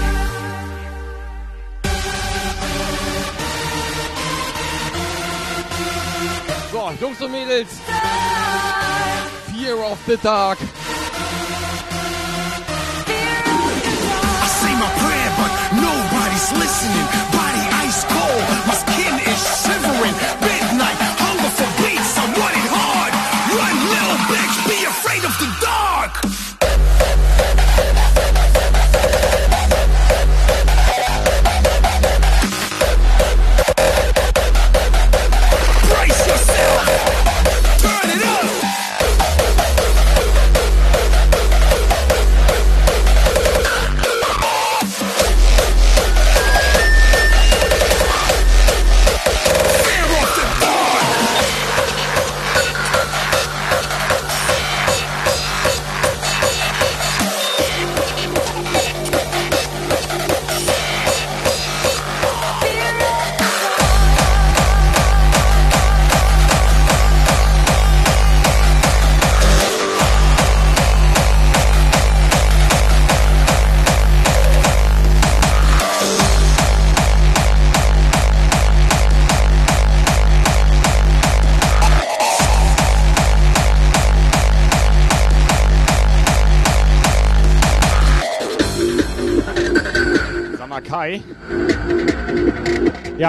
[6.73, 7.73] So, Jungs und Mädels.
[9.53, 10.59] Fear of the Dark.
[16.45, 17.07] Nobody's listening.
[17.33, 20.54] Body ice cold, my skin is shivering.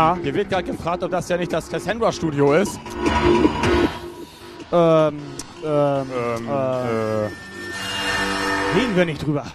[0.05, 0.15] Ja.
[0.21, 2.79] Hier wird gerade gefragt, ob das ja nicht das Cassandra-Studio ist.
[4.71, 5.19] Ähm,
[5.63, 6.51] ähm, Ähm, äh,
[8.77, 9.45] reden wir nicht drüber.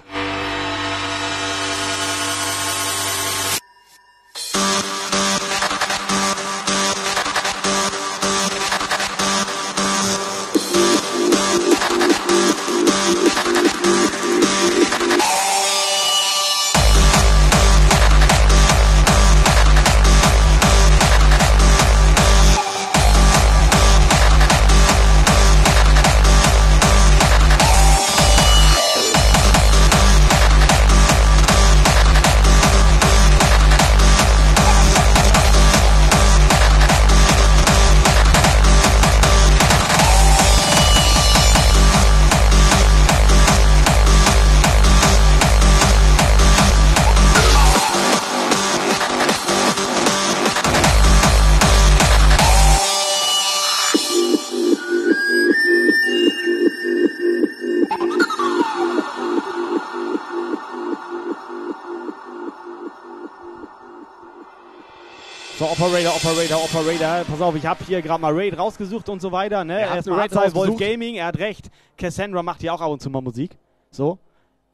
[66.80, 67.24] Operator, Operator.
[67.24, 69.64] Pass auf, ich habe hier gerade mal Raid rausgesucht und so weiter.
[69.64, 69.88] Ne?
[69.88, 70.78] Hat Erstmal Raid Anzahl Wolf?
[70.78, 71.70] Gaming, er hat recht.
[71.96, 73.56] Cassandra macht hier auch ab und zu mal Musik.
[73.90, 74.18] So.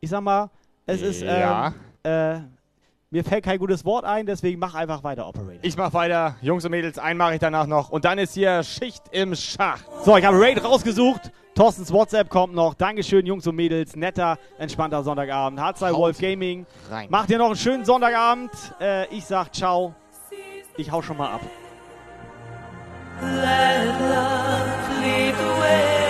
[0.01, 0.51] Ich sag mal,
[0.87, 1.23] es ist.
[1.23, 1.75] Ja.
[2.05, 2.41] Ähm, äh,
[3.11, 5.61] mir fällt kein gutes Wort ein, deswegen mach einfach weiter, Operator.
[5.63, 6.37] Ich mach weiter.
[6.43, 7.89] Jungs und Mädels, einen mache ich danach noch.
[7.89, 9.81] Und dann ist hier Schicht im Schach.
[10.05, 11.31] So, ich habe Raid rausgesucht.
[11.55, 12.75] Thorstens WhatsApp kommt noch.
[12.75, 13.97] Dankeschön, Jungs und Mädels.
[13.97, 15.61] Netter, entspannter Sonntagabend.
[15.61, 16.67] Haut Wolf Gaming.
[16.91, 17.07] rein.
[17.09, 18.51] Macht ihr noch einen schönen Sonntagabend.
[18.81, 19.95] Äh, ich sag ciao.
[20.77, 21.41] Ich hau schon mal ab.
[23.23, 26.06] Let love lead the way.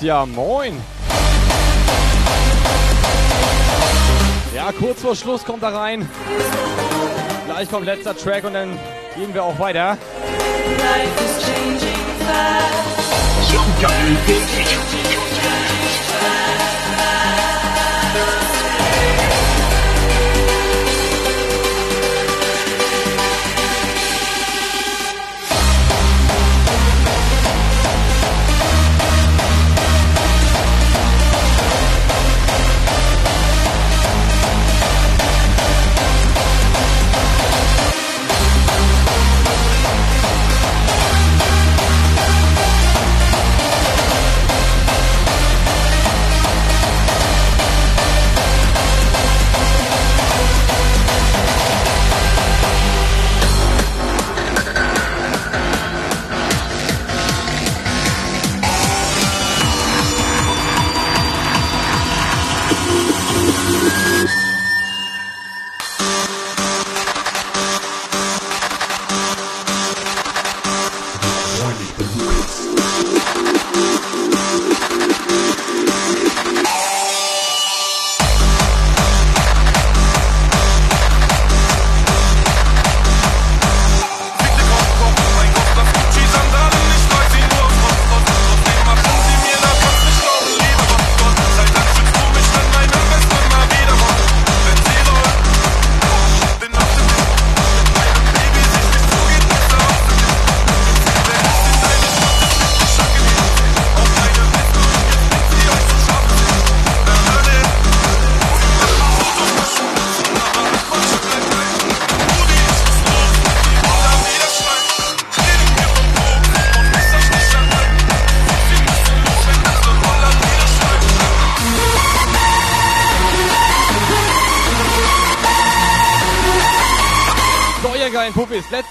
[0.00, 0.80] Ja moin.
[4.54, 6.08] Ja, kurz vor Schluss kommt er rein.
[7.46, 8.78] Gleich kommt letzter Track und dann
[9.16, 9.96] gehen wir auch weiter.
[10.78, 12.76] Life is changing fast.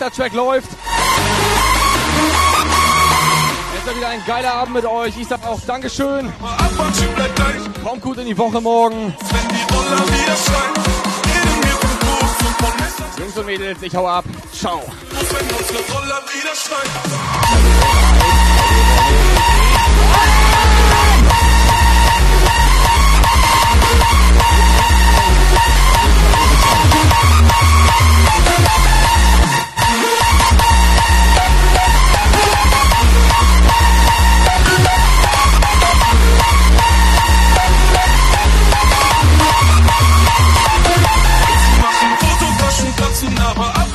[0.05, 0.69] Letzter Track läuft.
[3.75, 5.17] Es wird wieder ein geiler Abend mit euch.
[5.17, 6.31] Ich sag auch Dankeschön.
[7.83, 9.15] Kommt gut in die Woche morgen.
[13.17, 14.25] Jungs und Mädels, ich hau ab.
[14.53, 14.83] Ciao.
[41.81, 43.87] Machen Foto, Flaschen, Katzen, aber ab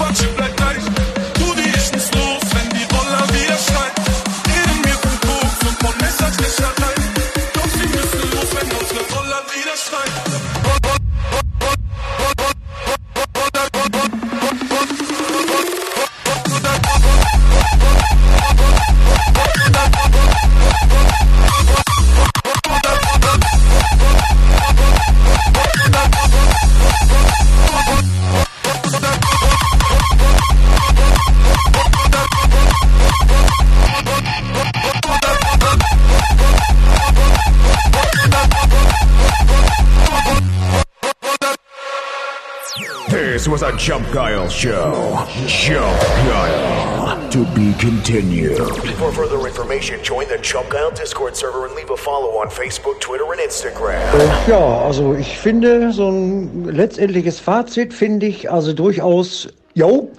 [43.80, 45.26] Jump Guile show.
[45.46, 47.30] Jump Guile.
[47.30, 48.58] To be continued.
[48.98, 53.00] For further information, join the Chump Guile Discord server and leave a follow on Facebook,
[53.00, 53.98] Twitter, and Instagram.
[54.18, 60.10] Äh, ja, also ich finde, so ein letztendliches Fazit finde ich also durchaus, jo.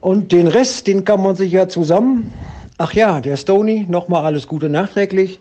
[0.00, 2.34] Und den Rest, den kann man sich ja zusammen.
[2.76, 5.40] Ach ja, der Stony, nochmal alles Gute nachträglich.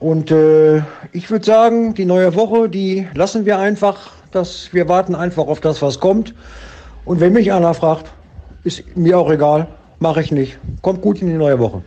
[0.00, 0.78] Und äh,
[1.12, 4.10] ich würde sagen, die neue Woche, die lassen wir einfach.
[4.32, 6.34] Das, wir warten einfach auf das, was kommt.
[7.08, 8.12] Und wenn mich einer fragt,
[8.64, 9.66] ist mir auch egal,
[9.98, 10.58] mache ich nicht.
[10.82, 11.80] Kommt gut in die neue Woche.